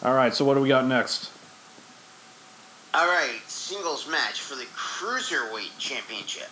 All 0.04 0.14
right, 0.14 0.32
so 0.32 0.44
what 0.44 0.54
do 0.54 0.60
we 0.60 0.68
got 0.68 0.86
next? 0.86 1.32
All 2.94 3.06
right, 3.06 3.40
singles 3.48 4.08
match 4.08 4.40
for 4.40 4.54
the 4.54 4.66
Cruiserweight 4.76 5.76
Championship. 5.78 6.48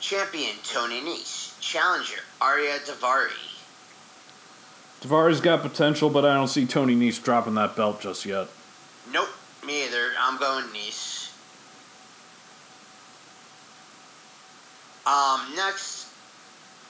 Champion 0.00 0.56
Tony 0.64 1.00
Nese. 1.02 1.60
Challenger 1.60 2.22
Ariya 2.40 2.78
Daivari. 2.86 3.51
Tavares 5.02 5.42
got 5.42 5.62
potential, 5.62 6.10
but 6.10 6.24
I 6.24 6.34
don't 6.34 6.46
see 6.46 6.64
Tony 6.64 6.94
Nese 6.94 7.20
dropping 7.20 7.54
that 7.54 7.74
belt 7.74 8.00
just 8.00 8.24
yet. 8.24 8.46
Nope, 9.12 9.28
me 9.66 9.84
either. 9.84 10.10
I'm 10.16 10.38
going 10.38 10.64
Nese. 10.66 11.32
Um, 15.04 15.56
next 15.56 16.06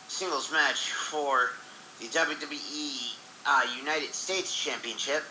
singles 0.09 0.53
match 0.53 0.91
for 0.91 1.53
the 2.01 2.07
WWE 2.09 3.15
uh, 3.47 3.63
United 3.79 4.13
States 4.13 4.55
Championship. 4.55 5.25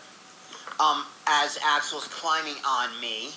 Um, 0.80 1.04
as 1.28 1.58
Axel's 1.64 2.08
climbing 2.08 2.56
on 2.66 3.00
me. 3.00 3.30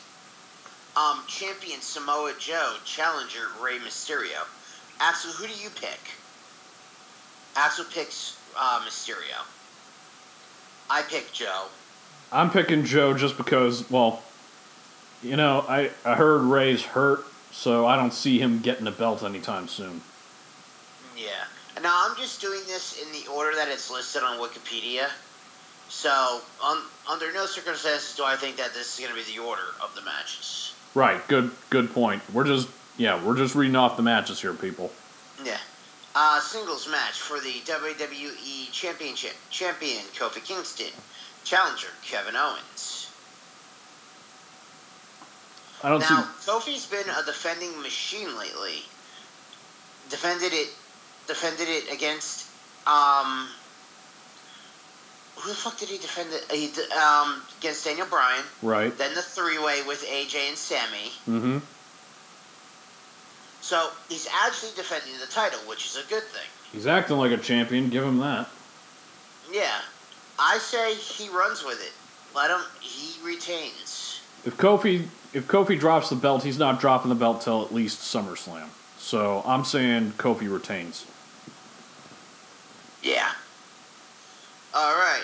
Um, 0.98 1.22
champion 1.28 1.82
Samoa 1.82 2.34
Joe, 2.40 2.78
challenger 2.84 3.48
Rey 3.62 3.78
Mysterio. 3.78 4.48
Axel, 5.00 5.32
who 5.34 5.46
do 5.46 5.54
you 5.62 5.70
pick? 5.70 6.00
Axel 7.56 7.86
picks 7.94 8.38
uh, 8.58 8.82
Mysterio. 8.86 9.44
I 10.90 11.02
pick 11.04 11.32
Joe. 11.32 11.66
I'm 12.32 12.50
picking 12.50 12.84
Joe 12.84 13.14
just 13.14 13.38
because, 13.38 13.90
well, 13.90 14.22
you 15.24 15.36
know, 15.36 15.66
I, 15.68 15.92
I 16.04 16.16
heard 16.16 16.42
Rey's 16.42 16.84
hurt, 16.84 17.26
so 17.52 17.86
I 17.86 17.96
don't 17.96 18.14
see 18.14 18.40
him 18.40 18.60
getting 18.60 18.88
a 18.88 18.92
belt 18.92 19.24
anytime 19.24 19.68
soon. 19.68 20.02
Yeah. 21.18 21.30
Now 21.82 22.06
I'm 22.08 22.16
just 22.18 22.42
doing 22.42 22.62
this 22.68 23.02
in 23.02 23.12
the 23.12 23.32
order 23.32 23.56
that 23.56 23.68
it's 23.68 23.92
listed 23.92 24.24
on 24.24 24.40
Wikipedia. 24.40 25.10
So, 25.88 26.42
un, 26.64 26.80
under 27.10 27.32
no 27.32 27.46
circumstances 27.46 28.16
do 28.16 28.24
I 28.24 28.36
think 28.36 28.58
that 28.58 28.74
this 28.74 28.94
is 28.94 29.06
going 29.06 29.18
to 29.18 29.26
be 29.26 29.36
the 29.36 29.44
order 29.44 29.62
of 29.84 29.94
the 29.94 30.02
matches. 30.02 30.74
Right, 30.96 31.26
good 31.28 31.52
good 31.70 31.94
point. 31.94 32.24
We're 32.34 32.46
just 32.46 32.70
yeah, 32.98 33.24
we're 33.24 33.38
just 33.38 33.54
reading 33.56 33.76
off 33.76 33.98
the 33.98 34.04
matches 34.04 34.42
here, 34.42 34.54
people. 34.54 34.92
Yeah. 35.44 35.58
Uh, 36.18 36.40
singles 36.40 36.88
match 36.90 37.20
for 37.20 37.40
the 37.42 37.60
WWE 37.66 38.72
Championship. 38.72 39.34
Champion 39.50 40.02
Kofi 40.18 40.44
Kingston. 40.44 40.88
Challenger 41.44 41.90
Kevin 42.04 42.36
Owens. 42.38 43.12
I 45.84 45.90
don't 45.90 46.00
Now, 46.00 46.28
see 46.40 46.50
Kofi's 46.52 46.86
been 46.86 47.08
a 47.10 47.26
defending 47.26 47.80
machine 47.82 48.36
lately. 48.38 48.84
Defended 50.10 50.54
it, 50.54 50.70
defended 51.28 51.68
it 51.68 51.92
against, 51.92 52.48
um, 52.88 53.48
who 55.36 55.50
the 55.50 55.56
fuck 55.56 55.78
did 55.78 55.90
he 55.90 55.98
defend 55.98 56.30
it? 56.32 56.50
He, 56.50 56.72
um, 56.94 57.42
against 57.60 57.84
Daniel 57.84 58.08
Bryan. 58.08 58.44
right. 58.62 58.98
Then 58.98 59.14
the 59.16 59.22
three-way 59.22 59.82
with 59.86 60.04
AJ 60.06 60.36
and 60.50 60.58
Sammy. 60.58 61.12
Mm-hmm. 61.28 61.58
So 63.66 63.90
he's 64.10 64.28
actually 64.32 64.74
defending 64.76 65.20
the 65.20 65.26
title, 65.26 65.58
which 65.68 65.88
is 65.88 65.96
a 65.96 66.08
good 66.08 66.22
thing. 66.22 66.46
He's 66.72 66.86
acting 66.86 67.18
like 67.18 67.32
a 67.32 67.38
champion. 67.38 67.90
Give 67.90 68.04
him 68.04 68.20
that. 68.20 68.48
Yeah, 69.52 69.82
I 70.38 70.60
say 70.60 70.94
he 70.94 71.30
runs 71.30 71.66
with 71.66 71.82
it. 71.82 71.92
Let 72.36 72.52
him. 72.52 72.60
He 72.80 73.20
retains. 73.26 74.22
If 74.46 74.56
Kofi 74.58 75.08
if 75.34 75.48
Kofi 75.48 75.80
drops 75.80 76.10
the 76.10 76.16
belt, 76.16 76.44
he's 76.44 76.60
not 76.60 76.80
dropping 76.80 77.10
the 77.10 77.16
belt 77.16 77.42
till 77.42 77.64
at 77.66 77.74
least 77.74 78.02
SummerSlam. 78.02 78.68
So 79.00 79.42
I'm 79.48 79.66
saying 79.66 80.12
Kofi 80.20 80.48
retains. 80.48 81.08
Yeah. 83.02 83.32
All 84.76 84.94
right. 84.94 85.24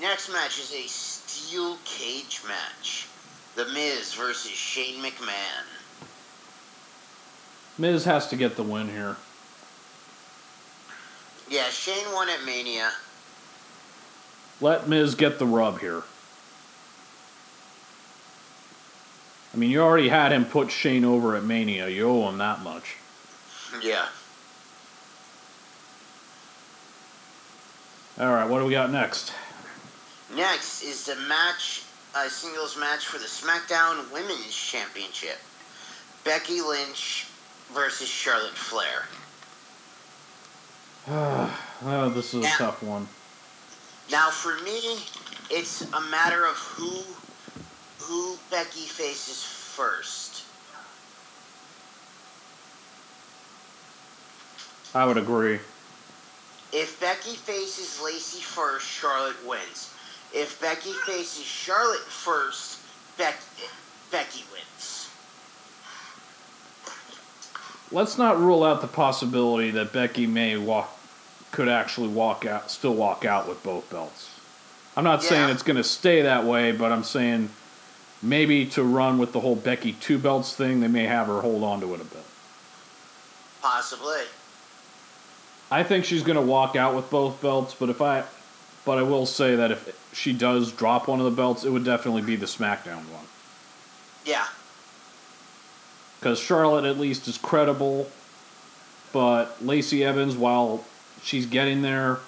Next 0.00 0.28
match 0.32 0.58
is 0.58 0.74
a 0.74 0.88
steel 0.88 1.78
cage 1.84 2.40
match. 2.48 3.06
The 3.54 3.66
Miz 3.66 4.12
versus 4.14 4.50
Shane 4.50 5.00
McMahon. 5.00 5.79
Miz 7.80 8.04
has 8.04 8.28
to 8.28 8.36
get 8.36 8.56
the 8.56 8.62
win 8.62 8.88
here. 8.88 9.16
Yeah, 11.48 11.70
Shane 11.70 12.12
won 12.12 12.28
at 12.28 12.44
Mania. 12.44 12.90
Let 14.60 14.86
Miz 14.86 15.14
get 15.14 15.38
the 15.38 15.46
rub 15.46 15.80
here. 15.80 16.02
I 19.52 19.56
mean, 19.56 19.70
you 19.70 19.80
already 19.80 20.10
had 20.10 20.30
him 20.30 20.44
put 20.44 20.70
Shane 20.70 21.06
over 21.06 21.34
at 21.36 21.42
Mania. 21.42 21.88
You 21.88 22.08
owe 22.08 22.28
him 22.28 22.38
that 22.38 22.62
much. 22.62 22.96
Yeah. 23.80 24.06
All 28.18 28.32
right, 28.32 28.50
what 28.50 28.58
do 28.58 28.64
we 28.64 28.72
got 28.72 28.90
next? 28.90 29.32
Next 30.34 30.82
is 30.82 31.06
the 31.06 31.14
match, 31.28 31.84
a 32.16 32.28
singles 32.28 32.76
match 32.76 33.06
for 33.06 33.18
the 33.18 33.26
SmackDown 33.26 34.12
Women's 34.12 34.52
Championship. 34.52 35.38
Becky 36.24 36.60
Lynch 36.60 37.29
versus 37.74 38.08
Charlotte 38.08 38.56
Flair. 38.56 39.04
Oh, 41.08 42.10
this 42.14 42.34
is 42.34 42.44
a 42.44 42.48
tough 42.56 42.82
one. 42.82 43.06
Now, 44.10 44.30
for 44.30 44.58
me, 44.64 44.98
it's 45.50 45.82
a 45.92 46.00
matter 46.10 46.44
of 46.46 46.56
who 46.56 47.02
who 47.98 48.36
Becky 48.50 48.86
faces 48.86 49.42
first. 49.44 50.44
I 54.94 55.04
would 55.06 55.16
agree. 55.16 55.60
If 56.72 57.00
Becky 57.00 57.34
faces 57.34 58.00
Lacey 58.02 58.42
first, 58.42 58.86
Charlotte 58.86 59.36
wins. 59.46 59.92
If 60.32 60.60
Becky 60.60 60.92
faces 61.06 61.44
Charlotte 61.44 62.00
first, 62.00 62.78
Beck, 63.16 63.36
Becky 64.10 64.44
wins. 64.52 64.89
Let's 67.92 68.16
not 68.16 68.38
rule 68.38 68.62
out 68.62 68.80
the 68.80 68.86
possibility 68.86 69.70
that 69.72 69.92
Becky 69.92 70.26
may 70.26 70.56
walk, 70.56 70.96
could 71.50 71.68
actually 71.68 72.08
walk 72.08 72.46
out, 72.46 72.70
still 72.70 72.94
walk 72.94 73.24
out 73.24 73.48
with 73.48 73.62
both 73.62 73.90
belts. 73.90 74.30
I'm 74.96 75.04
not 75.04 75.22
saying 75.22 75.50
it's 75.50 75.62
going 75.62 75.76
to 75.76 75.84
stay 75.84 76.22
that 76.22 76.44
way, 76.44 76.72
but 76.72 76.92
I'm 76.92 77.04
saying 77.04 77.50
maybe 78.22 78.66
to 78.66 78.82
run 78.82 79.18
with 79.18 79.32
the 79.32 79.40
whole 79.40 79.56
Becky 79.56 79.92
two 79.94 80.18
belts 80.18 80.54
thing, 80.54 80.80
they 80.80 80.88
may 80.88 81.04
have 81.04 81.26
her 81.26 81.40
hold 81.40 81.62
on 81.62 81.80
to 81.80 81.94
it 81.94 82.00
a 82.00 82.04
bit. 82.04 82.24
Possibly. 83.60 84.22
I 85.70 85.82
think 85.82 86.04
she's 86.04 86.22
going 86.22 86.36
to 86.36 86.42
walk 86.42 86.76
out 86.76 86.94
with 86.94 87.10
both 87.10 87.40
belts, 87.40 87.74
but 87.74 87.88
if 87.88 88.00
I, 88.00 88.24
but 88.84 88.98
I 88.98 89.02
will 89.02 89.26
say 89.26 89.56
that 89.56 89.70
if 89.70 89.96
she 90.12 90.32
does 90.32 90.72
drop 90.72 91.08
one 91.08 91.20
of 91.20 91.24
the 91.24 91.30
belts, 91.30 91.64
it 91.64 91.70
would 91.70 91.84
definitely 91.84 92.22
be 92.22 92.36
the 92.36 92.46
SmackDown 92.46 93.04
one. 93.10 93.24
Yeah. 94.24 94.46
Because 96.20 96.38
Charlotte 96.38 96.84
at 96.84 96.98
least 96.98 97.26
is 97.28 97.38
credible, 97.38 98.10
but 99.10 99.64
Lacey 99.64 100.04
Evans, 100.04 100.36
while 100.36 100.84
she's 101.22 101.46
getting 101.46 101.80
there, 101.80 102.18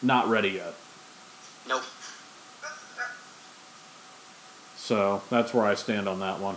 not 0.00 0.28
ready 0.28 0.50
yet. 0.50 0.74
Nope. 1.68 1.82
So 4.76 5.22
that's 5.30 5.52
where 5.52 5.64
I 5.64 5.74
stand 5.74 6.08
on 6.08 6.20
that 6.20 6.38
one. 6.38 6.56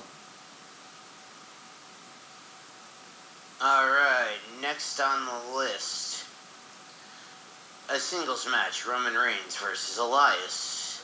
All 3.62 3.88
right. 3.88 4.38
Next 4.62 5.00
on 5.00 5.26
the 5.26 5.58
list, 5.58 6.26
a 7.90 7.98
singles 7.98 8.48
match: 8.52 8.86
Roman 8.86 9.16
Reigns 9.16 9.56
versus 9.58 9.98
Elias. 9.98 11.04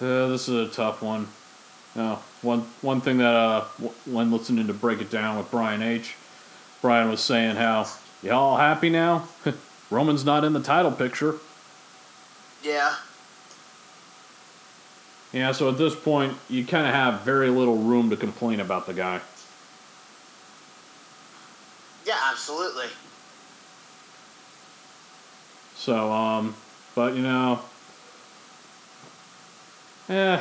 Uh, 0.00 0.28
this 0.28 0.48
is 0.48 0.68
a 0.68 0.72
tough 0.72 1.02
one. 1.02 1.28
No, 1.94 2.18
one 2.40 2.60
one 2.80 3.00
thing 3.00 3.18
that 3.18 3.34
uh, 3.34 3.64
when 4.06 4.30
listening 4.30 4.66
to 4.66 4.74
break 4.74 5.00
it 5.00 5.10
down 5.10 5.36
with 5.36 5.50
Brian 5.50 5.82
H, 5.82 6.14
Brian 6.80 7.10
was 7.10 7.20
saying 7.20 7.56
how 7.56 7.86
y'all 8.22 8.56
happy 8.56 8.88
now? 8.88 9.28
Roman's 9.90 10.24
not 10.24 10.44
in 10.44 10.54
the 10.54 10.62
title 10.62 10.92
picture. 10.92 11.36
Yeah. 12.62 12.94
Yeah, 15.32 15.52
so 15.52 15.70
at 15.70 15.78
this 15.78 15.94
point, 15.94 16.36
you 16.48 16.64
kind 16.64 16.86
of 16.86 16.94
have 16.94 17.22
very 17.22 17.48
little 17.48 17.76
room 17.76 18.10
to 18.10 18.16
complain 18.16 18.60
about 18.60 18.86
the 18.86 18.94
guy. 18.94 19.20
Yeah. 22.06 22.18
Absolutely. 22.30 22.86
So, 25.74 26.12
um, 26.12 26.54
but 26.94 27.14
you 27.14 27.22
know, 27.22 27.60
eh, 30.08 30.40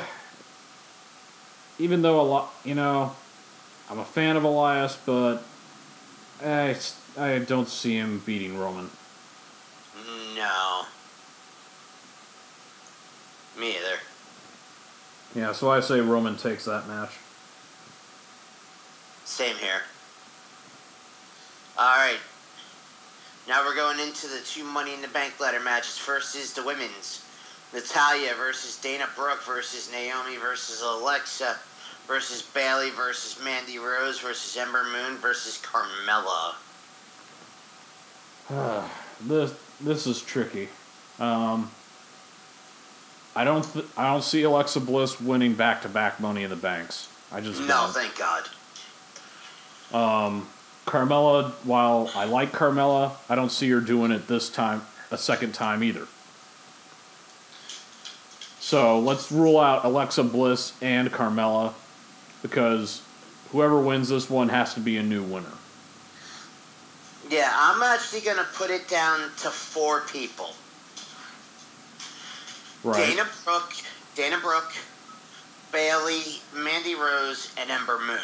even 1.82 2.04
though 2.04 2.22
a 2.22 2.24
lot, 2.24 2.54
you 2.64 2.76
know, 2.76 3.12
I'm 3.90 3.98
a 3.98 4.06
fan 4.06 4.38
of 4.38 4.44
Elias, 4.44 4.98
but 5.04 5.44
I, 6.44 6.78
I 7.18 7.40
don't 7.40 7.68
see 7.68 7.96
him 7.96 8.22
beating 8.24 8.60
Roman. 8.60 8.92
No. 10.36 10.84
Me 13.60 13.72
either. 13.72 13.98
Yeah, 15.36 15.54
so 15.54 15.72
I 15.72 15.80
say 15.80 16.02
Roman 16.02 16.38
takes 16.38 16.66
that 16.66 16.88
match. 16.88 17.18
Same 19.26 19.56
here. 19.56 19.82
All 21.80 21.96
right. 21.98 22.20
Now 23.48 23.66
we're 23.66 23.76
going 23.76 24.00
into 24.00 24.28
the 24.28 24.42
two 24.46 24.64
Money 24.64 24.94
in 24.94 25.02
the 25.02 25.08
Bank 25.08 25.40
ladder 25.40 25.60
matches. 25.60 25.98
First 25.98 26.36
is 26.36 26.54
the 26.54 26.64
women's. 26.64 27.26
Natalya 27.74 28.36
versus 28.36 28.78
Dana 28.78 29.08
Brooke 29.16 29.44
versus 29.44 29.90
Naomi 29.92 30.38
versus 30.38 30.82
Alexa 30.82 31.58
versus 32.08 32.42
Bayley 32.42 32.90
versus 32.92 33.44
Mandy 33.44 33.78
Rose 33.80 34.20
versus 34.20 34.56
Ember 34.58 34.84
Moon 34.84 35.18
versus 35.18 35.62
Carmella. 35.62 36.54
This 39.24 39.54
this 39.80 40.08
is 40.08 40.20
tricky. 40.22 40.68
Um, 41.20 41.70
I 43.36 43.44
don't 43.44 43.62
th- 43.72 43.86
I 43.96 44.12
don't 44.12 44.24
see 44.24 44.42
Alexa 44.42 44.80
Bliss 44.80 45.22
winning 45.22 45.54
back 45.54 45.84
to 45.84 45.90
back 45.90 46.20
Money 46.20 46.44
in 46.44 46.50
the 46.50 46.56
Banks. 46.56 47.08
I 47.32 47.40
just 47.40 47.60
No, 47.62 47.68
don't. 47.68 47.94
thank 47.94 48.18
God. 48.18 48.50
Carmella, 50.88 51.52
while 51.64 52.10
I 52.16 52.26
like 52.26 52.52
Carmella, 52.52 53.12
I 53.30 53.36
don't 53.36 53.52
see 53.52 53.70
her 53.70 53.80
doing 53.80 54.12
it 54.12 54.28
this 54.28 54.50
time, 54.50 54.82
a 55.12 55.18
second 55.18 55.54
time 55.54 55.84
either. 55.84 56.08
So 58.60 59.00
let's 59.00 59.32
rule 59.32 59.60
out 59.60 59.86
Alexa 59.86 60.24
Bliss 60.24 60.74
and 60.82 61.12
Carmella 61.12 61.74
because 62.42 63.02
whoever 63.52 63.80
wins 63.80 64.10
this 64.10 64.30
one 64.30 64.50
has 64.50 64.74
to 64.74 64.80
be 64.80 64.98
a 64.98 65.04
new 65.04 65.24
winner. 65.24 65.54
Yeah, 67.30 67.52
I'm 67.54 67.82
actually 67.82 68.22
going 68.22 68.38
to 68.38 68.48
put 68.56 68.70
it 68.70 68.88
down 68.88 69.20
to 69.38 69.50
four 69.50 70.02
people. 70.02 70.52
Right. 72.84 73.08
Dana 73.08 73.28
Brooke, 73.46 73.74
Dana 74.16 74.38
Brooke, 74.42 74.74
Bayley, 75.72 76.24
Mandy 76.54 76.96
Rose, 76.96 77.54
and 77.58 77.70
Ember 77.70 78.00
Moon. 78.00 78.20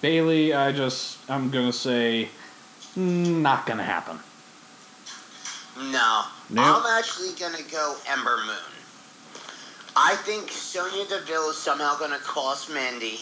Bayley, 0.00 0.54
I 0.54 0.70
just, 0.70 1.18
I'm 1.28 1.50
going 1.50 1.66
to 1.66 1.72
say, 1.72 2.28
not 2.94 3.66
going 3.66 3.78
to 3.78 3.84
happen. 3.84 4.18
No, 5.76 6.24
No. 6.50 6.62
I'm 6.62 6.98
actually 6.98 7.32
gonna 7.40 7.62
go 7.70 7.96
Ember 8.06 8.36
Moon. 8.44 8.81
I 9.94 10.16
think 10.16 10.50
Sonya 10.50 11.06
Deville 11.06 11.50
is 11.50 11.58
somehow 11.58 11.98
gonna 11.98 12.18
cost 12.18 12.70
Mandy. 12.70 13.20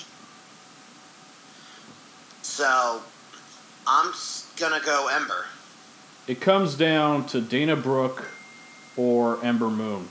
So, 2.43 3.03
I'm 3.87 4.13
gonna 4.57 4.81
go 4.85 5.09
Ember. 5.09 5.47
It 6.29 6.41
comes 6.41 6.77
down 6.77 7.27
to 7.29 7.41
Dana 7.41 7.75
Brooke 7.75 8.29
or 8.97 9.45
Ember 9.45 9.69
Moon. 9.69 10.09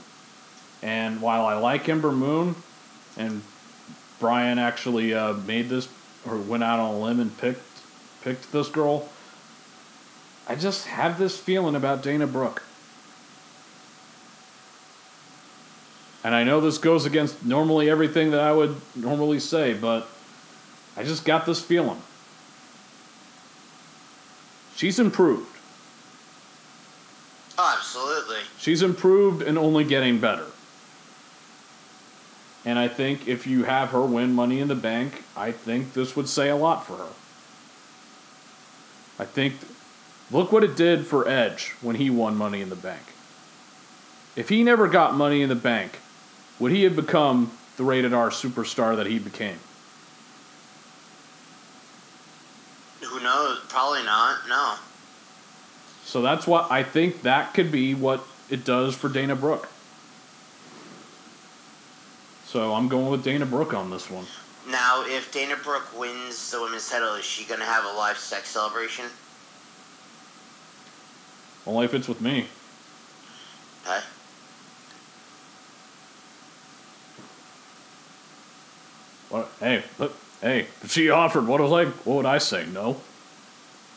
And 0.82 1.22
while 1.22 1.46
I 1.46 1.54
like 1.54 1.88
Ember 1.88 2.12
Moon, 2.12 2.56
and 3.16 3.42
Brian 4.18 4.58
actually 4.58 5.14
uh, 5.14 5.34
made 5.34 5.68
this 5.68 5.88
or 6.26 6.36
went 6.36 6.62
out 6.62 6.78
on 6.78 6.94
a 6.94 6.98
limb 6.98 7.20
and 7.20 7.36
picked 7.38 7.62
picked 8.22 8.52
this 8.52 8.68
girl, 8.68 9.08
I 10.46 10.56
just 10.56 10.86
have 10.88 11.18
this 11.18 11.38
feeling 11.38 11.74
about 11.74 12.02
Dana 12.02 12.26
Brooke. 12.26 12.62
And 16.22 16.34
I 16.34 16.44
know 16.44 16.60
this 16.60 16.78
goes 16.78 17.06
against 17.06 17.44
normally 17.44 17.88
everything 17.88 18.30
that 18.32 18.40
I 18.40 18.52
would 18.52 18.76
normally 18.94 19.40
say, 19.40 19.72
but 19.74 20.08
I 20.96 21.04
just 21.04 21.24
got 21.24 21.46
this 21.46 21.62
feeling. 21.62 22.00
She's 24.76 24.98
improved. 24.98 25.48
Oh, 27.58 27.74
absolutely. 27.76 28.40
She's 28.58 28.82
improved 28.82 29.42
and 29.42 29.58
only 29.58 29.84
getting 29.84 30.18
better. 30.18 30.46
And 32.64 32.78
I 32.78 32.88
think 32.88 33.26
if 33.26 33.46
you 33.46 33.64
have 33.64 33.90
her 33.90 34.02
win 34.02 34.34
Money 34.34 34.60
in 34.60 34.68
the 34.68 34.74
Bank, 34.74 35.24
I 35.36 35.52
think 35.52 35.94
this 35.94 36.14
would 36.16 36.28
say 36.28 36.50
a 36.50 36.56
lot 36.56 36.86
for 36.86 36.96
her. 36.96 37.08
I 39.18 39.24
think 39.24 39.54
Look 40.30 40.52
what 40.52 40.62
it 40.62 40.76
did 40.76 41.06
for 41.06 41.28
Edge 41.28 41.74
when 41.80 41.96
he 41.96 42.08
won 42.08 42.36
Money 42.36 42.60
in 42.60 42.68
the 42.68 42.76
Bank. 42.76 43.02
If 44.36 44.48
he 44.48 44.62
never 44.62 44.86
got 44.86 45.14
Money 45.14 45.42
in 45.42 45.48
the 45.48 45.56
Bank, 45.56 45.98
would 46.60 46.70
he 46.70 46.84
have 46.84 46.94
become 46.94 47.50
the 47.76 47.82
rated 47.82 48.12
R 48.12 48.30
superstar 48.30 48.94
that 48.96 49.06
he 49.06 49.18
became? 49.18 49.58
Who 53.00 53.20
knows? 53.20 53.58
Probably 53.68 54.04
not. 54.04 54.36
No. 54.48 54.74
So 56.04 56.22
that's 56.22 56.46
what 56.46 56.70
I 56.70 56.82
think 56.82 57.22
that 57.22 57.54
could 57.54 57.72
be 57.72 57.94
what 57.94 58.24
it 58.48 58.64
does 58.64 58.94
for 58.94 59.08
Dana 59.08 59.34
Brooke. 59.34 59.68
So 62.46 62.74
I'm 62.74 62.88
going 62.88 63.10
with 63.10 63.24
Dana 63.24 63.46
Brooke 63.46 63.74
on 63.74 63.90
this 63.90 64.10
one. 64.10 64.26
Now, 64.68 65.04
if 65.06 65.32
Dana 65.32 65.56
Brooke 65.62 65.98
wins 65.98 66.50
the 66.50 66.60
women's 66.60 66.88
title, 66.88 67.14
is 67.14 67.24
she 67.24 67.44
gonna 67.44 67.64
have 67.64 67.84
a 67.84 67.96
live 67.96 68.18
sex 68.18 68.48
celebration? 68.48 69.06
Only 71.66 71.84
if 71.84 71.94
it's 71.94 72.08
with 72.08 72.20
me. 72.20 72.46
Okay. 73.86 74.00
What? 79.30 79.48
Hey, 79.60 79.84
look, 79.98 80.14
hey, 80.40 80.66
if 80.82 80.90
she 80.90 81.08
offered, 81.08 81.46
what 81.46 81.60
was 81.60 81.70
like? 81.70 81.88
What 82.04 82.16
would 82.16 82.26
I 82.26 82.38
say? 82.38 82.66
No. 82.66 83.00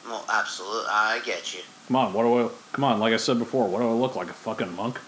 Well, 0.06 0.24
absolutely. 0.30 0.90
I 0.90 1.22
get 1.26 1.54
you. 1.54 1.62
Come 1.88 1.96
on, 1.96 2.14
what 2.14 2.24
do 2.24 2.46
I? 2.46 2.50
Come 2.72 2.84
on, 2.84 3.00
like 3.00 3.14
I 3.14 3.18
said 3.18 3.40
before, 3.40 3.68
what 3.68 3.80
do 3.80 3.90
I 3.90 3.94
look 3.94 4.16
like? 4.16 4.30
A 4.30 4.34
fucking 4.34 4.76
monk? 4.76 5.00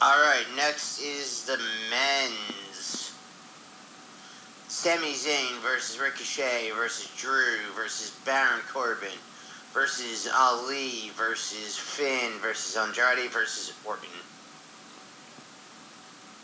All 0.00 0.18
right. 0.18 0.44
Next 0.56 1.00
is 1.00 1.44
the 1.44 1.58
men's. 1.88 3.12
Sami 4.66 5.12
Zayn 5.12 5.60
versus 5.60 6.00
Ricochet 6.00 6.72
versus 6.74 7.08
Drew 7.16 7.58
versus 7.76 8.10
Baron 8.24 8.62
Corbin 8.72 9.16
versus 9.72 10.28
Ali 10.34 11.10
versus 11.16 11.76
Finn 11.76 12.32
versus 12.40 12.76
Andrade 12.76 13.30
versus 13.30 13.72
Orton. 13.84 14.08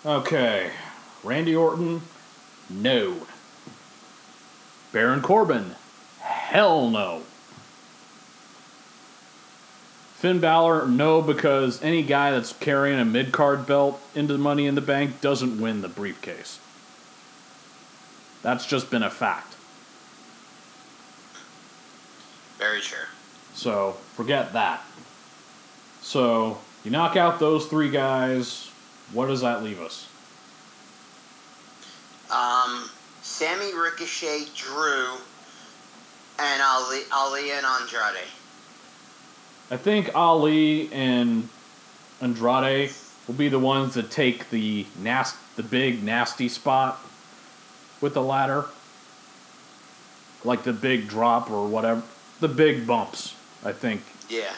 Okay. 0.09 0.71
Randy 1.23 1.55
Orton, 1.55 2.01
no. 2.71 3.27
Baron 4.91 5.21
Corbin, 5.21 5.75
hell 6.21 6.89
no. 6.89 7.25
Finn 10.15 10.41
Balor, 10.41 10.87
no, 10.87 11.21
because 11.21 11.83
any 11.83 12.03
guy 12.03 12.31
that's 12.31 12.55
carrying 12.55 12.99
a 12.99 13.05
mid 13.05 13.33
card 13.33 13.67
belt 13.67 14.01
into 14.15 14.33
the 14.33 14.39
Money 14.39 14.67
in 14.67 14.77
the 14.77 14.81
Bank 14.81 15.21
doesn't 15.21 15.61
win 15.61 15.83
the 15.83 15.89
briefcase. 15.89 16.59
That's 18.41 18.65
just 18.65 18.91
been 18.91 19.03
a 19.03 19.11
fact. 19.11 19.57
Very 22.57 22.81
true. 22.81 23.05
So 23.53 23.93
forget 24.15 24.55
that. 24.55 24.83
So 26.01 26.57
you 26.83 26.91
knock 26.91 27.15
out 27.19 27.39
those 27.39 27.67
three 27.67 27.91
guys, 27.91 28.68
what 29.13 29.27
does 29.27 29.41
that 29.41 29.63
leave 29.63 29.81
us? 29.81 30.09
Um, 32.31 32.91
Sami 33.23 33.75
Ricochet, 33.75 34.47
Drew, 34.55 35.15
and 36.39 36.63
Ali, 36.63 37.01
Ali 37.13 37.51
and 37.53 37.65
Andrade. 37.65 38.27
I 39.71 39.77
think 39.77 40.15
Ali 40.15 40.93
and 40.93 41.49
Andrade 42.21 42.91
will 43.27 43.35
be 43.35 43.49
the 43.49 43.59
ones 43.59 43.95
that 43.95 44.11
take 44.11 44.51
the 44.51 44.87
nast 44.99 45.37
the 45.57 45.63
big 45.63 46.03
nasty 46.03 46.49
spot 46.49 47.01
with 48.01 48.15
the 48.15 48.23
ladder. 48.23 48.67
Like 50.45 50.63
the 50.63 50.73
big 50.73 51.09
drop 51.09 51.51
or 51.51 51.67
whatever. 51.67 52.03
The 52.41 52.49
big 52.49 52.87
bumps, 52.87 53.35
I 53.65 53.73
think. 53.73 54.03
Yeah. 54.29 54.53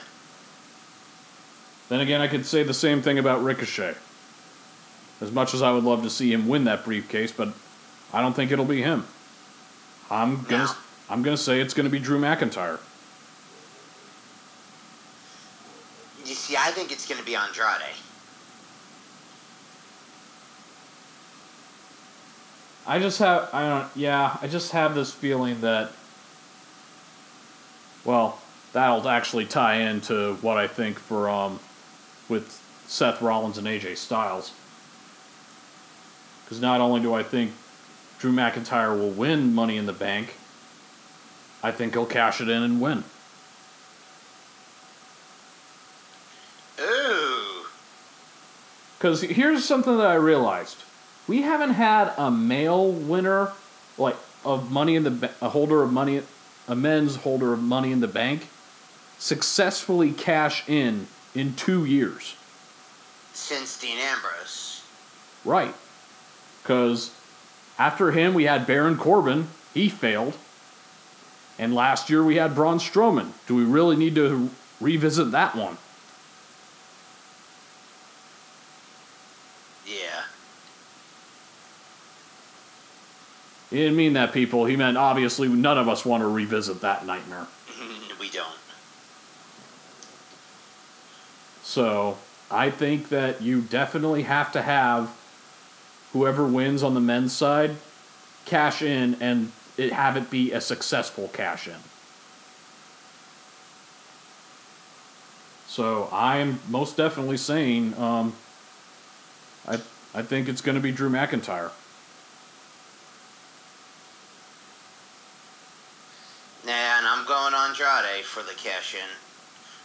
Then 1.89 2.01
again, 2.01 2.21
I 2.21 2.29
could 2.29 2.45
say 2.45 2.63
the 2.63 2.75
same 2.75 3.01
thing 3.01 3.19
about 3.19 3.43
Ricochet. 3.43 3.95
As 5.21 5.31
much 5.31 5.55
as 5.55 5.63
I 5.63 5.71
would 5.73 5.85
love 5.85 6.03
to 6.03 6.11
see 6.11 6.33
him 6.33 6.49
win 6.49 6.65
that 6.65 6.85
briefcase, 6.85 7.33
but 7.33 7.53
I 8.13 8.21
don't 8.21 8.35
think 8.35 8.51
it'll 8.51 8.65
be 8.65 8.83
him. 8.83 9.07
I'm 10.11 10.43
gonna 10.45 10.65
No. 10.65 10.73
I'm 11.09 11.23
gonna 11.23 11.37
say 11.37 11.61
it's 11.61 11.75
gonna 11.75 11.91
be 11.91 11.99
Drew 11.99 12.21
McIntyre. 12.21 12.79
You 16.31 16.37
see, 16.37 16.57
I 16.57 16.71
think 16.71 16.93
it's 16.93 17.09
going 17.09 17.19
to 17.19 17.27
be 17.27 17.35
Andrade. 17.35 17.83
I 22.87 22.99
just 22.99 23.19
have 23.19 23.51
I 23.53 23.69
don't 23.69 23.89
yeah, 23.97 24.37
I 24.41 24.47
just 24.47 24.71
have 24.73 24.95
this 24.95 25.13
feeling 25.13 25.61
that 25.63 25.91
well, 28.05 28.41
that'll 28.73 29.09
actually 29.09 29.47
tie 29.47 29.77
into 29.77 30.35
what 30.37 30.57
I 30.57 30.67
think 30.69 30.99
for 30.99 31.29
um 31.29 31.59
with 32.29 32.61
Seth 32.87 33.21
Rollins 33.21 33.59
and 33.59 33.67
AJ 33.67 33.97
Styles. 33.97 34.53
Cuz 36.51 36.61
not 36.61 36.81
only 36.81 37.01
do 37.01 37.15
I 37.15 37.23
think 37.23 37.53
Drew 38.19 38.33
McIntyre 38.33 38.99
will 38.99 39.11
win 39.11 39.55
Money 39.55 39.77
in 39.77 39.87
the 39.87 39.93
Bank, 39.93 40.35
I 41.63 41.71
think 41.71 41.93
he'll 41.93 42.07
cash 42.07 42.41
it 42.41 42.49
in 42.49 42.63
and 42.65 42.81
win. 42.81 43.05
Ooh. 46.81 47.67
Cuz 48.99 49.21
here's 49.23 49.65
something 49.65 49.97
that 49.97 50.07
I 50.09 50.15
realized. 50.15 50.79
We 51.29 51.43
haven't 51.43 51.75
had 51.75 52.13
a 52.19 52.33
male 52.33 52.91
winner 52.91 53.53
like 53.97 54.17
of 54.45 54.73
money 54.73 54.97
in 54.97 55.05
the 55.05 55.11
ba- 55.13 55.35
a 55.41 55.51
holder 55.51 55.85
of 55.85 55.93
money 55.93 56.21
a 56.67 56.75
men's 56.75 57.17
holder 57.17 57.53
of 57.53 57.63
money 57.63 57.93
in 57.93 58.01
the 58.01 58.09
bank 58.09 58.49
successfully 59.21 60.11
cash 60.11 60.69
in 60.69 61.07
in 61.33 61.55
2 61.55 61.85
years. 61.85 62.35
Since 63.35 63.79
Dean 63.79 63.99
Ambrose. 63.99 64.83
Right. 65.45 65.75
Cuz 66.65 67.13
after 67.79 68.13
him 68.13 68.35
we 68.35 68.45
had 68.45 68.67
Baron 68.67 68.99
Corbin, 68.99 69.49
he 69.73 69.89
failed. 69.89 70.37
And 71.59 71.75
last 71.75 72.09
year 72.09 72.25
we 72.25 72.37
had 72.37 72.55
Braun 72.55 72.79
Strowman. 72.79 73.33
Do 73.47 73.55
we 73.55 73.65
really 73.65 73.97
need 73.97 74.15
to 74.15 74.51
revisit 74.81 75.31
that 75.33 75.55
one? 75.55 75.77
Yeah. 79.87 80.23
He 83.69 83.77
didn't 83.77 83.97
mean 83.97 84.15
that, 84.15 84.33
people. 84.33 84.65
He 84.65 84.77
meant 84.77 84.97
obviously 84.97 85.49
none 85.49 85.79
of 85.79 85.89
us 85.89 86.05
want 86.05 86.23
to 86.23 86.29
revisit 86.29 86.81
that 86.81 87.07
nightmare. 87.07 87.47
we 88.21 88.31
don't. 88.31 88.49
So 91.63 92.19
I 92.51 92.71
think 92.71 93.11
that 93.11 93.43
you 93.43 93.61
definitely 93.61 94.23
have 94.23 94.51
to 94.53 94.63
have 94.63 95.15
whoever 96.13 96.47
wins 96.47 96.83
on 96.83 96.95
the 96.95 97.01
men's 97.01 97.33
side 97.33 97.77
cash 98.47 98.83
in 98.83 99.17
and 99.21 99.53
it 99.77 99.93
have 99.93 100.17
it 100.17 100.31
be 100.31 100.53
a 100.53 100.61
successful 100.61 101.29
cash 101.33 101.69
in. 101.69 101.77
So 105.69 106.09
I 106.11 106.39
am 106.39 106.59
most 106.69 106.97
definitely 106.97 107.37
saying 107.37 107.97
um, 107.97 108.35
I 109.67 109.81
I 110.15 110.23
think 110.23 110.49
it's 110.49 110.61
going 110.61 110.75
to 110.75 110.81
be 110.81 110.91
Drew 110.91 111.09
McIntyre. 111.09 111.71
And 116.67 117.07
I'm 117.07 117.25
going 117.27 117.55
Andrade 117.55 118.25
for 118.25 118.43
the 118.43 118.55
cash 118.57 118.95
in. 118.95 119.09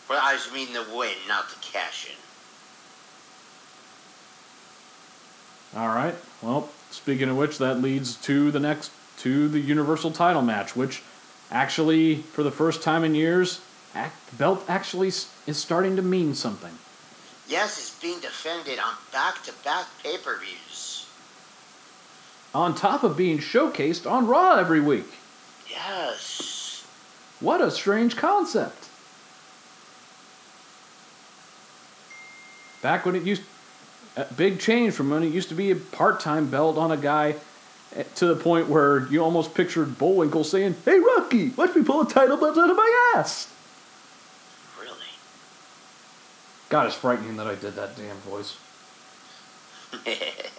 Well, 0.10 0.20
I 0.22 0.34
just 0.34 0.52
mean 0.54 0.74
the 0.74 0.86
win, 0.94 1.14
not 1.28 1.50
the 1.50 1.56
cash 1.62 2.08
in. 2.10 2.25
All 5.76 5.90
right. 5.90 6.16
Well, 6.42 6.70
speaking 6.90 7.28
of 7.30 7.36
which, 7.36 7.58
that 7.58 7.82
leads 7.82 8.16
to 8.18 8.50
the 8.52 8.60
next 8.60 8.92
to 9.20 9.50
the 9.50 9.60
Universal 9.60 10.12
Title 10.12 10.42
match, 10.42 10.76
which 10.76 11.04
actually, 11.52 12.16
for 12.16 12.44
the 12.44 12.52
first 12.52 12.82
time 12.82 13.04
in 13.04 13.14
years, 13.14 13.60
ac- 13.96 14.12
the 14.30 14.38
belt 14.38 14.64
actually 14.68 15.10
is 15.10 15.28
starting 15.58 15.96
to 15.98 16.02
mean 16.02 16.34
something. 16.34 16.72
Yes, 17.48 17.78
it's 17.78 18.00
being 18.00 18.20
defended 18.20 18.80
on 18.80 18.94
back 19.12 19.44
to 19.44 19.54
back 19.64 19.86
pay 20.02 20.18
per 20.18 20.40
views. 20.40 21.08
On 22.54 22.74
top 22.74 23.04
of 23.04 23.18
being 23.18 23.40
showcased 23.40 24.10
on 24.10 24.28
Raw 24.28 24.56
every 24.56 24.80
week. 24.80 25.12
Yes. 25.70 26.88
What 27.42 27.60
a 27.60 27.70
strange 27.70 28.16
concept. 28.16 28.88
Back 32.82 33.06
when 33.06 33.16
it 33.16 33.24
used 33.24 33.42
a 34.16 34.26
big 34.36 34.60
change 34.60 34.94
from 34.94 35.10
when 35.10 35.24
it 35.24 35.34
used 35.34 35.50
to 35.50 35.56
be 35.56 35.72
a 35.72 35.76
part-time 35.76 36.50
belt 36.50 36.78
on 36.78 36.92
a 36.92 36.98
guy 36.98 37.36
eh, 37.96 38.04
to 38.16 38.28
the 38.28 38.36
point 38.36 38.70
where 38.70 39.08
you 39.08 39.24
almost 39.24 39.54
pictured 39.54 39.98
Bullwinkle 39.98 40.44
saying, 40.44 40.76
"Hey 40.86 41.00
Rocky, 41.00 41.50
watch 41.50 41.76
me 41.76 41.84
pull 41.84 42.02
a 42.02 42.08
title 42.08 42.38
belt 42.38 42.58
out 42.58 42.70
of 42.70 42.78
my 42.78 43.14
ass." 43.16 43.52
Really? 44.82 44.98
God, 46.70 46.88
it's 46.88 46.96
frightening 46.96 47.38
that 47.38 47.48
I 47.48 47.56
did 47.56 47.76
that 47.76 47.96
damn 47.96 48.18
voice. 48.18 48.58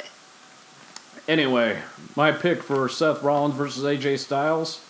Anyway, 1.28 1.82
my 2.14 2.30
pick 2.30 2.62
for 2.62 2.88
Seth 2.88 3.22
Rollins 3.22 3.54
versus 3.54 3.82
AJ 3.82 4.20
Styles. 4.20 4.80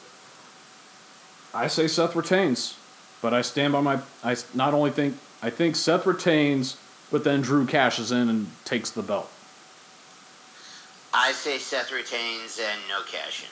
I 1.55 1.67
say 1.69 1.89
Seth 1.89 2.15
retains, 2.15 2.77
but 3.23 3.33
I 3.33 3.41
stand 3.41 3.73
by 3.73 3.81
my. 3.81 4.01
I 4.23 4.37
not 4.53 4.75
only 4.75 4.91
think 4.91 5.17
I 5.43 5.49
think 5.49 5.77
Seth 5.77 6.05
retains, 6.05 6.77
but 7.11 7.25
then 7.25 7.41
Drew 7.41 7.67
cashes 7.67 8.13
in 8.13 8.29
and 8.29 8.51
takes 8.65 8.91
the 8.91 9.03
belt. 9.03 9.31
I 11.13 11.33
say 11.33 11.59
Seth 11.59 11.93
retains 11.93 12.61
and 12.61 12.81
no 12.89 13.03
cash 13.11 13.45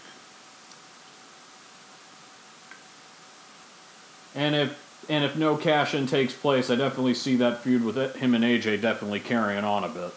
in. 4.34 4.40
And 4.40 4.54
if 4.54 5.06
and 5.08 5.24
if 5.24 5.36
no 5.36 5.56
cash 5.56 5.94
in 5.94 6.06
takes 6.06 6.34
place, 6.34 6.70
I 6.70 6.76
definitely 6.76 7.14
see 7.14 7.36
that 7.36 7.62
feud 7.62 7.84
with 7.84 7.98
it, 7.98 8.16
him 8.16 8.34
and 8.34 8.42
AJ 8.42 8.80
definitely 8.80 9.20
carrying 9.20 9.64
on 9.64 9.84
a 9.84 9.88
bit. 9.88 10.12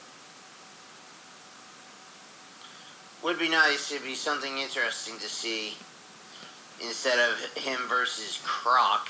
Would 3.23 3.39
be 3.39 3.49
nice. 3.49 3.91
It'd 3.91 4.05
be 4.05 4.15
something 4.15 4.57
interesting 4.57 5.15
to 5.19 5.27
see 5.27 5.73
instead 6.81 7.19
of 7.19 7.37
him 7.61 7.79
versus 7.89 8.41
Brock. 8.63 9.09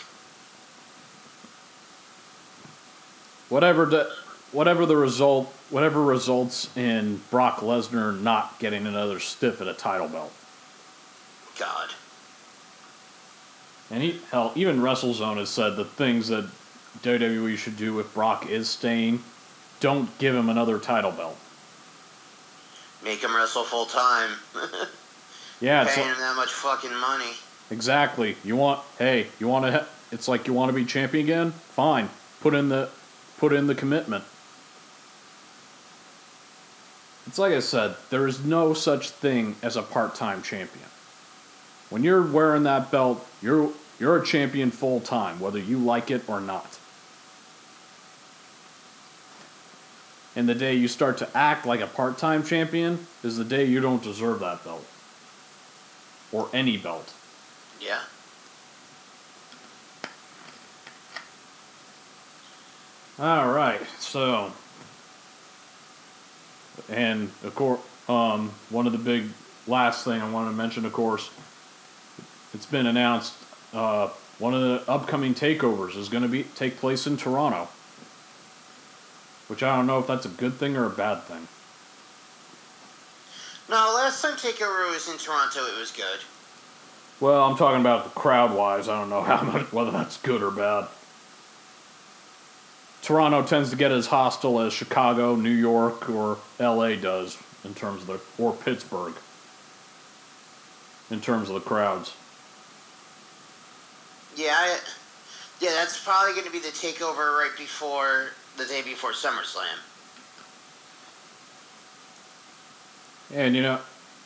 Whatever 3.50 3.86
the 3.86 4.12
whatever 4.52 4.86
the 4.86 4.96
result, 4.96 5.48
whatever 5.70 6.04
results 6.04 6.76
in 6.78 7.22
Brock 7.30 7.58
Lesnar 7.58 8.20
not 8.20 8.60
getting 8.60 8.86
another 8.88 9.20
stiff 9.20 9.62
at 9.62 9.68
a 9.68 9.74
title 9.74 10.08
belt. 10.08 10.32
God. 11.60 11.90
And 13.90 14.04
he, 14.04 14.20
hell, 14.32 14.52
even 14.56 14.80
WrestleZone 14.82 15.38
has 15.38 15.50
said 15.50 15.76
the 15.76 15.86
things 15.86 16.28
that 16.28 16.50
WWE 17.04 17.58
should 17.58 17.78
do 17.78 18.00
if 18.00 18.14
Brock 18.14 18.50
is 18.50 18.70
staying, 18.70 19.24
don't 19.80 20.18
give 20.18 20.36
him 20.36 20.50
another 20.50 20.78
title 20.78 21.12
belt. 21.12 21.38
Make 23.04 23.24
him 23.24 23.36
wrestle 23.36 23.64
full 23.64 23.86
time. 23.86 24.32
Yeah, 25.60 25.86
Paying 25.86 26.08
like, 26.08 26.16
him 26.16 26.22
that 26.22 26.36
much 26.36 26.50
fucking 26.54 26.94
money. 26.96 27.32
exactly. 27.72 28.38
You 28.44 28.56
want, 28.56 28.82
hey, 29.00 29.26
you 29.40 29.48
want 29.48 29.66
to? 29.66 29.88
It's 30.12 30.28
like 30.28 30.46
you 30.46 30.54
want 30.54 30.70
to 30.70 30.74
be 30.74 30.86
champion 30.86 31.26
again. 31.26 31.52
Fine, 31.52 32.10
put 32.42 32.54
in 32.54 32.70
the, 32.70 32.90
put 33.38 33.54
in 33.54 33.68
the 33.68 33.76
commitment. 33.76 34.24
It's 37.28 37.38
like 37.38 37.54
I 37.54 37.60
said, 37.60 37.96
there 38.10 38.26
is 38.26 38.44
no 38.44 38.74
such 38.74 39.10
thing 39.10 39.58
as 39.62 39.76
a 39.76 39.82
part-time 39.82 40.42
champion. 40.42 40.86
When 41.90 42.04
you're 42.04 42.24
wearing 42.24 42.64
that 42.64 42.92
belt, 42.92 43.26
you're 43.42 43.72
you're 44.00 44.22
a 44.22 44.26
champion 44.26 44.72
full 44.72 45.00
time, 45.00 45.40
whether 45.40 45.60
you 45.60 45.80
like 45.80 46.12
it 46.12 46.28
or 46.30 46.40
not. 46.40 46.80
And 50.36 50.48
the 50.48 50.54
day 50.54 50.76
you 50.76 50.88
start 50.88 51.18
to 51.18 51.30
act 51.36 51.66
like 51.66 51.82
a 51.82 51.88
part 51.88 52.18
time 52.18 52.44
champion 52.44 53.08
is 53.24 53.38
the 53.38 53.44
day 53.44 53.66
you 53.66 53.82
don't 53.82 54.04
deserve 54.04 54.40
that 54.42 54.64
belt. 54.64 54.86
Or 56.32 56.50
any 56.54 56.78
belt. 56.78 57.12
Yeah. 57.82 58.02
All 63.20 63.52
right, 63.52 63.82
so, 64.00 64.52
and 66.88 67.32
of 67.44 67.56
course, 67.56 67.80
um, 68.08 68.52
one 68.70 68.86
of 68.86 68.92
the 68.92 69.00
big 69.00 69.30
last 69.66 70.06
thing 70.06 70.22
I 70.22 70.30
wanted 70.30 70.52
to 70.52 70.56
mention, 70.56 70.86
of 70.86 70.94
course, 70.94 71.32
it's 72.54 72.68
been 72.68 72.86
announced. 72.86 73.34
Uh, 73.74 74.10
one 74.38 74.54
of 74.54 74.62
the 74.62 74.92
upcoming 74.92 75.34
takeovers 75.34 75.98
is 75.98 76.10
going 76.10 76.22
to 76.22 76.30
be 76.30 76.44
take 76.44 76.78
place 76.78 77.08
in 77.08 77.18
Toronto, 77.18 77.70
which 79.48 79.64
I 79.64 79.76
don't 79.76 79.88
know 79.88 79.98
if 79.98 80.06
that's 80.06 80.28
a 80.28 80.30
good 80.30 80.54
thing 80.54 80.78
or 80.78 80.86
a 80.86 80.92
bad 80.92 81.24
thing. 81.24 81.48
No, 83.68 83.94
last 83.96 84.22
time 84.22 84.38
Takeover 84.38 84.94
was 84.94 85.10
in 85.10 85.18
Toronto, 85.18 85.66
it 85.66 85.78
was 85.78 85.92
good. 85.92 86.20
Well, 87.20 87.44
I'm 87.44 87.58
talking 87.58 87.82
about 87.82 88.04
the 88.04 88.12
crowd 88.12 88.56
wise. 88.56 88.88
I 88.88 88.98
don't 89.00 89.10
know 89.10 89.24
how 89.24 89.42
much 89.42 89.74
whether 89.74 89.92
that's 89.92 90.18
good 90.18 90.44
or 90.44 90.52
bad. 90.52 90.88
Toronto 93.08 93.42
tends 93.42 93.70
to 93.70 93.78
get 93.78 93.90
as 93.90 94.08
hostile 94.08 94.60
as 94.60 94.74
Chicago, 94.74 95.38
New 95.38 95.50
York, 95.50 96.10
or 96.10 96.40
L.A. 96.60 96.98
does 96.98 97.38
in 97.64 97.74
terms 97.74 98.02
of 98.02 98.08
the 98.08 98.44
or 98.44 98.52
Pittsburgh 98.52 99.14
in 101.10 101.22
terms 101.22 101.48
of 101.48 101.56
the 101.56 101.62
crowds. 101.62 102.14
Yeah, 104.36 104.50
I, 104.52 104.80
yeah, 105.62 105.70
that's 105.70 106.04
probably 106.04 106.34
going 106.34 106.48
to 106.48 106.52
be 106.52 106.60
the 106.60 106.68
takeover 106.68 107.38
right 107.38 107.54
before 107.58 108.32
the 108.58 108.66
day 108.66 108.82
before 108.82 109.14
SummerSlam. 109.14 109.80
And 113.34 113.56
you 113.56 113.62
know, 113.62 113.80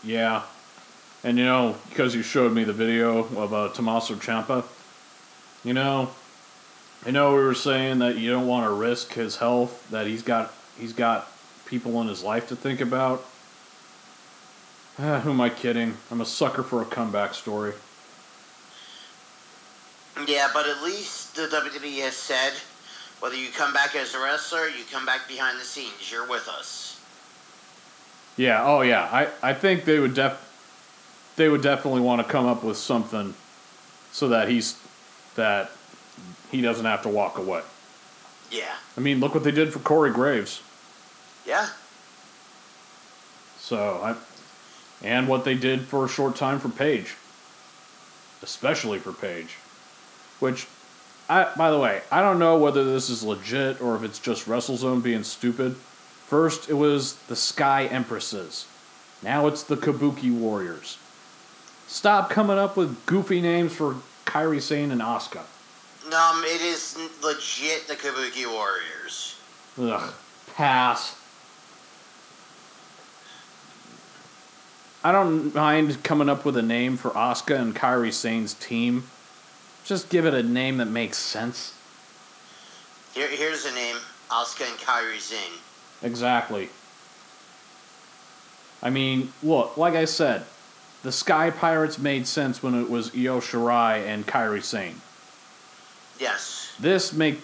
yeah, 0.03 0.41
and 1.23 1.37
you 1.37 1.45
know 1.45 1.75
because 1.89 2.15
you 2.15 2.23
showed 2.23 2.51
me 2.51 2.63
the 2.63 2.73
video 2.73 3.19
of 3.19 3.53
uh, 3.53 3.69
Tommaso 3.75 4.15
Ciampa, 4.15 4.63
you 5.63 5.73
know, 5.73 6.09
I 7.05 7.11
know 7.11 7.35
we 7.35 7.41
were 7.41 7.55
saying 7.55 7.99
that 7.99 8.17
you 8.17 8.29
don't 8.29 8.47
want 8.47 8.65
to 8.65 8.71
risk 8.71 9.13
his 9.13 9.37
health, 9.37 9.89
that 9.89 10.05
he's 10.05 10.21
got 10.21 10.53
he's 10.79 10.93
got 10.93 11.27
people 11.65 11.99
in 12.01 12.07
his 12.07 12.23
life 12.23 12.47
to 12.49 12.55
think 12.55 12.79
about. 12.79 13.25
Ah, 14.99 15.19
who 15.23 15.31
am 15.31 15.41
I 15.41 15.49
kidding? 15.49 15.97
I'm 16.11 16.21
a 16.21 16.25
sucker 16.25 16.61
for 16.61 16.81
a 16.81 16.85
comeback 16.85 17.33
story. 17.33 17.73
Yeah, 20.27 20.49
but 20.53 20.67
at 20.67 20.83
least 20.83 21.35
the 21.35 21.47
WWE 21.47 22.01
has 22.01 22.15
said 22.15 22.53
whether 23.19 23.35
you 23.35 23.49
come 23.49 23.73
back 23.73 23.95
as 23.95 24.13
a 24.13 24.19
wrestler, 24.19 24.67
you 24.67 24.83
come 24.91 25.05
back 25.05 25.27
behind 25.27 25.59
the 25.59 25.63
scenes, 25.63 26.11
you're 26.11 26.27
with 26.27 26.47
us. 26.47 26.99
Yeah, 28.37 28.63
oh 28.65 28.81
yeah. 28.81 29.09
I, 29.11 29.49
I 29.49 29.53
think 29.53 29.85
they 29.85 29.99
would 29.99 30.13
def 30.13 30.47
they 31.35 31.49
would 31.49 31.61
definitely 31.61 32.01
want 32.01 32.21
to 32.21 32.31
come 32.31 32.45
up 32.45 32.63
with 32.63 32.77
something 32.77 33.33
so 34.11 34.27
that 34.29 34.49
he's 34.49 34.77
that 35.35 35.71
he 36.51 36.61
doesn't 36.61 36.85
have 36.85 37.03
to 37.03 37.09
walk 37.09 37.37
away. 37.37 37.61
Yeah. 38.51 38.73
I 38.97 38.99
mean, 38.99 39.19
look 39.19 39.33
what 39.33 39.43
they 39.43 39.51
did 39.51 39.71
for 39.71 39.79
Corey 39.79 40.11
Graves. 40.11 40.61
Yeah. 41.45 41.69
So 43.59 44.01
I, 44.03 44.15
and 45.03 45.27
what 45.27 45.45
they 45.45 45.55
did 45.55 45.81
for 45.81 46.05
a 46.05 46.09
short 46.09 46.35
time 46.35 46.59
for 46.59 46.69
Paige, 46.69 47.15
especially 48.43 48.99
for 48.99 49.13
Paige, 49.13 49.55
which, 50.39 50.67
I 51.29 51.51
by 51.55 51.71
the 51.71 51.79
way, 51.79 52.01
I 52.11 52.21
don't 52.21 52.39
know 52.39 52.57
whether 52.57 52.83
this 52.83 53.09
is 53.09 53.23
legit 53.23 53.81
or 53.81 53.95
if 53.95 54.03
it's 54.03 54.19
just 54.19 54.47
WrestleZone 54.47 55.01
being 55.01 55.23
stupid. 55.23 55.75
First, 56.27 56.69
it 56.69 56.73
was 56.73 57.15
the 57.27 57.35
Sky 57.35 57.85
Empresses. 57.85 58.65
Now 59.23 59.47
it's 59.47 59.63
the 59.63 59.77
Kabuki 59.77 60.31
Warriors. 60.31 60.97
Stop 61.87 62.29
coming 62.29 62.57
up 62.57 62.77
with 62.77 63.05
goofy 63.05 63.41
names 63.41 63.73
for 63.73 63.97
Kairi 64.25 64.61
Sane 64.61 64.91
and 64.91 65.01
Asuka. 65.01 65.43
Um, 66.13 66.43
it 66.43 66.61
is 66.61 66.97
legit 67.23 67.87
the 67.87 67.95
Kabuki 67.95 68.45
Warriors. 68.45 69.37
Ugh, 69.79 70.13
pass. 70.55 71.15
I 75.03 75.11
don't 75.11 75.55
mind 75.55 76.03
coming 76.03 76.27
up 76.27 76.43
with 76.43 76.57
a 76.57 76.61
name 76.61 76.97
for 76.97 77.11
Asuka 77.11 77.59
and 77.59 77.75
Kairi 77.75 78.11
Sane's 78.11 78.53
team. 78.53 79.05
Just 79.85 80.09
give 80.09 80.25
it 80.25 80.33
a 80.33 80.43
name 80.43 80.77
that 80.77 80.87
makes 80.87 81.17
sense. 81.17 81.75
Here, 83.13 83.29
here's 83.29 83.65
a 83.65 83.73
name: 83.73 83.95
Asuka 84.29 84.69
and 84.69 84.79
Kairi 84.79 85.19
Sane. 85.19 85.59
Exactly. 86.03 86.69
I 88.83 88.89
mean, 88.89 89.31
look, 89.41 89.77
like 89.77 89.93
I 89.93 90.05
said, 90.05 90.45
the 91.03 91.11
Sky 91.11 91.51
Pirates 91.51 91.97
made 91.97 92.27
sense 92.27 92.61
when 92.61 92.75
it 92.75 92.89
was 92.89 93.15
Io 93.15 93.39
Shirai 93.39 94.05
and 94.05 94.27
Kairi 94.27 94.63
Sane. 94.63 95.01
Yes. 96.21 96.75
This 96.79 97.13
make, 97.13 97.39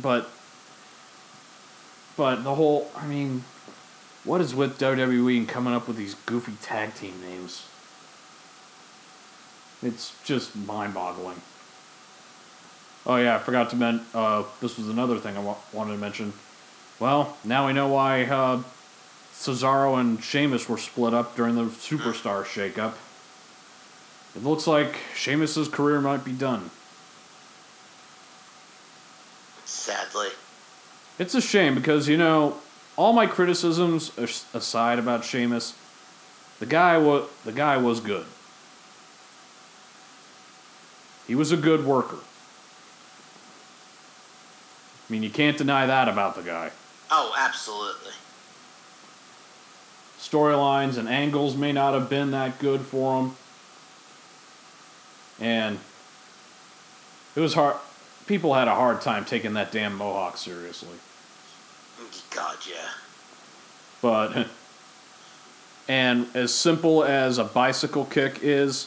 but, 0.00 0.30
but 2.16 2.44
the 2.44 2.54
whole, 2.54 2.88
I 2.96 3.04
mean, 3.06 3.42
what 4.22 4.40
is 4.40 4.54
with 4.54 4.78
WWE 4.78 5.36
and 5.36 5.48
coming 5.48 5.74
up 5.74 5.88
with 5.88 5.96
these 5.96 6.14
goofy 6.14 6.52
tag 6.62 6.94
team 6.94 7.20
names? 7.20 7.66
It's 9.82 10.14
just 10.24 10.54
mind-boggling. 10.54 11.40
Oh 13.04 13.16
yeah, 13.16 13.34
I 13.34 13.38
forgot 13.38 13.70
to 13.70 13.76
mention. 13.76 14.06
Uh, 14.14 14.44
this 14.60 14.76
was 14.76 14.88
another 14.88 15.18
thing 15.18 15.36
I 15.36 15.40
wa- 15.40 15.56
wanted 15.72 15.92
to 15.92 15.98
mention. 15.98 16.32
Well, 17.00 17.36
now 17.42 17.66
we 17.66 17.72
know 17.72 17.88
why 17.88 18.24
uh, 18.24 18.62
Cesaro 19.32 19.98
and 19.98 20.22
Sheamus 20.22 20.68
were 20.68 20.76
split 20.78 21.14
up 21.14 21.34
during 21.34 21.56
the 21.56 21.64
Superstar 21.64 22.44
shakeup. 22.44 22.94
It 24.36 24.44
looks 24.44 24.66
like 24.66 24.98
Sheamus's 25.16 25.66
career 25.66 26.00
might 26.00 26.24
be 26.24 26.32
done. 26.32 26.70
Sadly. 29.90 30.28
It's 31.18 31.34
a 31.34 31.40
shame 31.40 31.74
because 31.74 32.06
you 32.08 32.16
know 32.16 32.58
all 32.96 33.12
my 33.12 33.26
criticisms 33.26 34.16
aside 34.54 35.00
about 35.00 35.24
Sheamus, 35.24 35.74
the 36.60 36.66
guy 36.66 36.96
was 36.96 37.28
the 37.44 37.50
guy 37.50 37.76
was 37.76 37.98
good. 37.98 38.26
He 41.26 41.34
was 41.34 41.50
a 41.50 41.56
good 41.56 41.84
worker. 41.84 42.18
I 45.08 45.12
mean, 45.12 45.24
you 45.24 45.30
can't 45.30 45.58
deny 45.58 45.86
that 45.86 46.06
about 46.08 46.36
the 46.36 46.42
guy. 46.42 46.70
Oh, 47.10 47.34
absolutely. 47.36 48.12
storylines 50.20 50.96
and 50.96 51.08
angles 51.08 51.56
may 51.56 51.72
not 51.72 51.94
have 51.94 52.08
been 52.08 52.30
that 52.30 52.60
good 52.60 52.82
for 52.82 53.20
him. 53.20 53.36
And 55.40 55.80
it 57.34 57.40
was 57.40 57.54
hard. 57.54 57.76
People 58.30 58.54
had 58.54 58.68
a 58.68 58.74
hard 58.76 59.00
time 59.00 59.24
taking 59.24 59.54
that 59.54 59.72
damn 59.72 59.96
mohawk 59.96 60.36
seriously. 60.36 60.96
God, 62.32 62.56
yeah. 62.70 62.90
But, 64.00 64.46
and 65.88 66.28
as 66.32 66.54
simple 66.54 67.02
as 67.02 67.38
a 67.38 67.44
bicycle 67.44 68.04
kick 68.04 68.38
is, 68.40 68.86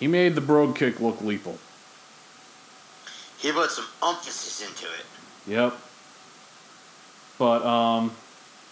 he 0.00 0.08
made 0.08 0.34
the 0.34 0.40
brogue 0.40 0.74
kick 0.74 0.98
look 0.98 1.20
lethal. 1.20 1.56
He 3.38 3.52
put 3.52 3.70
some 3.70 3.86
emphasis 4.04 4.68
into 4.68 4.86
it. 4.86 5.06
Yep. 5.46 5.76
But 7.38 7.64
um, 7.64 8.10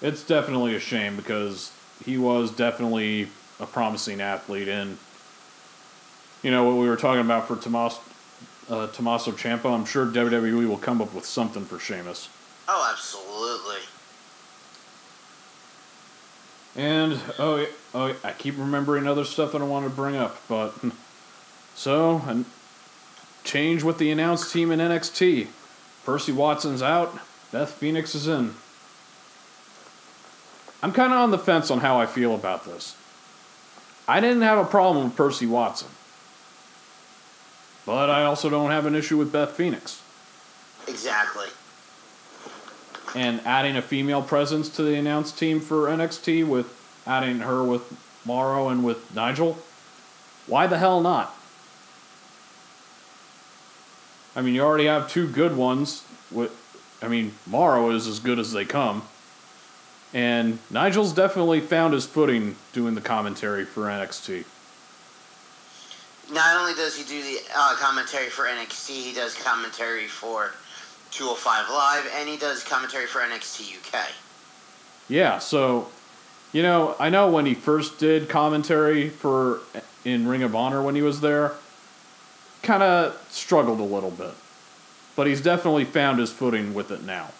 it's 0.03 0.25
definitely 0.25 0.75
a 0.75 0.81
shame 0.81 1.15
because 1.15 1.71
he 2.05 2.19
was 2.19 2.51
definitely 2.51 3.29
a 3.61 3.67
promising 3.67 4.21
athlete, 4.21 4.67
and 4.67 4.99
you 6.43 6.51
know 6.51 6.65
what 6.65 6.75
we 6.75 6.89
were 6.89 6.97
talking 6.97 7.21
about 7.21 7.47
for 7.47 7.55
Tomas, 7.55 8.01
uh, 8.71 8.87
Tommaso 8.89 9.33
Ciampa. 9.33 9.67
I'm 9.67 9.85
sure 9.85 10.07
WWE 10.07 10.67
will 10.69 10.79
come 10.79 11.03
up 11.03 11.13
with 11.13 11.27
something 11.27 11.65
for 11.65 11.79
Sheamus. 11.79 12.29
Oh, 12.69 12.91
absolutely. 12.93 13.81
And 16.77 17.21
oh, 17.39 17.57
yeah- 17.57 17.67
oh, 17.95 18.07
yeah, 18.07 18.15
I 18.23 18.33
keep 18.33 18.57
remembering 18.57 19.07
other 19.07 19.25
stuff 19.25 19.53
that 19.53 19.61
I 19.61 19.65
want 19.65 19.85
to 19.87 19.91
bring 19.91 20.17
up, 20.17 20.37
but 20.49 20.73
so 21.75 22.23
and 22.27 22.45
change 23.43 23.83
with 23.83 23.99
the 23.99 24.11
announced 24.11 24.53
team 24.53 24.71
in 24.71 24.79
NXT. 24.79 25.49
Percy 26.05 26.33
Watson's 26.33 26.83
out. 26.83 27.19
Beth 27.53 27.73
Phoenix 27.73 28.15
is 28.15 28.29
in. 28.29 28.55
I'm 30.83 30.93
kind 30.93 31.13
of 31.13 31.19
on 31.19 31.31
the 31.31 31.39
fence 31.39 31.71
on 31.71 31.81
how 31.81 31.99
I 32.01 32.07
feel 32.07 32.35
about 32.35 32.65
this. 32.65 32.97
I 34.09 34.21
didn't 34.21 34.43
have 34.43 34.59
a 34.59 34.65
problem 34.65 35.05
with 35.05 35.17
Percy 35.17 35.47
Watson, 35.47 35.89
but 37.86 38.11
I 38.11 38.24
also 38.24 38.48
don't 38.51 38.70
have 38.70 38.86
an 38.86 38.94
issue 38.94 39.16
with 39.16 39.32
Beth 39.32 39.52
Phoenix. 39.52 40.02
Exactly. 40.89 41.47
and 43.15 43.40
adding 43.44 43.77
a 43.77 43.82
female 43.82 44.23
presence 44.23 44.69
to 44.69 44.82
the 44.82 44.94
announced 44.94 45.39
team 45.39 45.61
for 45.61 45.86
NXT 45.89 46.47
with 46.47 46.73
adding 47.07 47.40
her 47.40 47.62
with 47.62 47.93
Mauro 48.24 48.69
and 48.69 48.85
with 48.85 49.12
Nigel. 49.15 49.59
Why 50.47 50.66
the 50.66 50.78
hell 50.78 51.01
not? 51.01 51.35
I 54.36 54.43
mean, 54.43 54.55
you 54.55 54.62
already 54.62 54.86
have 54.86 55.11
two 55.11 55.27
good 55.28 55.57
ones. 55.57 56.05
With, 56.31 56.52
I 57.02 57.09
mean, 57.09 57.35
Mauro 57.47 57.90
is 57.90 58.07
as 58.07 58.20
good 58.20 58.39
as 58.39 58.52
they 58.52 58.65
come. 58.65 59.02
And 60.15 60.59
Nigel's 60.70 61.12
definitely 61.12 61.61
found 61.61 61.94
his 61.94 62.07
footing 62.07 62.57
doing 62.73 62.94
the 62.94 63.01
commentary 63.01 63.65
for 63.65 63.82
NXT. 63.82 64.44
Not 66.32 66.57
only 66.57 66.74
does 66.74 66.97
he 66.97 67.05
do 67.05 67.23
the 67.23 67.40
uh, 67.57 67.74
commentary 67.77 68.28
for 68.28 68.44
NXT, 68.44 68.90
he 68.90 69.12
does 69.12 69.35
commentary 69.35 70.07
for 70.07 70.52
205 71.11 71.70
Live, 71.70 72.11
and 72.16 72.28
he 72.28 72.36
does 72.36 72.62
commentary 72.62 73.07
for 73.07 73.20
NXT 73.20 73.77
UK. 73.78 74.09
Yeah, 75.09 75.39
so 75.39 75.89
you 76.52 76.62
know, 76.62 76.97
I 76.98 77.11
know 77.11 77.31
when 77.31 77.47
he 77.47 77.55
first 77.55 77.98
did 77.98 78.28
commentary 78.28 79.09
for 79.09 79.61
in 80.05 80.27
Ring 80.27 80.43
of 80.43 80.55
Honor 80.55 80.82
when 80.82 80.94
he 80.94 81.02
was 81.02 81.20
there, 81.20 81.52
kind 82.62 82.82
of 82.82 83.27
struggled 83.31 83.81
a 83.81 83.85
little 83.85 84.11
bit. 84.11 84.35
But 85.16 85.27
he's 85.27 85.40
definitely 85.40 85.85
found 85.85 86.19
his 86.19 86.32
footing 86.32 86.74
with 86.74 86.90
it 86.90 87.02
now. 87.02 87.32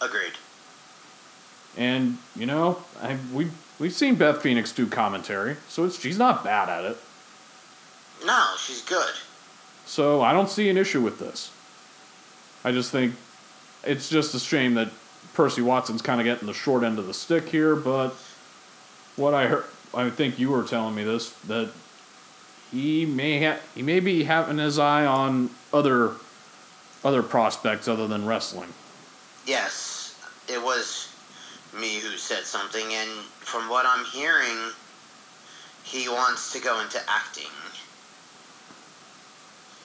Agreed. 0.00 0.32
And 1.76 2.18
you 2.34 2.46
know, 2.46 2.82
I, 3.00 3.18
we 3.32 3.50
we've 3.78 3.92
seen 3.92 4.16
Beth 4.16 4.42
Phoenix 4.42 4.72
do 4.72 4.86
commentary, 4.86 5.56
so 5.68 5.84
it's 5.84 5.98
she's 6.00 6.18
not 6.18 6.42
bad 6.42 6.68
at 6.68 6.84
it. 6.84 6.98
No, 8.24 8.46
she's 8.58 8.82
good. 8.82 9.12
So 9.86 10.20
I 10.20 10.32
don't 10.32 10.48
see 10.48 10.68
an 10.68 10.76
issue 10.76 11.00
with 11.00 11.18
this. 11.18 11.50
I 12.64 12.72
just 12.72 12.90
think 12.90 13.14
it's 13.84 14.08
just 14.08 14.34
a 14.34 14.38
shame 14.38 14.74
that 14.74 14.90
Percy 15.34 15.62
Watson's 15.62 16.02
kind 16.02 16.20
of 16.20 16.24
getting 16.24 16.46
the 16.46 16.54
short 16.54 16.84
end 16.84 16.98
of 16.98 17.06
the 17.06 17.14
stick 17.14 17.48
here. 17.48 17.74
But 17.74 18.10
what 19.16 19.34
I 19.34 19.46
heard, 19.46 19.64
I 19.94 20.10
think 20.10 20.38
you 20.38 20.50
were 20.50 20.64
telling 20.64 20.94
me 20.94 21.04
this 21.04 21.30
that 21.48 21.70
he 22.70 23.06
may 23.06 23.44
ha- 23.44 23.60
he 23.74 23.82
may 23.82 24.00
be 24.00 24.24
having 24.24 24.58
his 24.58 24.78
eye 24.78 25.06
on 25.06 25.50
other 25.72 26.12
other 27.02 27.22
prospects 27.22 27.88
other 27.88 28.06
than 28.06 28.26
wrestling. 28.26 28.72
Yes, 29.46 30.20
it 30.48 30.62
was 30.62 31.08
me 31.78 31.98
who 32.00 32.16
said 32.16 32.44
something, 32.44 32.92
and 32.92 33.10
from 33.40 33.68
what 33.68 33.86
I'm 33.86 34.04
hearing, 34.04 34.72
he 35.82 36.08
wants 36.08 36.52
to 36.52 36.60
go 36.60 36.80
into 36.80 37.00
acting. 37.08 37.50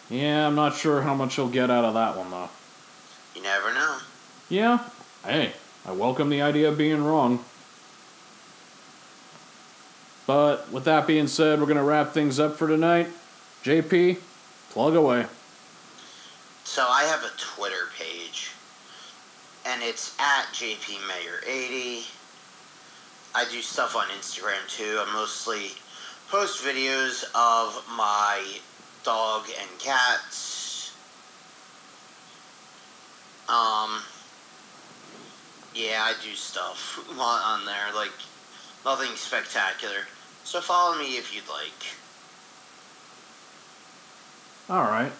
Yeah, 0.09 0.47
I'm 0.47 0.55
not 0.55 0.75
sure 0.75 1.01
how 1.01 1.15
much 1.15 1.35
he'll 1.35 1.49
get 1.49 1.71
out 1.71 1.83
of 1.83 1.95
that 1.95 2.15
one 2.15 2.29
though. 2.29 2.49
You 3.35 3.41
never 3.41 3.73
know. 3.73 3.97
Yeah, 4.49 4.79
hey, 5.25 5.51
I 5.85 5.91
welcome 5.91 6.29
the 6.29 6.41
idea 6.41 6.69
of 6.69 6.77
being 6.77 7.03
wrong. 7.03 7.43
But 10.27 10.71
with 10.71 10.85
that 10.85 11.05
being 11.07 11.27
said, 11.27 11.59
we're 11.59 11.65
going 11.67 11.77
to 11.77 11.83
wrap 11.83 12.11
things 12.11 12.39
up 12.39 12.55
for 12.55 12.67
tonight. 12.67 13.07
JP, 13.63 14.17
plug 14.71 14.95
away. 14.95 15.25
So 16.63 16.85
I 16.87 17.03
have 17.03 17.23
a 17.23 17.31
Twitter 17.37 17.89
page, 17.97 18.51
and 19.65 19.83
it's 19.83 20.15
at 20.19 20.45
JPMayor80. 20.53 22.09
I 23.35 23.45
do 23.51 23.61
stuff 23.61 23.95
on 23.95 24.07
Instagram 24.07 24.67
too. 24.67 24.97
I 24.99 25.11
mostly 25.13 25.71
post 26.29 26.63
videos 26.63 27.23
of 27.35 27.83
my 27.95 28.43
dog 29.05 29.43
and 29.59 29.79
cats. 29.79 30.91
Um, 33.47 34.01
yeah, 35.75 36.01
I 36.03 36.13
do 36.23 36.33
stuff 36.33 36.99
on- 37.19 37.65
there, 37.65 37.93
like 37.93 38.11
nothing 38.83 39.15
spectacular. 39.15 40.07
So 40.43 40.59
follow 40.61 40.97
me 40.97 41.17
if 41.17 41.33
you'd 41.33 41.47
like. 41.47 41.85
All 44.69 44.83
right. 44.89 45.11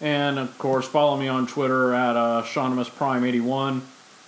And 0.00 0.38
of 0.38 0.56
course, 0.58 0.86
follow 0.86 1.16
me 1.16 1.28
on 1.28 1.46
Twitter 1.46 1.94
at 1.94 2.16
uh, 2.16 2.42
Shaunimus 2.44 2.90
Prime81. 2.90 3.80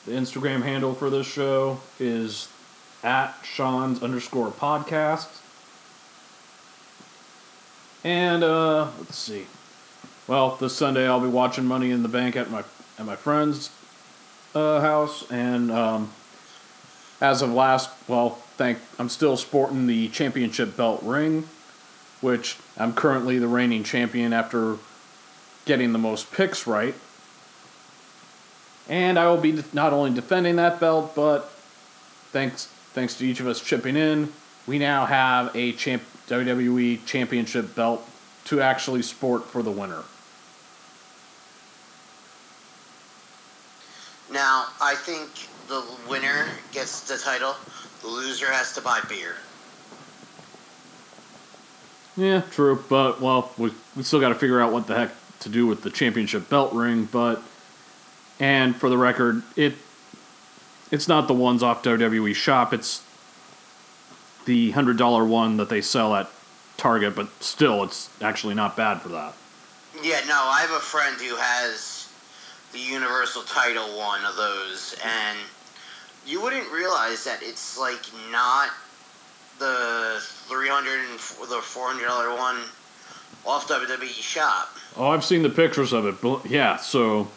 The 0.06 0.12
Instagram 0.12 0.62
handle 0.62 0.94
for 0.94 1.10
this 1.10 1.26
show 1.26 1.80
is 1.98 2.48
at 3.02 3.34
Sean's 3.42 4.02
underscore 4.02 4.50
podcast. 4.50 5.28
And 8.04 8.44
uh, 8.44 8.90
let's 8.98 9.16
see. 9.16 9.46
Well, 10.28 10.56
this 10.56 10.76
Sunday 10.76 11.08
I'll 11.08 11.20
be 11.20 11.26
watching 11.26 11.64
Money 11.64 11.90
in 11.90 12.02
the 12.02 12.08
Bank 12.08 12.36
at 12.36 12.50
my 12.50 12.62
at 12.98 13.06
my 13.06 13.16
friend's 13.16 13.70
uh, 14.54 14.80
house, 14.80 15.28
and 15.30 15.70
um, 15.70 16.12
as 17.20 17.42
of 17.42 17.50
last, 17.50 17.90
well, 18.06 18.30
thank 18.56 18.78
I'm 18.98 19.08
still 19.08 19.36
sporting 19.36 19.86
the 19.86 20.08
championship 20.08 20.76
belt 20.76 21.02
ring, 21.02 21.48
which 22.20 22.58
I'm 22.76 22.92
currently 22.92 23.38
the 23.38 23.48
reigning 23.48 23.84
champion 23.84 24.32
after 24.32 24.76
getting 25.64 25.92
the 25.92 25.98
most 25.98 26.30
picks 26.30 26.66
right. 26.66 26.94
And 28.86 29.18
I 29.18 29.28
will 29.28 29.40
be 29.40 29.64
not 29.72 29.94
only 29.94 30.12
defending 30.12 30.56
that 30.56 30.78
belt, 30.78 31.14
but 31.14 31.50
thanks 32.32 32.66
thanks 32.92 33.14
to 33.16 33.26
each 33.26 33.40
of 33.40 33.46
us 33.46 33.60
chipping 33.60 33.96
in, 33.96 34.32
we 34.66 34.78
now 34.78 35.06
have 35.06 35.54
a 35.56 35.72
champ, 35.72 36.02
WWE 36.28 37.04
championship 37.06 37.74
belt 37.74 38.08
to 38.46 38.60
actually 38.60 39.02
sport 39.02 39.44
for 39.44 39.62
the 39.62 39.70
winner. 39.70 40.02
Now, 44.32 44.66
I 44.80 44.94
think 44.94 45.30
the 45.68 45.84
winner 46.08 46.46
gets 46.72 47.08
the 47.08 47.16
title. 47.16 47.54
The 48.00 48.08
loser 48.08 48.50
has 48.50 48.74
to 48.74 48.80
buy 48.80 49.00
beer. 49.08 49.36
Yeah, 52.16 52.42
true, 52.50 52.82
but 52.88 53.20
well, 53.20 53.50
we 53.58 53.72
we 53.96 54.02
still 54.02 54.20
got 54.20 54.28
to 54.28 54.34
figure 54.34 54.60
out 54.60 54.72
what 54.72 54.86
the 54.86 54.94
heck 54.94 55.10
to 55.40 55.48
do 55.48 55.66
with 55.66 55.82
the 55.82 55.90
championship 55.90 56.48
belt 56.48 56.72
ring, 56.72 57.08
but 57.10 57.42
and 58.38 58.74
for 58.74 58.88
the 58.88 58.98
record, 58.98 59.42
it 59.56 59.74
it's 60.90 61.08
not 61.08 61.26
the 61.28 61.34
ones 61.34 61.62
off 61.62 61.82
WWE 61.82 62.34
shop, 62.34 62.72
it's 62.72 63.02
the 64.44 64.72
$100 64.72 65.28
one 65.28 65.56
that 65.56 65.68
they 65.68 65.80
sell 65.80 66.14
at 66.14 66.28
Target, 66.76 67.14
but 67.14 67.28
still 67.42 67.84
it's 67.84 68.10
actually 68.20 68.54
not 68.54 68.76
bad 68.76 69.00
for 69.00 69.08
that. 69.10 69.34
Yeah, 70.02 70.20
no, 70.26 70.34
I 70.34 70.60
have 70.60 70.72
a 70.72 70.80
friend 70.80 71.16
who 71.20 71.36
has 71.36 72.12
the 72.72 72.80
Universal 72.80 73.42
title 73.42 73.96
one 73.96 74.24
of 74.24 74.36
those, 74.36 74.96
and 75.04 75.38
you 76.26 76.42
wouldn't 76.42 76.70
realize 76.72 77.24
that 77.24 77.38
it's 77.42 77.78
like 77.78 78.00
not 78.30 78.70
the 79.60 80.18
three 80.48 80.68
hundred 80.68 80.98
and 81.08 81.14
the 81.14 81.60
four 81.62 81.86
hundred 81.86 82.06
dollar 82.06 82.34
one 82.36 82.56
off 83.46 83.68
WWE 83.68 84.08
shop. 84.08 84.68
Oh, 84.96 85.08
I've 85.08 85.24
seen 85.24 85.42
the 85.42 85.50
pictures 85.50 85.92
of 85.92 86.06
it. 86.06 86.20
But 86.20 86.46
yeah, 86.46 86.76
so 86.76 87.28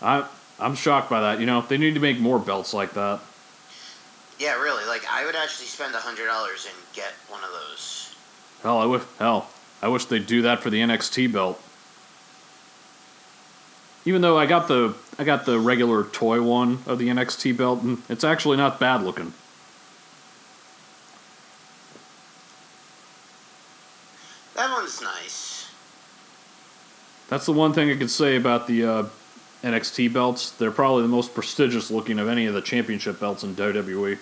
I 0.00 0.24
I'm 0.58 0.74
shocked 0.74 1.10
by 1.10 1.20
that. 1.20 1.40
You 1.40 1.46
know, 1.46 1.60
they 1.60 1.76
need 1.76 1.94
to 1.94 2.00
make 2.00 2.18
more 2.18 2.38
belts 2.38 2.72
like 2.72 2.94
that. 2.94 3.20
Yeah, 4.38 4.60
really. 4.60 4.84
Like 4.86 5.04
I 5.10 5.24
would 5.24 5.36
actually 5.36 5.66
spend 5.66 5.94
a 5.94 5.98
hundred 5.98 6.26
dollars 6.26 6.66
and 6.66 6.76
get 6.92 7.12
one 7.28 7.42
of 7.42 7.50
those. 7.50 8.14
Hell, 8.62 8.78
I 8.78 8.86
wish. 8.86 9.02
Hell, 9.18 9.48
I 9.82 9.88
wish 9.88 10.04
they'd 10.06 10.26
do 10.26 10.42
that 10.42 10.62
for 10.62 10.70
the 10.70 10.80
NXT 10.80 11.32
belt. 11.32 11.60
Even 14.04 14.22
though 14.22 14.38
I 14.38 14.46
got 14.46 14.68
the 14.68 14.94
I 15.18 15.24
got 15.24 15.46
the 15.46 15.58
regular 15.58 16.04
toy 16.04 16.42
one 16.42 16.82
of 16.86 16.98
the 16.98 17.08
NXT 17.08 17.56
belt, 17.56 17.82
and 17.82 18.02
it's 18.08 18.24
actually 18.24 18.56
not 18.56 18.78
bad 18.78 19.02
looking. 19.02 19.32
That 24.54 24.70
one's 24.70 25.02
nice. 25.02 25.70
That's 27.28 27.46
the 27.46 27.52
one 27.52 27.72
thing 27.72 27.90
I 27.90 27.96
could 27.96 28.10
say 28.10 28.36
about 28.36 28.66
the 28.66 28.84
uh, 28.84 29.04
NXT 29.62 30.12
belts. 30.12 30.50
They're 30.50 30.70
probably 30.70 31.02
the 31.02 31.08
most 31.08 31.34
prestigious 31.34 31.90
looking 31.90 32.18
of 32.18 32.28
any 32.28 32.46
of 32.46 32.54
the 32.54 32.60
championship 32.60 33.18
belts 33.20 33.42
in 33.42 33.54
WWE. 33.54 34.18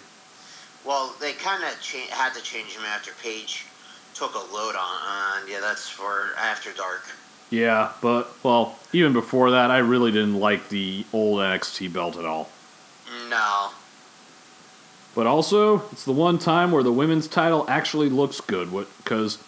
Well, 0.84 1.14
they 1.20 1.32
kind 1.32 1.62
of 1.64 1.80
cha- 1.80 2.14
had 2.14 2.34
to 2.34 2.42
change 2.42 2.74
them 2.74 2.84
after 2.84 3.12
Paige 3.22 3.66
took 4.14 4.34
a 4.34 4.54
load 4.54 4.76
on. 4.76 5.42
on 5.42 5.48
yeah, 5.48 5.60
that's 5.60 5.88
for 5.88 6.30
After 6.38 6.72
Dark. 6.72 7.02
Yeah, 7.50 7.92
but 8.00 8.32
well, 8.42 8.78
even 8.92 9.12
before 9.12 9.50
that, 9.50 9.70
I 9.70 9.78
really 9.78 10.10
didn't 10.10 10.40
like 10.40 10.68
the 10.68 11.04
old 11.12 11.40
NXT 11.40 11.92
belt 11.92 12.16
at 12.16 12.24
all. 12.24 12.48
No. 13.28 13.70
But 15.14 15.26
also, 15.26 15.82
it's 15.92 16.04
the 16.04 16.12
one 16.12 16.38
time 16.38 16.72
where 16.72 16.82
the 16.82 16.92
women's 16.92 17.28
title 17.28 17.64
actually 17.68 18.08
looks 18.08 18.40
good, 18.40 18.70
because 18.98 19.38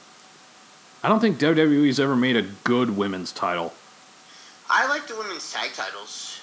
I 1.03 1.09
don't 1.09 1.21
think 1.21 1.39
WWE's 1.39 1.99
ever 1.99 2.15
made 2.15 2.37
a 2.37 2.43
good 2.43 2.97
women's 2.97 3.33
title. 3.33 3.73
I 4.69 4.87
like 4.89 5.07
the 5.07 5.17
women's 5.17 5.53
tag 5.53 5.73
titles. 5.73 6.41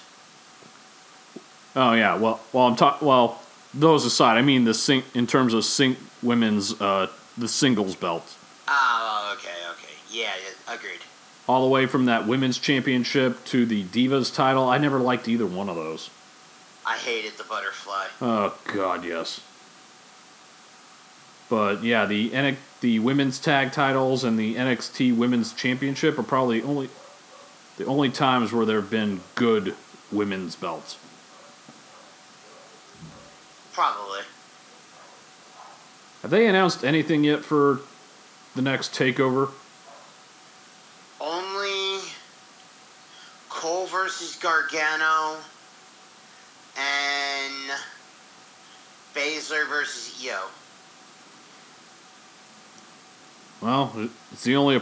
Oh 1.76 1.92
yeah, 1.92 2.16
well, 2.16 2.40
well, 2.52 2.66
I'm 2.66 2.76
talking. 2.76 3.06
Well, 3.06 3.40
those 3.72 4.04
aside, 4.04 4.36
I 4.38 4.42
mean 4.42 4.64
the 4.64 4.74
sing 4.74 5.02
in 5.14 5.26
terms 5.26 5.52
of 5.54 5.64
sing 5.64 5.96
women's 6.22 6.80
uh, 6.80 7.08
the 7.36 7.48
singles 7.48 7.96
belt, 7.96 8.34
Oh, 8.68 9.34
okay, 9.36 9.50
okay. 9.72 9.92
Yeah, 10.10 10.30
yeah, 10.66 10.74
agreed. 10.74 11.00
all 11.48 11.62
the 11.64 11.68
way 11.70 11.86
from 11.86 12.06
that 12.06 12.26
women's 12.26 12.58
championship 12.58 13.44
to 13.46 13.66
the 13.66 13.82
divas 13.84 14.32
title. 14.34 14.68
I 14.68 14.78
never 14.78 14.98
liked 15.00 15.26
either 15.28 15.46
one 15.46 15.68
of 15.68 15.74
those. 15.76 16.10
I 16.86 16.96
hated 16.96 17.32
the 17.36 17.44
butterfly. 17.44 18.06
Oh 18.22 18.56
God, 18.72 19.04
yes. 19.04 19.40
But 21.50 21.82
yeah, 21.82 22.06
the 22.06 22.56
the 22.80 22.98
women's 23.00 23.38
tag 23.38 23.72
titles 23.72 24.22
and 24.24 24.38
the 24.38 24.54
NXT 24.54 25.16
Women's 25.16 25.52
Championship 25.52 26.18
are 26.18 26.22
probably 26.22 26.62
only 26.62 26.88
the 27.76 27.84
only 27.86 28.10
times 28.10 28.52
where 28.52 28.64
there 28.64 28.80
have 28.80 28.90
been 28.90 29.20
good 29.34 29.74
women's 30.12 30.56
belts. 30.56 30.96
Probably. 33.72 34.20
Have 36.22 36.30
they 36.30 36.46
announced 36.46 36.84
anything 36.84 37.24
yet 37.24 37.44
for 37.44 37.80
the 38.54 38.62
next 38.62 38.94
takeover? 38.94 39.50
Only 41.20 42.00
Cole 43.48 43.86
versus 43.86 44.36
Gargano 44.36 45.38
and 46.76 47.70
Baszler 49.14 49.68
versus 49.68 50.24
Io. 50.24 50.40
Well, 53.60 53.92
it's 54.32 54.44
the 54.44 54.56
only. 54.56 54.80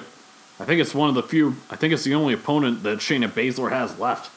I 0.63 0.65
think 0.65 0.81
it's 0.81 0.95
one 0.95 1.09
of 1.09 1.17
the 1.17 1.25
few. 1.25 1.57
I 1.71 1.75
think 1.75 1.93
it's 1.93 2.05
the 2.05 2.15
only 2.15 2.35
opponent 2.35 2.85
that 2.85 3.01
Shayna 3.01 3.29
Baszler 3.29 3.71
has 3.71 3.99
left. 3.99 4.31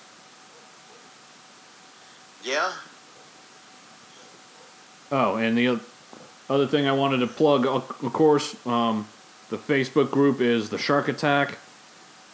Yeah? 2.43 2.71
Oh, 5.11 5.35
and 5.35 5.55
the 5.55 5.79
other 6.49 6.65
thing 6.65 6.87
I 6.87 6.93
wanted 6.93 7.19
to 7.19 7.27
plug, 7.27 7.67
of 7.67 8.11
course, 8.11 8.55
um, 8.65 9.07
the 9.51 9.57
Facebook 9.57 10.09
group 10.09 10.41
is 10.41 10.71
the 10.71 10.79
Shark 10.79 11.09
Attack, 11.09 11.59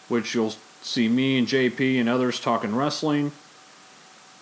which 0.08 0.34
you'll 0.36 0.56
see 0.82 1.10
me 1.10 1.38
and 1.38 1.46
JP 1.46 2.00
and 2.00 2.08
others 2.08 2.40
talking 2.40 2.74
wrestling. 2.74 3.34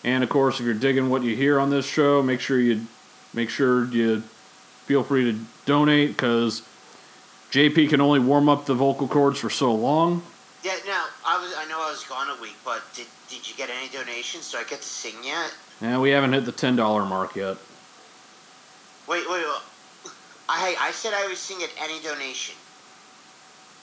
And 0.03 0.23
of 0.23 0.29
course, 0.29 0.59
if 0.59 0.65
you're 0.67 0.75
digging 0.75 1.09
what 1.09 1.23
you 1.23 1.35
hear 1.35 1.59
on 1.59 1.71
this 1.71 1.87
show, 1.87 2.21
make 2.21 2.39
sure 2.39 2.59
you 2.59 2.85
make 3.33 3.49
sure 3.49 3.85
you 3.85 4.21
feel 4.85 5.03
free 5.03 5.31
to 5.31 5.39
donate 5.65 6.09
because 6.11 6.61
JP 7.51 7.89
can 7.89 8.01
only 8.01 8.19
warm 8.19 8.47
up 8.47 8.65
the 8.65 8.75
vocal 8.75 9.07
cords 9.07 9.39
for 9.39 9.49
so 9.49 9.73
long. 9.73 10.21
Yeah, 10.63 10.75
now, 10.85 11.05
I 11.25 11.41
was 11.41 11.53
I 11.57 11.65
know 11.67 11.81
I 11.81 11.89
was 11.89 12.03
gone 12.03 12.27
a 12.37 12.41
week, 12.41 12.55
but 12.65 12.81
did, 12.93 13.07
did 13.29 13.47
you 13.47 13.55
get 13.55 13.69
any 13.69 13.89
donations? 13.89 14.51
Do 14.51 14.57
I 14.57 14.63
get 14.63 14.81
to 14.81 14.87
sing 14.87 15.15
yet? 15.23 15.53
Yeah, 15.81 15.99
we 15.99 16.11
haven't 16.11 16.33
hit 16.33 16.45
the 16.45 16.51
ten 16.51 16.75
dollar 16.75 17.05
mark 17.05 17.35
yet. 17.35 17.57
Wait, 19.07 19.27
wait, 19.29 19.43
wait. 19.45 19.61
I, 20.49 20.75
I 20.79 20.91
said 20.91 21.13
I 21.15 21.27
would 21.27 21.37
sing 21.37 21.63
at 21.63 21.69
any 21.81 21.99
donation. 22.01 22.55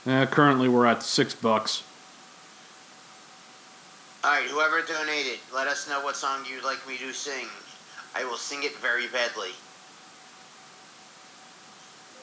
Uh, 0.06 0.26
currently, 0.26 0.68
we're 0.68 0.86
at 0.86 1.02
six 1.02 1.34
bucks. 1.34 1.82
Alright, 4.24 4.48
whoever 4.48 4.82
donated, 4.82 5.38
let 5.54 5.68
us 5.68 5.88
know 5.88 6.02
what 6.02 6.16
song 6.16 6.44
you'd 6.50 6.64
like 6.64 6.86
me 6.86 6.96
to 6.98 7.12
sing. 7.12 7.46
I 8.14 8.24
will 8.24 8.36
sing 8.36 8.64
it 8.64 8.76
very 8.78 9.06
badly. 9.08 9.50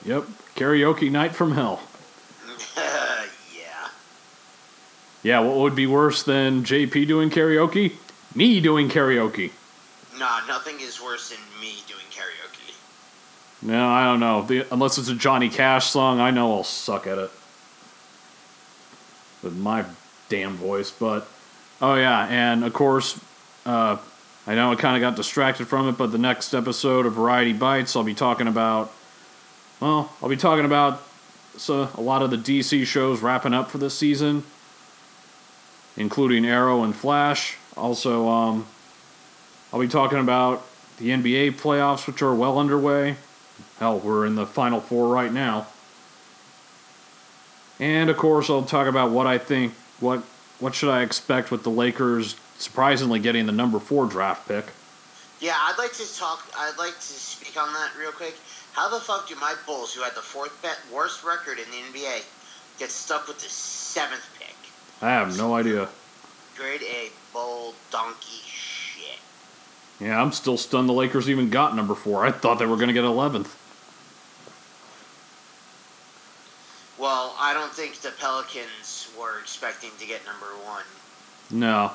Yep, 0.05 0.25
karaoke 0.55 1.09
night 1.09 1.33
from 1.33 1.53
hell. 1.53 1.79
yeah. 2.77 3.89
Yeah, 5.23 5.39
what 5.39 5.57
would 5.57 5.75
be 5.75 5.87
worse 5.87 6.23
than 6.23 6.63
JP 6.63 7.07
doing 7.07 7.29
karaoke? 7.29 7.93
Me 8.35 8.59
doing 8.59 8.89
karaoke. 8.89 9.51
Nah, 10.19 10.45
nothing 10.47 10.79
is 10.81 11.01
worse 11.01 11.29
than 11.29 11.39
me 11.61 11.75
doing 11.87 12.03
karaoke. 12.11 12.75
No, 13.61 13.87
I 13.87 14.03
don't 14.03 14.19
know. 14.19 14.41
The, 14.41 14.65
unless 14.73 14.97
it's 14.97 15.07
a 15.07 15.15
Johnny 15.15 15.47
Cash 15.47 15.89
song, 15.89 16.19
I 16.19 16.31
know 16.31 16.53
I'll 16.53 16.63
suck 16.65 17.07
at 17.07 17.17
it. 17.17 17.31
With 19.41 19.55
my 19.55 19.85
damn 20.27 20.55
voice, 20.55 20.91
but. 20.91 21.27
Oh, 21.81 21.95
yeah, 21.95 22.27
and 22.27 22.63
of 22.65 22.73
course, 22.73 23.19
uh, 23.65 23.97
I 24.45 24.55
know 24.55 24.71
I 24.71 24.75
kind 24.75 24.95
of 24.95 25.01
got 25.01 25.15
distracted 25.15 25.67
from 25.67 25.87
it, 25.87 25.97
but 25.97 26.11
the 26.11 26.17
next 26.17 26.53
episode 26.53 27.05
of 27.05 27.13
Variety 27.13 27.53
Bites, 27.53 27.95
I'll 27.95 28.03
be 28.03 28.13
talking 28.13 28.47
about. 28.47 28.91
Well, 29.83 30.09
I'll 30.21 30.29
be 30.29 30.37
talking 30.37 30.63
about 30.63 31.03
so, 31.57 31.89
a 31.95 31.99
lot 31.99 32.21
of 32.21 32.31
the 32.31 32.37
DC 32.37 32.85
shows 32.85 33.21
wrapping 33.21 33.53
up 33.53 33.69
for 33.69 33.79
this 33.79 33.93
season, 33.93 34.45
including 35.97 36.45
Arrow 36.45 36.85
and 36.85 36.95
Flash. 36.95 37.57
Also, 37.75 38.29
um, 38.29 38.65
I'll 39.73 39.81
be 39.81 39.89
talking 39.89 40.19
about 40.19 40.65
the 40.99 41.09
NBA 41.09 41.59
playoffs, 41.59 42.07
which 42.07 42.21
are 42.21 42.33
well 42.33 42.59
underway. 42.59 43.17
Hell, 43.77 43.99
we're 43.99 44.25
in 44.25 44.35
the 44.35 44.45
final 44.45 44.79
four 44.79 45.13
right 45.13 45.33
now. 45.33 45.67
And 47.77 48.09
of 48.09 48.15
course, 48.15 48.49
I'll 48.49 48.63
talk 48.63 48.87
about 48.87 49.11
what 49.11 49.27
I 49.27 49.37
think. 49.37 49.73
What 49.99 50.19
what 50.61 50.75
should 50.75 50.91
I 50.91 51.01
expect 51.01 51.51
with 51.51 51.63
the 51.63 51.69
Lakers 51.69 52.37
surprisingly 52.57 53.19
getting 53.19 53.47
the 53.47 53.51
number 53.51 53.79
four 53.79 54.05
draft 54.05 54.47
pick? 54.47 54.67
Yeah, 55.41 55.57
I'd 55.57 55.77
like 55.77 55.91
to 55.91 56.15
talk. 56.15 56.49
I'd 56.57 56.77
like 56.77 56.95
to 56.95 57.01
speak 57.01 57.61
on 57.61 57.73
that 57.73 57.91
real 57.99 58.13
quick. 58.13 58.37
How 58.73 58.89
the 58.89 58.99
fuck 58.99 59.27
do 59.27 59.35
my 59.35 59.53
Bulls, 59.67 59.93
who 59.93 60.01
had 60.01 60.15
the 60.15 60.21
fourth 60.21 60.59
bet 60.61 60.79
worst 60.91 61.23
record 61.23 61.59
in 61.59 61.65
the 61.69 61.99
NBA, 61.99 62.23
get 62.79 62.89
stuck 62.89 63.27
with 63.27 63.39
the 63.39 63.49
seventh 63.49 64.27
pick? 64.39 64.55
I 65.01 65.11
have 65.11 65.37
no 65.37 65.53
idea. 65.53 65.89
Grade 66.57 66.81
A 66.81 67.09
bull 67.31 67.75
donkey 67.91 68.41
shit. 68.45 69.19
Yeah, 69.99 70.19
I'm 70.19 70.31
still 70.31 70.57
stunned 70.57 70.89
the 70.89 70.93
Lakers 70.93 71.29
even 71.29 71.49
got 71.49 71.75
number 71.75 71.93
four. 71.93 72.25
I 72.25 72.31
thought 72.31 72.57
they 72.57 72.65
were 72.65 72.75
going 72.75 72.87
to 72.87 72.93
get 72.93 73.03
11th. 73.03 73.55
Well, 76.97 77.35
I 77.39 77.53
don't 77.53 77.71
think 77.71 77.95
the 77.97 78.11
Pelicans 78.19 79.11
were 79.19 79.39
expecting 79.39 79.91
to 79.99 80.07
get 80.07 80.21
number 80.25 80.47
one. 80.65 80.83
No. 81.51 81.91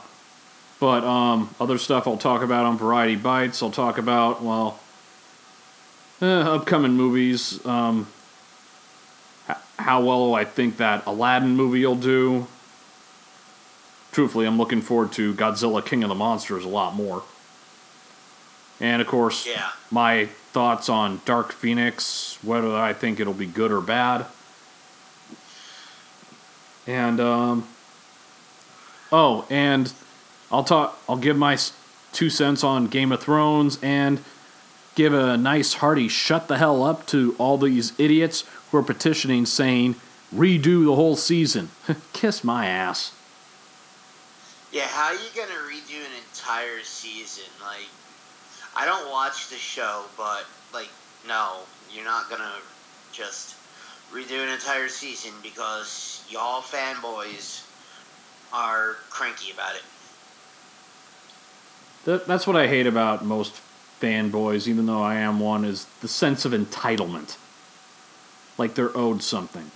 But 0.78 1.02
um, 1.02 1.55
other 1.59 1.78
stuff 1.78 2.06
I'll 2.06 2.18
talk 2.18 2.42
about 2.42 2.66
on 2.66 2.78
Variety 2.78 3.16
Bites. 3.16 3.62
I'll 3.62 3.70
talk 3.70 3.98
about, 3.98 4.42
well, 4.42 4.78
eh, 6.20 6.27
upcoming 6.27 6.93
movies. 6.93 7.65
Um, 7.66 8.07
how 9.78 10.03
well 10.03 10.35
I 10.35 10.45
think 10.45 10.77
that 10.78 11.07
Aladdin 11.07 11.57
movie 11.57 11.86
will 11.86 11.95
do. 11.95 12.47
Truthfully, 14.12 14.47
I'm 14.47 14.59
looking 14.59 14.81
forward 14.82 15.12
to 15.12 15.32
Godzilla 15.35 15.85
King 15.85 16.03
of 16.03 16.09
the 16.09 16.15
Monsters 16.15 16.65
a 16.65 16.69
lot 16.69 16.95
more. 16.95 17.23
And 18.81 19.01
of 19.01 19.09
course, 19.09 19.47
Yeah. 19.47 19.69
my 19.90 20.27
thoughts 20.53 20.89
on 20.89 21.20
Dark 21.24 21.53
Phoenix, 21.53 22.39
whether 22.43 22.74
I 22.74 22.93
think 22.93 23.20
it'll 23.20 23.32
be 23.35 23.47
good 23.47 23.70
or 23.70 23.81
bad. 23.81 24.27
And 26.86 27.20
um, 27.20 27.69
oh, 29.12 29.47
and 29.51 29.93
I'll 30.51 30.65
talk. 30.65 30.99
I'll 31.09 31.16
give 31.19 31.36
my 31.36 31.59
two 32.12 32.31
cents 32.31 32.65
on 32.65 32.86
Game 32.86 33.12
of 33.12 33.20
Thrones 33.20 33.78
and 33.82 34.20
give 34.98 35.14
a 35.14 35.36
nice 35.36 35.74
hearty 35.74 36.08
shut 36.08 36.48
the 36.48 36.58
hell 36.58 36.82
up 36.82 37.06
to 37.06 37.36
all 37.38 37.56
these 37.56 37.92
idiots 38.00 38.44
who 38.68 38.78
are 38.78 38.82
petitioning 38.82 39.46
saying 39.46 39.94
redo 40.34 40.84
the 40.84 40.94
whole 40.96 41.14
season. 41.14 41.70
Kiss 42.12 42.42
my 42.42 42.66
ass. 42.66 43.12
Yeah, 44.72 44.88
how 44.88 45.06
are 45.06 45.14
you 45.14 45.30
gonna 45.36 45.52
redo 45.72 46.00
an 46.00 46.10
entire 46.28 46.82
season? 46.82 47.44
Like, 47.62 47.86
I 48.76 48.86
don't 48.86 49.08
watch 49.08 49.50
the 49.50 49.54
show, 49.54 50.02
but 50.16 50.44
like, 50.74 50.88
no, 51.28 51.58
you're 51.94 52.04
not 52.04 52.28
gonna 52.28 52.56
just 53.12 53.54
redo 54.12 54.42
an 54.42 54.48
entire 54.48 54.88
season 54.88 55.30
because 55.44 56.24
y'all 56.28 56.60
fanboys 56.60 57.64
are 58.52 58.96
cranky 59.10 59.52
about 59.52 59.76
it. 59.76 59.82
That, 62.04 62.26
that's 62.26 62.48
what 62.48 62.56
I 62.56 62.66
hate 62.66 62.88
about 62.88 63.24
most 63.24 63.60
fanboys, 64.00 64.66
even 64.66 64.86
though 64.86 65.02
I 65.02 65.16
am 65.16 65.40
one, 65.40 65.64
is 65.64 65.86
the 66.00 66.08
sense 66.08 66.44
of 66.44 66.52
entitlement. 66.52 67.36
Like 68.56 68.74
they're 68.74 68.96
owed 68.96 69.22
something. 69.22 69.70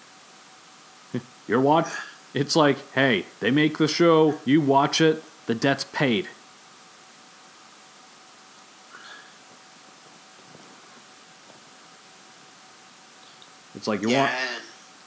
You're 1.48 1.60
watch. 1.60 1.88
It's 2.34 2.56
like, 2.56 2.78
hey, 2.92 3.26
they 3.40 3.50
make 3.50 3.78
the 3.78 3.88
show, 3.88 4.38
you 4.44 4.60
watch 4.60 5.00
it, 5.00 5.22
the 5.46 5.54
debt's 5.54 5.84
paid. 5.84 6.28
It's 13.74 13.88
like 13.88 14.02
you 14.02 14.10
yeah, 14.10 14.20
want. 14.20 14.62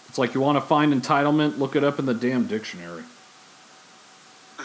It's 0.09 0.17
like 0.17 0.33
you 0.33 0.41
want 0.41 0.57
to 0.57 0.61
find 0.61 0.93
entitlement. 0.93 1.57
Look 1.57 1.75
it 1.75 1.83
up 1.83 1.99
in 1.99 2.05
the 2.05 2.13
damn 2.13 2.45
dictionary. 2.45 3.03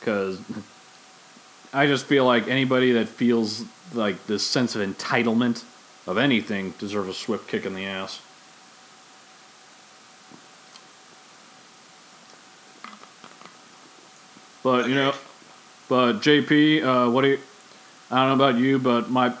Because 0.00 0.40
I 1.72 1.86
just 1.86 2.06
feel 2.06 2.24
like 2.24 2.48
anybody 2.48 2.92
that 2.92 3.08
feels 3.08 3.64
like 3.92 4.26
this 4.26 4.46
sense 4.46 4.74
of 4.74 4.82
entitlement 4.82 5.64
of 6.06 6.16
anything 6.16 6.72
deserves 6.78 7.08
a 7.08 7.14
swift 7.14 7.48
kick 7.48 7.66
in 7.66 7.74
the 7.74 7.84
ass. 7.84 8.20
But 14.62 14.88
you 14.88 14.94
know, 14.94 15.14
but 15.88 16.14
JP, 16.14 16.82
uh, 16.82 17.10
what 17.10 17.22
do 17.22 17.28
you? 17.28 17.38
I 18.10 18.16
don't 18.26 18.38
know 18.38 18.44
about 18.44 18.60
you, 18.60 18.78
but 18.78 19.10
my 19.10 19.34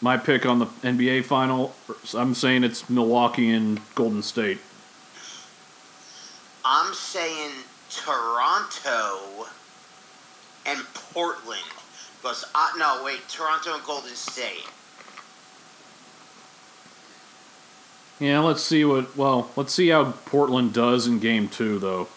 my 0.00 0.16
pick 0.16 0.44
on 0.44 0.58
the 0.58 0.66
NBA 0.66 1.24
final, 1.24 1.74
I'm 2.14 2.34
saying 2.34 2.64
it's 2.64 2.90
Milwaukee 2.90 3.50
and 3.50 3.80
Golden 3.94 4.22
State. 4.22 4.58
I'm 6.64 6.92
saying 6.94 7.50
Toronto 7.90 9.46
and 10.66 10.80
Portland. 10.94 11.60
Because, 12.20 12.44
uh, 12.54 12.68
no, 12.78 13.02
wait, 13.04 13.28
Toronto 13.28 13.74
and 13.74 13.84
Golden 13.84 14.14
State. 14.14 14.66
Yeah, 18.20 18.40
let's 18.40 18.62
see 18.62 18.84
what. 18.84 19.16
Well, 19.16 19.50
let's 19.56 19.74
see 19.74 19.88
how 19.88 20.12
Portland 20.26 20.72
does 20.72 21.06
in 21.06 21.18
Game 21.18 21.48
Two, 21.48 21.78
though. 21.78 22.08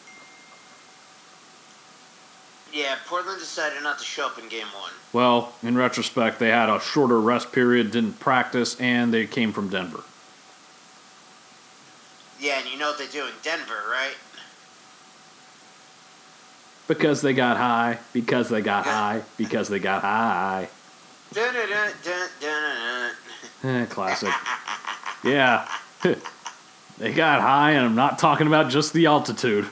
Yeah, 2.72 2.96
Portland 3.08 3.40
decided 3.40 3.82
not 3.82 3.98
to 3.98 4.06
show 4.06 4.28
up 4.28 4.38
in 4.38 4.48
game 4.50 4.68
one. 4.80 4.92
Well, 5.12 5.54
in 5.64 5.76
retrospect, 5.76 6.38
they 6.38 6.50
had 6.50 6.70
a 6.70 6.80
shorter 6.80 7.20
rest 7.20 7.52
period, 7.52 7.90
didn't 7.90 8.20
practice, 8.20 8.80
and 8.80 9.12
they 9.12 9.26
came 9.26 9.52
from 9.52 9.70
Denver. 9.70 10.04
Yeah, 12.40 12.60
and 12.60 12.70
you 12.70 12.78
know 12.78 12.90
what 12.90 13.00
they 13.00 13.08
do 13.08 13.26
in 13.26 13.34
Denver, 13.42 13.82
right? 13.90 14.14
Because 16.88 17.22
they 17.22 17.34
got 17.34 17.58
high, 17.58 18.00
because 18.14 18.50
they 18.50 18.62
got 18.62 18.86
high, 18.86 19.22
because 19.38 19.68
they 19.68 19.80
got 19.80 20.02
high. 20.02 20.70
Dun, 21.34 21.54
dun, 21.54 21.92
dun. 22.40 23.12
Eh, 23.64 23.86
classic. 23.88 24.34
Yeah. 25.24 25.68
they 26.98 27.14
got 27.14 27.42
high, 27.42 27.72
and 27.72 27.86
I'm 27.86 27.96
not 27.96 28.20
talking 28.20 28.48
about 28.48 28.70
just 28.70 28.94
the 28.94 29.08
altitude, 29.08 29.68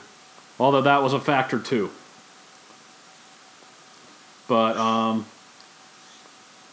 although 0.60 0.82
that 0.82 1.02
was 1.02 1.12
a 1.12 1.20
factor 1.20 1.58
too. 1.58 1.90
But 4.48 4.76
um, 4.76 5.26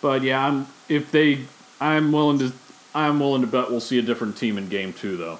but 0.02 0.22
yeah, 0.22 0.46
I'm 0.46 0.68
if 0.90 1.12
they, 1.12 1.46
I'm 1.80 2.12
willing 2.12 2.40
to, 2.40 2.54
I'm 2.94 3.20
willing 3.20 3.42
to 3.42 3.48
bet 3.48 3.72
we'll 3.72 3.80
see 3.80 4.00
a 4.00 4.04
different 4.04 4.38
team 4.38 4.58
in 4.58 4.68
game 4.70 4.94
two 4.94 5.18
though. 5.18 5.40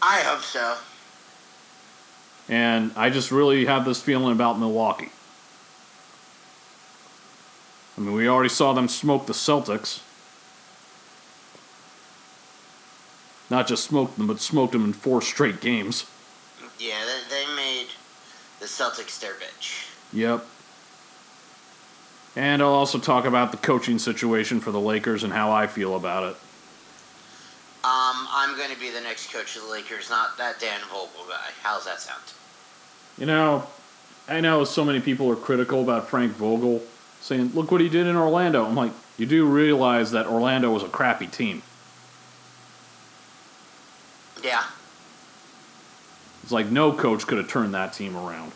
I 0.00 0.20
hope 0.20 0.42
so. 0.42 0.76
And 2.48 2.92
I 2.96 3.10
just 3.10 3.32
really 3.32 3.64
have 3.64 3.84
this 3.84 4.00
feeling 4.00 4.32
about 4.32 4.58
Milwaukee. 4.58 5.10
I 7.96 8.00
mean, 8.00 8.12
we 8.12 8.28
already 8.28 8.50
saw 8.50 8.72
them 8.72 8.88
smoke 8.88 9.26
the 9.26 9.32
Celtics. 9.32 10.00
Not 13.48 13.66
just 13.66 13.84
smoked 13.84 14.16
them, 14.18 14.26
but 14.26 14.40
smoked 14.40 14.72
them 14.72 14.84
in 14.84 14.92
four 14.92 15.22
straight 15.22 15.60
games. 15.60 16.04
Yeah, 16.78 17.04
they, 17.04 17.44
they 17.46 17.56
made 17.56 17.86
the 18.60 18.66
Celtics 18.66 19.20
their 19.20 19.34
bitch. 19.34 19.88
Yep. 20.12 20.44
And 22.34 22.60
I'll 22.60 22.68
also 22.68 22.98
talk 22.98 23.24
about 23.24 23.50
the 23.50 23.56
coaching 23.56 23.98
situation 23.98 24.60
for 24.60 24.70
the 24.70 24.80
Lakers 24.80 25.24
and 25.24 25.32
how 25.32 25.50
I 25.52 25.66
feel 25.66 25.96
about 25.96 26.24
it. 26.24 26.36
Um, 27.86 28.26
I'm 28.32 28.56
going 28.56 28.74
to 28.74 28.80
be 28.80 28.90
the 28.90 29.00
next 29.00 29.32
coach 29.32 29.54
of 29.54 29.62
the 29.62 29.68
Lakers, 29.68 30.10
not 30.10 30.36
that 30.38 30.58
Dan 30.58 30.80
Vogel 30.88 31.24
guy. 31.28 31.50
How's 31.62 31.84
that 31.84 32.00
sound? 32.00 32.20
You 33.16 33.26
know, 33.26 33.64
I 34.28 34.40
know 34.40 34.64
so 34.64 34.84
many 34.84 34.98
people 34.98 35.30
are 35.30 35.36
critical 35.36 35.82
about 35.82 36.08
Frank 36.08 36.32
Vogel, 36.32 36.82
saying, 37.20 37.52
look 37.54 37.70
what 37.70 37.80
he 37.80 37.88
did 37.88 38.08
in 38.08 38.16
Orlando. 38.16 38.64
I'm 38.64 38.74
like, 38.74 38.90
you 39.18 39.26
do 39.26 39.46
realize 39.46 40.10
that 40.10 40.26
Orlando 40.26 40.72
was 40.72 40.82
a 40.82 40.88
crappy 40.88 41.28
team. 41.28 41.62
Yeah. 44.42 44.64
It's 46.42 46.50
like 46.50 46.66
no 46.66 46.92
coach 46.92 47.24
could 47.28 47.38
have 47.38 47.48
turned 47.48 47.72
that 47.74 47.92
team 47.92 48.16
around. 48.16 48.50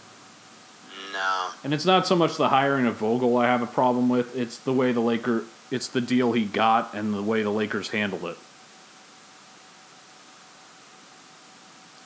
No. 1.13 1.51
And 1.63 1.73
it's 1.73 1.87
not 1.87 2.05
so 2.05 2.17
much 2.17 2.37
the 2.37 2.49
hiring 2.49 2.87
of 2.87 2.97
Vogel 2.97 3.37
I 3.37 3.47
have 3.47 3.63
a 3.63 3.67
problem 3.67 4.09
with, 4.09 4.37
it's 4.37 4.59
the 4.59 4.73
way 4.73 4.91
the 4.91 5.01
Laker 5.01 5.45
it's 5.71 5.87
the 5.87 6.01
deal 6.01 6.33
he 6.33 6.47
got 6.47 6.93
and 6.95 7.15
the 7.15 7.23
way 7.23 7.45
the 7.45 7.51
Lakers 7.51 7.91
handled 7.91 8.25
it. 8.25 8.37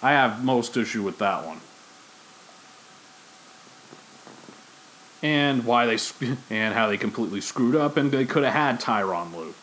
I 0.04 0.12
have 0.12 0.44
most 0.44 0.76
issue 0.76 1.02
with 1.02 1.16
that 1.20 1.46
one. 1.46 1.60
And 5.22 5.64
why 5.64 5.86
they 5.86 5.98
and 6.50 6.74
how 6.74 6.88
they 6.88 6.98
completely 6.98 7.40
screwed 7.40 7.74
up 7.74 7.96
and 7.96 8.12
they 8.12 8.26
could 8.26 8.44
have 8.44 8.52
had 8.52 8.80
Tyronn 8.80 9.34
Lue. 9.34 9.54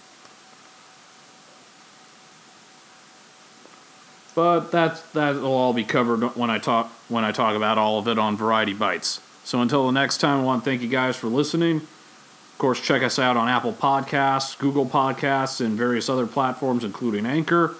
But 4.34 4.72
that's 4.72 5.04
that'll 5.12 5.46
all 5.46 5.74
be 5.74 5.84
covered 5.84 6.36
when 6.36 6.50
I 6.50 6.58
talk 6.58 6.90
when 7.08 7.24
I 7.24 7.32
talk 7.32 7.56
about 7.56 7.78
all 7.78 8.00
of 8.00 8.08
it 8.08 8.18
on 8.18 8.36
Variety 8.36 8.74
Bites. 8.74 9.22
So 9.44 9.62
until 9.62 9.86
the 9.86 9.92
next 9.92 10.18
time, 10.18 10.40
I 10.40 10.44
want 10.44 10.64
to 10.64 10.70
thank 10.72 10.82
you 10.82 10.88
guys 10.88 11.16
for 11.16 11.28
listening. 11.28 11.78
Of 11.78 12.56
course, 12.58 12.82
check 12.82 13.04
us 13.04 13.20
out 13.20 13.38
on 13.38 13.48
Apple 13.48 13.74
Podcasts, 13.74 14.58
Google 14.58 14.88
Podcasts, 14.88 15.64
and 15.64 15.78
various 15.78 16.10
other 16.10 16.26
platforms, 16.26 16.84
including 16.84 17.28
Anchor. 17.28 17.76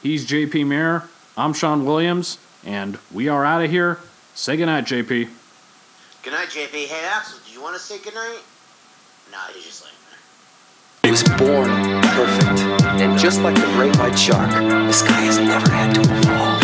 He's 0.00 0.24
JP 0.24 0.66
Mayer. 0.68 1.08
I'm 1.36 1.52
Sean 1.52 1.84
Williams, 1.84 2.38
and 2.64 2.96
we 3.12 3.26
are 3.28 3.44
out 3.44 3.64
of 3.64 3.68
here. 3.68 3.98
Say 4.36 4.56
goodnight, 4.56 4.84
JP. 4.84 5.28
Goodnight, 6.22 6.48
JP. 6.48 6.86
Hey, 6.86 7.04
Axel, 7.06 7.40
do 7.44 7.52
you 7.52 7.60
want 7.60 7.74
to 7.74 7.82
say 7.82 7.98
goodnight? 7.98 8.38
Nah, 9.32 9.38
he's 9.52 9.64
just 9.64 9.82
like. 9.82 9.90
He 11.02 11.10
was 11.10 11.24
born 11.24 11.68
perfect. 12.14 12.82
And 13.00 13.18
just 13.18 13.40
like 13.42 13.56
the 13.56 13.66
great 13.74 13.94
white 13.98 14.16
shark, 14.16 14.48
this 14.86 15.02
guy 15.02 15.20
has 15.22 15.38
never 15.38 15.68
had 15.70 15.94
to 15.96 16.00
evolve. 16.00 16.63